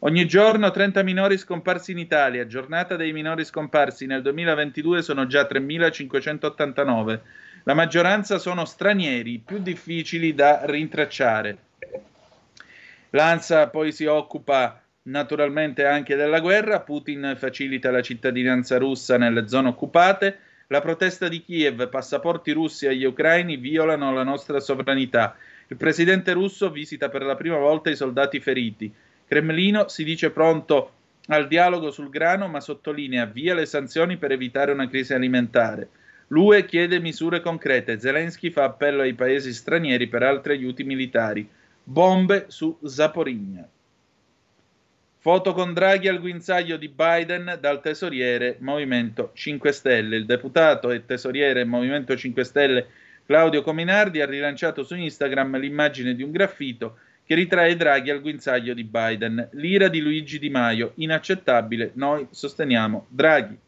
[0.00, 2.46] Ogni giorno 30 minori scomparsi in Italia.
[2.46, 7.20] Giornata dei minori scomparsi nel 2022 sono già 3.589.
[7.64, 11.58] La maggioranza sono stranieri, più difficili da rintracciare.
[13.10, 16.78] L'ANSA poi si occupa naturalmente anche della guerra.
[16.78, 20.38] Putin facilita la cittadinanza russa nelle zone occupate.
[20.72, 25.34] La protesta di Kiev, passaporti russi agli ucraini violano la nostra sovranità.
[25.66, 28.88] Il presidente russo visita per la prima volta i soldati feriti.
[29.26, 30.92] Cremlino si dice pronto
[31.26, 35.88] al dialogo sul grano, ma sottolinea via le sanzioni per evitare una crisi alimentare.
[36.28, 37.98] L'UE chiede misure concrete.
[37.98, 41.48] Zelensky fa appello ai paesi stranieri per altri aiuti militari.
[41.82, 43.68] Bombe su Zaporizhia.
[45.22, 50.16] Foto con Draghi al guinzaglio di Biden dal tesoriere Movimento 5 Stelle.
[50.16, 52.86] Il deputato e tesoriere Movimento 5 Stelle
[53.26, 58.72] Claudio Cominardi ha rilanciato su Instagram l'immagine di un graffito che ritrae Draghi al guinzaglio
[58.72, 59.46] di Biden.
[59.52, 63.58] L'ira di Luigi Di Maio, inaccettabile, noi sosteniamo Draghi.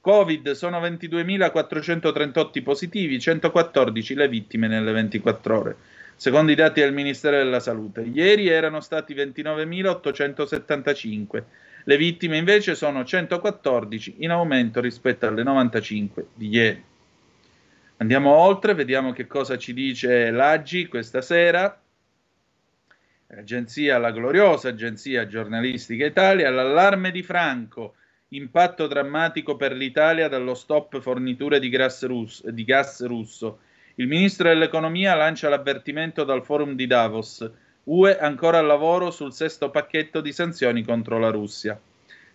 [0.00, 5.76] Covid sono 22.438 positivi, 114 le vittime nelle 24 ore.
[6.20, 11.44] Secondo i dati del Ministero della Salute, ieri erano stati 29.875.
[11.84, 16.84] Le vittime invece sono 114, in aumento rispetto alle 95 di ieri.
[17.96, 21.80] Andiamo oltre, vediamo che cosa ci dice l'Aggi questa sera.
[23.28, 27.94] Agenzia, la gloriosa agenzia giornalistica Italia, l'allarme di Franco
[28.28, 33.60] impatto drammatico per l'Italia dallo stop forniture di gas, russo, di gas russo.
[33.96, 37.50] Il ministro dell'economia lancia l'avvertimento dal forum di Davos.
[37.84, 41.78] UE ancora al lavoro sul sesto pacchetto di sanzioni contro la Russia.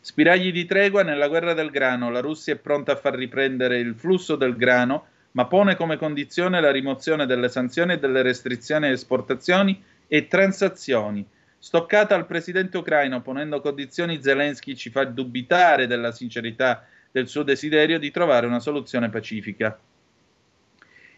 [0.02, 2.12] Spiragli di tregua nella guerra del grano.
[2.12, 6.60] La Russia è pronta a far riprendere il flusso del grano, ma pone come condizione
[6.60, 11.26] la rimozione delle sanzioni e delle restrizioni alle esportazioni e transazioni.
[11.58, 17.98] Stoccata al presidente ucraino ponendo condizioni Zelensky ci fa dubitare della sincerità del suo desiderio
[17.98, 19.80] di trovare una soluzione pacifica.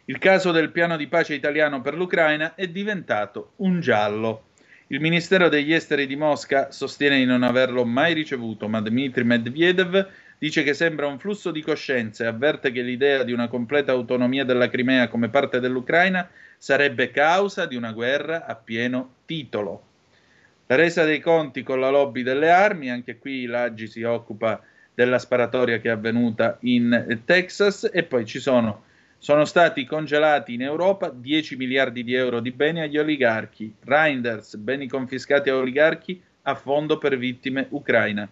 [0.10, 4.52] Il caso del piano di pace italiano per l'Ucraina è diventato un giallo.
[4.88, 10.08] Il Ministero degli Esteri di Mosca sostiene di non averlo mai ricevuto, ma Dmitry Medvedev
[10.38, 14.46] dice che sembra un flusso di coscienza e avverte che l'idea di una completa autonomia
[14.46, 19.84] della Crimea come parte dell'Ucraina sarebbe causa di una guerra a pieno titolo.
[20.68, 24.64] La resa dei conti con la lobby delle armi, anche qui l'Aggi si occupa
[24.94, 28.86] della sparatoria che è avvenuta in Texas e poi ci sono,
[29.20, 34.88] sono stati congelati in Europa 10 miliardi di euro di beni agli oligarchi, Reinders, beni
[34.88, 38.30] confiscati a oligarchi a fondo per vittime ucraine.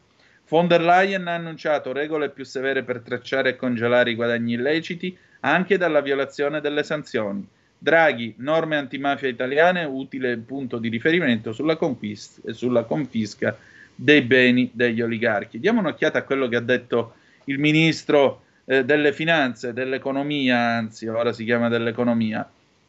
[0.47, 5.17] Von der Leyen ha annunciato regole più severe per tracciare e congelare i guadagni illeciti
[5.39, 7.45] anche dalla violazione delle sanzioni.
[7.77, 13.57] Draghi, norme antimafia italiane, utile punto di riferimento sulla, conquist- sulla confisca
[13.95, 15.59] dei beni degli oligarchi.
[15.59, 21.31] Diamo un'occhiata a quello che ha detto il ministro eh, delle finanze, dell'economia, anzi ora
[21.31, 22.47] si chiama dell'economia,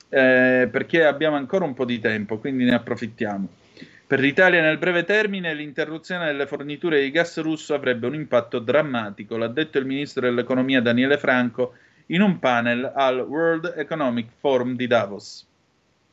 [0.09, 3.49] eh, perché abbiamo ancora un po' di tempo, quindi ne approfittiamo.
[4.07, 9.37] Per l'Italia nel breve termine l'interruzione delle forniture di gas russo avrebbe un impatto drammatico,
[9.37, 11.75] l'ha detto il ministro dell'economia Daniele Franco
[12.07, 15.45] in un panel al World Economic Forum di Davos.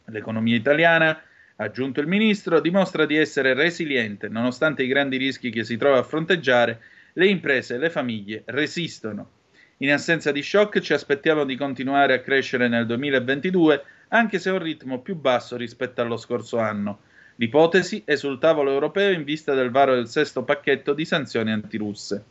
[0.05, 1.09] L'economia italiana,
[1.55, 5.99] ha aggiunto il ministro, dimostra di essere resiliente nonostante i grandi rischi che si trova
[5.99, 6.81] a fronteggiare,
[7.13, 9.29] le imprese e le famiglie resistono.
[9.77, 14.53] In assenza di shock ci aspettiamo di continuare a crescere nel 2022, anche se a
[14.53, 16.99] un ritmo più basso rispetto allo scorso anno.
[17.37, 22.23] L'ipotesi è sul tavolo europeo in vista del varo del sesto pacchetto di sanzioni antirusse.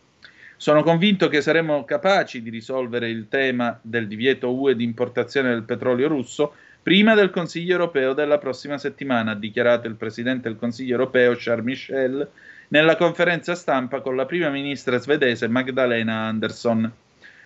[0.56, 5.64] Sono convinto che saremo capaci di risolvere il tema del divieto UE di importazione del
[5.64, 10.92] petrolio russo prima del Consiglio europeo della prossima settimana, ha dichiarato il Presidente del Consiglio
[10.92, 12.30] europeo Charles Michel
[12.68, 16.92] nella conferenza stampa con la prima ministra svedese Magdalena Andersson.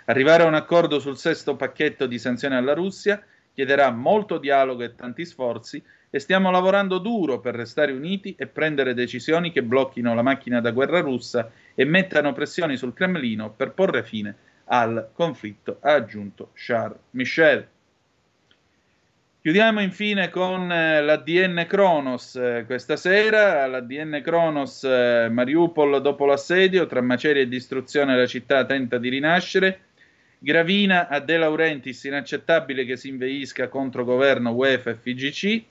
[0.08, 3.20] Arrivare a un accordo sul sesto pacchetto di sanzioni alla Russia
[3.52, 8.94] chiederà molto dialogo e tanti sforzi e stiamo lavorando duro per restare uniti e prendere
[8.94, 14.04] decisioni che blocchino la macchina da guerra russa e mettano pressioni sul Cremlino per porre
[14.04, 14.34] fine
[14.66, 17.66] al conflitto, ha aggiunto Charles Michel.
[19.40, 26.86] Chiudiamo infine con eh, l'ADN Kronos eh, questa sera, l'ADN Kronos eh, Mariupol dopo l'assedio,
[26.86, 29.80] tra macerie e distruzione la città tenta di rinascere,
[30.38, 35.64] Gravina a De Laurentiis, inaccettabile che si inveisca contro governo UEFA e FIGC,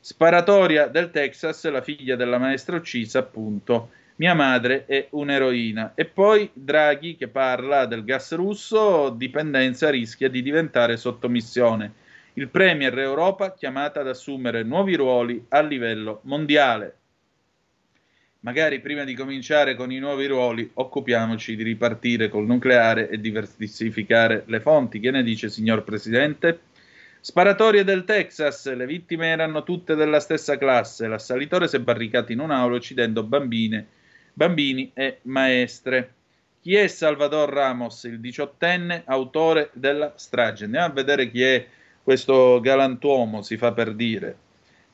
[0.00, 5.92] sparatoria del Texas, la figlia della maestra uccisa appunto, mia madre è un'eroina.
[5.94, 12.00] E poi Draghi che parla del gas russo, dipendenza rischia di diventare sottomissione
[12.34, 16.96] il Premier Europa chiamata ad assumere nuovi ruoli a livello mondiale.
[18.44, 24.42] Magari prima di cominciare con i nuovi ruoli occupiamoci di ripartire col nucleare e diversificare
[24.46, 24.98] le fonti.
[24.98, 26.58] Che ne dice, signor Presidente?
[27.20, 32.40] Sparatorie del Texas, le vittime erano tutte della stessa classe, l'assalitore si è barricato in
[32.40, 33.86] un'aula uccidendo bambine,
[34.32, 36.14] bambini e maestre.
[36.60, 40.64] Chi è Salvador Ramos, il diciottenne autore della strage?
[40.64, 41.64] Andiamo a vedere chi è
[42.02, 44.36] questo galantuomo, si fa per dire.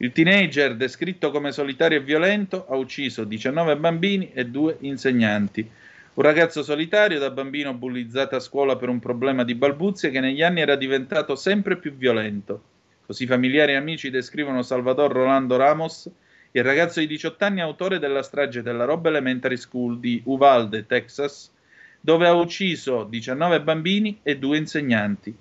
[0.00, 5.68] Il teenager, descritto come solitario e violento, ha ucciso 19 bambini e due insegnanti.
[6.14, 10.40] Un ragazzo solitario, da bambino bullizzato a scuola per un problema di balbuzie, che negli
[10.40, 12.62] anni era diventato sempre più violento.
[13.06, 16.08] Così familiari e amici descrivono Salvador Rolando Ramos,
[16.52, 21.52] il ragazzo di 18 anni autore della strage della Robb Elementary School di Uvalde, Texas,
[22.00, 25.36] dove ha ucciso 19 bambini e due insegnanti.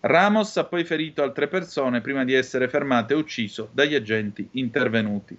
[0.00, 5.36] Ramos ha poi ferito altre persone prima di essere fermato e ucciso dagli agenti intervenuti.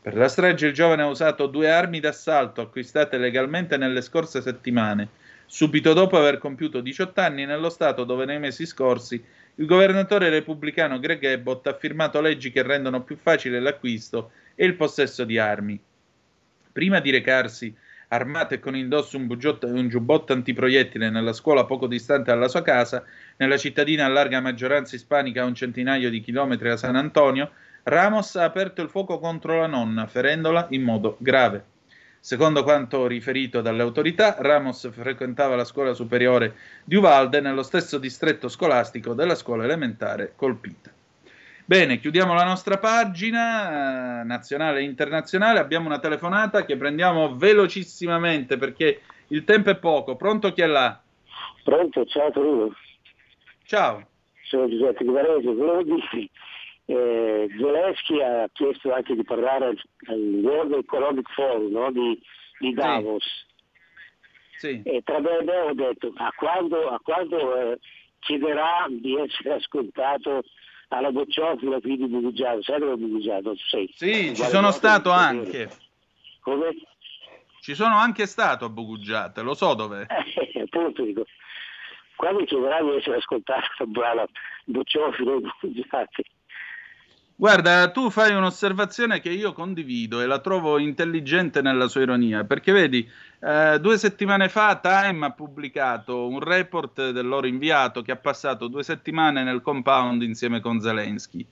[0.00, 5.08] Per la strage il giovane ha usato due armi d'assalto acquistate legalmente nelle scorse settimane,
[5.46, 9.20] subito dopo aver compiuto 18 anni nello stato dove nei mesi scorsi
[9.58, 14.74] il governatore repubblicano Greg Abbott ha firmato leggi che rendono più facile l'acquisto e il
[14.74, 15.80] possesso di armi.
[16.70, 17.74] Prima di recarsi
[18.08, 22.62] armato e con indosso un, bugiotto- un giubbotto antiproiettile nella scuola poco distante dalla sua
[22.62, 23.04] casa,
[23.36, 27.50] nella cittadina a larga maggioranza ispanica a un centinaio di chilometri da San Antonio,
[27.84, 31.64] Ramos ha aperto il fuoco contro la nonna, ferendola in modo grave.
[32.18, 38.48] Secondo quanto riferito dalle autorità, Ramos frequentava la scuola superiore di Uvalde nello stesso distretto
[38.48, 40.90] scolastico della scuola elementare colpita.
[41.64, 45.60] Bene, chiudiamo la nostra pagina eh, nazionale e internazionale.
[45.60, 50.16] Abbiamo una telefonata che prendiamo velocissimamente perché il tempo è poco.
[50.16, 51.00] Pronto chi è là?
[51.62, 52.72] Pronto, ciao Torino.
[53.66, 54.06] Ciao.
[54.42, 56.30] Sono Giuseppe Di Varese, volevo dirti,
[56.86, 61.90] eh, Zelensky ha chiesto anche di parlare al, al World Economic Forum no?
[61.90, 62.20] di,
[62.60, 63.24] di Davos.
[64.58, 64.80] Sì.
[64.84, 67.78] E tra me e me ho detto, a quando, a quando eh,
[68.20, 70.44] chiederà di essere ascoltato
[70.88, 73.54] alla bocciofila qui di Bugiato, sai dove Bugiato?
[73.56, 73.92] Sei.
[73.94, 75.68] Sì, ci sono stato anche.
[76.40, 76.68] Come?
[77.60, 80.06] Ci sono anche stato a Bugugiate, lo so dov'è.
[80.56, 81.26] Eh, appunto dico,
[82.16, 84.26] quando chiederà di essere ascoltato alla
[84.64, 86.22] bocciofila di Bugiato?
[87.38, 92.72] Guarda, tu fai un'osservazione che io condivido e la trovo intelligente nella sua ironia, perché
[92.72, 93.06] vedi,
[93.40, 98.68] eh, due settimane fa Time ha pubblicato un report del loro inviato che ha passato
[98.68, 101.46] due settimane nel compound insieme con Zelensky.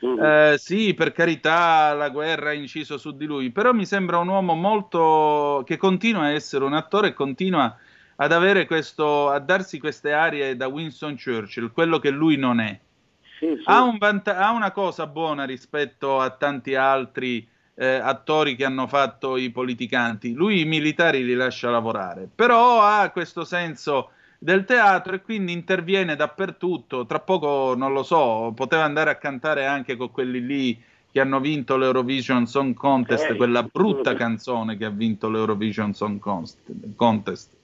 [0.00, 4.28] Eh, sì, per carità, la guerra ha inciso su di lui, però mi sembra un
[4.28, 7.74] uomo molto che continua a essere un attore e continua
[8.22, 12.78] ad avere questo, a darsi queste arie da Winston Churchill, quello che lui non è.
[13.64, 18.86] Ha, un vanta- ha una cosa buona rispetto a tanti altri eh, attori che hanno
[18.86, 20.34] fatto i politicanti.
[20.34, 26.14] Lui i militari li lascia lavorare, però ha questo senso del teatro e quindi interviene
[26.14, 27.06] dappertutto.
[27.06, 31.40] Tra poco, non lo so, poteva andare a cantare anche con quelli lì che hanno
[31.40, 34.16] vinto l'Eurovision Song Contest, Eh, quella brutta sì.
[34.16, 36.18] canzone che ha vinto l'Eurovision Song
[36.94, 37.56] Contest,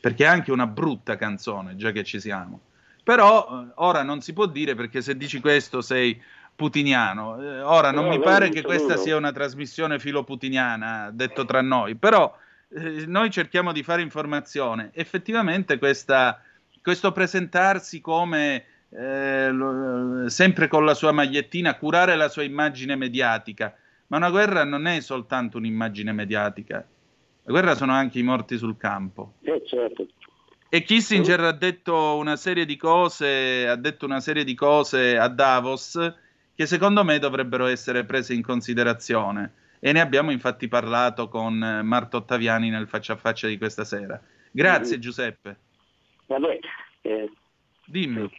[0.00, 2.60] perché è anche una brutta canzone, già che ci siamo.
[3.02, 6.20] Però eh, ora non si può dire perché se dici questo sei
[6.54, 7.40] putiniano.
[7.40, 11.94] Eh, ora non No, mi pare che questa sia una trasmissione filoputiniana, detto tra noi,
[11.94, 12.36] però
[12.70, 14.90] eh, noi cerchiamo di fare informazione.
[14.92, 16.42] Effettivamente questa-
[16.82, 23.74] questo presentarsi come eh, lo- sempre con la sua magliettina, curare la sua immagine mediatica,
[24.08, 26.84] ma una guerra non è soltanto un'immagine mediatica,
[27.48, 29.36] la guerra sono anche i morti sul campo.
[29.40, 30.06] Eh, certo.
[30.68, 35.28] E Kissinger ha detto una serie di cose, ha detto una serie di cose a
[35.28, 36.14] Davos
[36.54, 39.52] che secondo me dovrebbero essere prese in considerazione.
[39.80, 44.20] E ne abbiamo infatti parlato con Marta Ottaviani nel faccia a faccia di questa sera.
[44.50, 45.00] Grazie Mhm.
[45.00, 45.56] Giuseppe.
[46.26, 46.58] Vabbè,
[47.00, 47.30] eh,
[47.86, 48.30] Dimmi.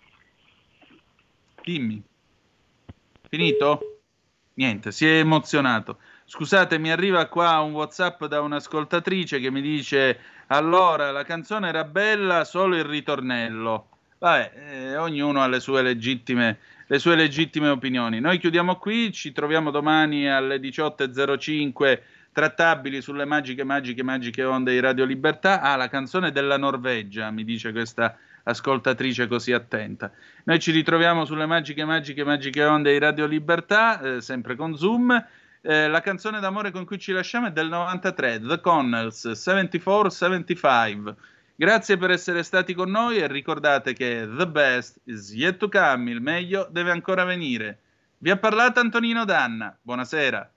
[1.63, 2.03] Dimmi.
[3.27, 4.01] Finito?
[4.53, 5.97] Niente, si è emozionato.
[6.31, 10.19] Scusate, mi arriva qua un WhatsApp da un'ascoltatrice che mi dice:
[10.49, 13.87] Allora, la canzone era bella, solo il ritornello.
[14.19, 18.19] Vabbè, eh, ognuno ha le sue legittime, le sue legittime opinioni.
[18.19, 21.99] Noi chiudiamo qui, ci troviamo domani alle 18.05
[22.31, 25.61] trattabili sulle magiche, magiche, magiche onde di Radio Libertà.
[25.61, 30.11] Ah, la canzone della Norvegia, mi dice questa ascoltatrice così attenta.
[30.43, 35.25] Noi ci ritroviamo sulle magiche, magiche, magiche onde di Radio Libertà, eh, sempre con Zoom.
[35.61, 41.15] Eh, la canzone d'amore con cui ci lasciamo è del 93, The Connells, 74-75.
[41.55, 46.11] Grazie per essere stati con noi e ricordate che the best is yet to come,
[46.11, 47.79] il meglio deve ancora venire.
[48.19, 50.49] Vi ha parlato Antonino Danna, buonasera.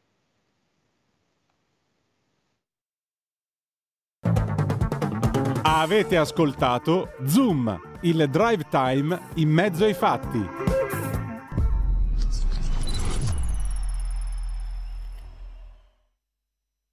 [5.62, 10.81] Avete ascoltato Zoom, il drive time in mezzo ai fatti.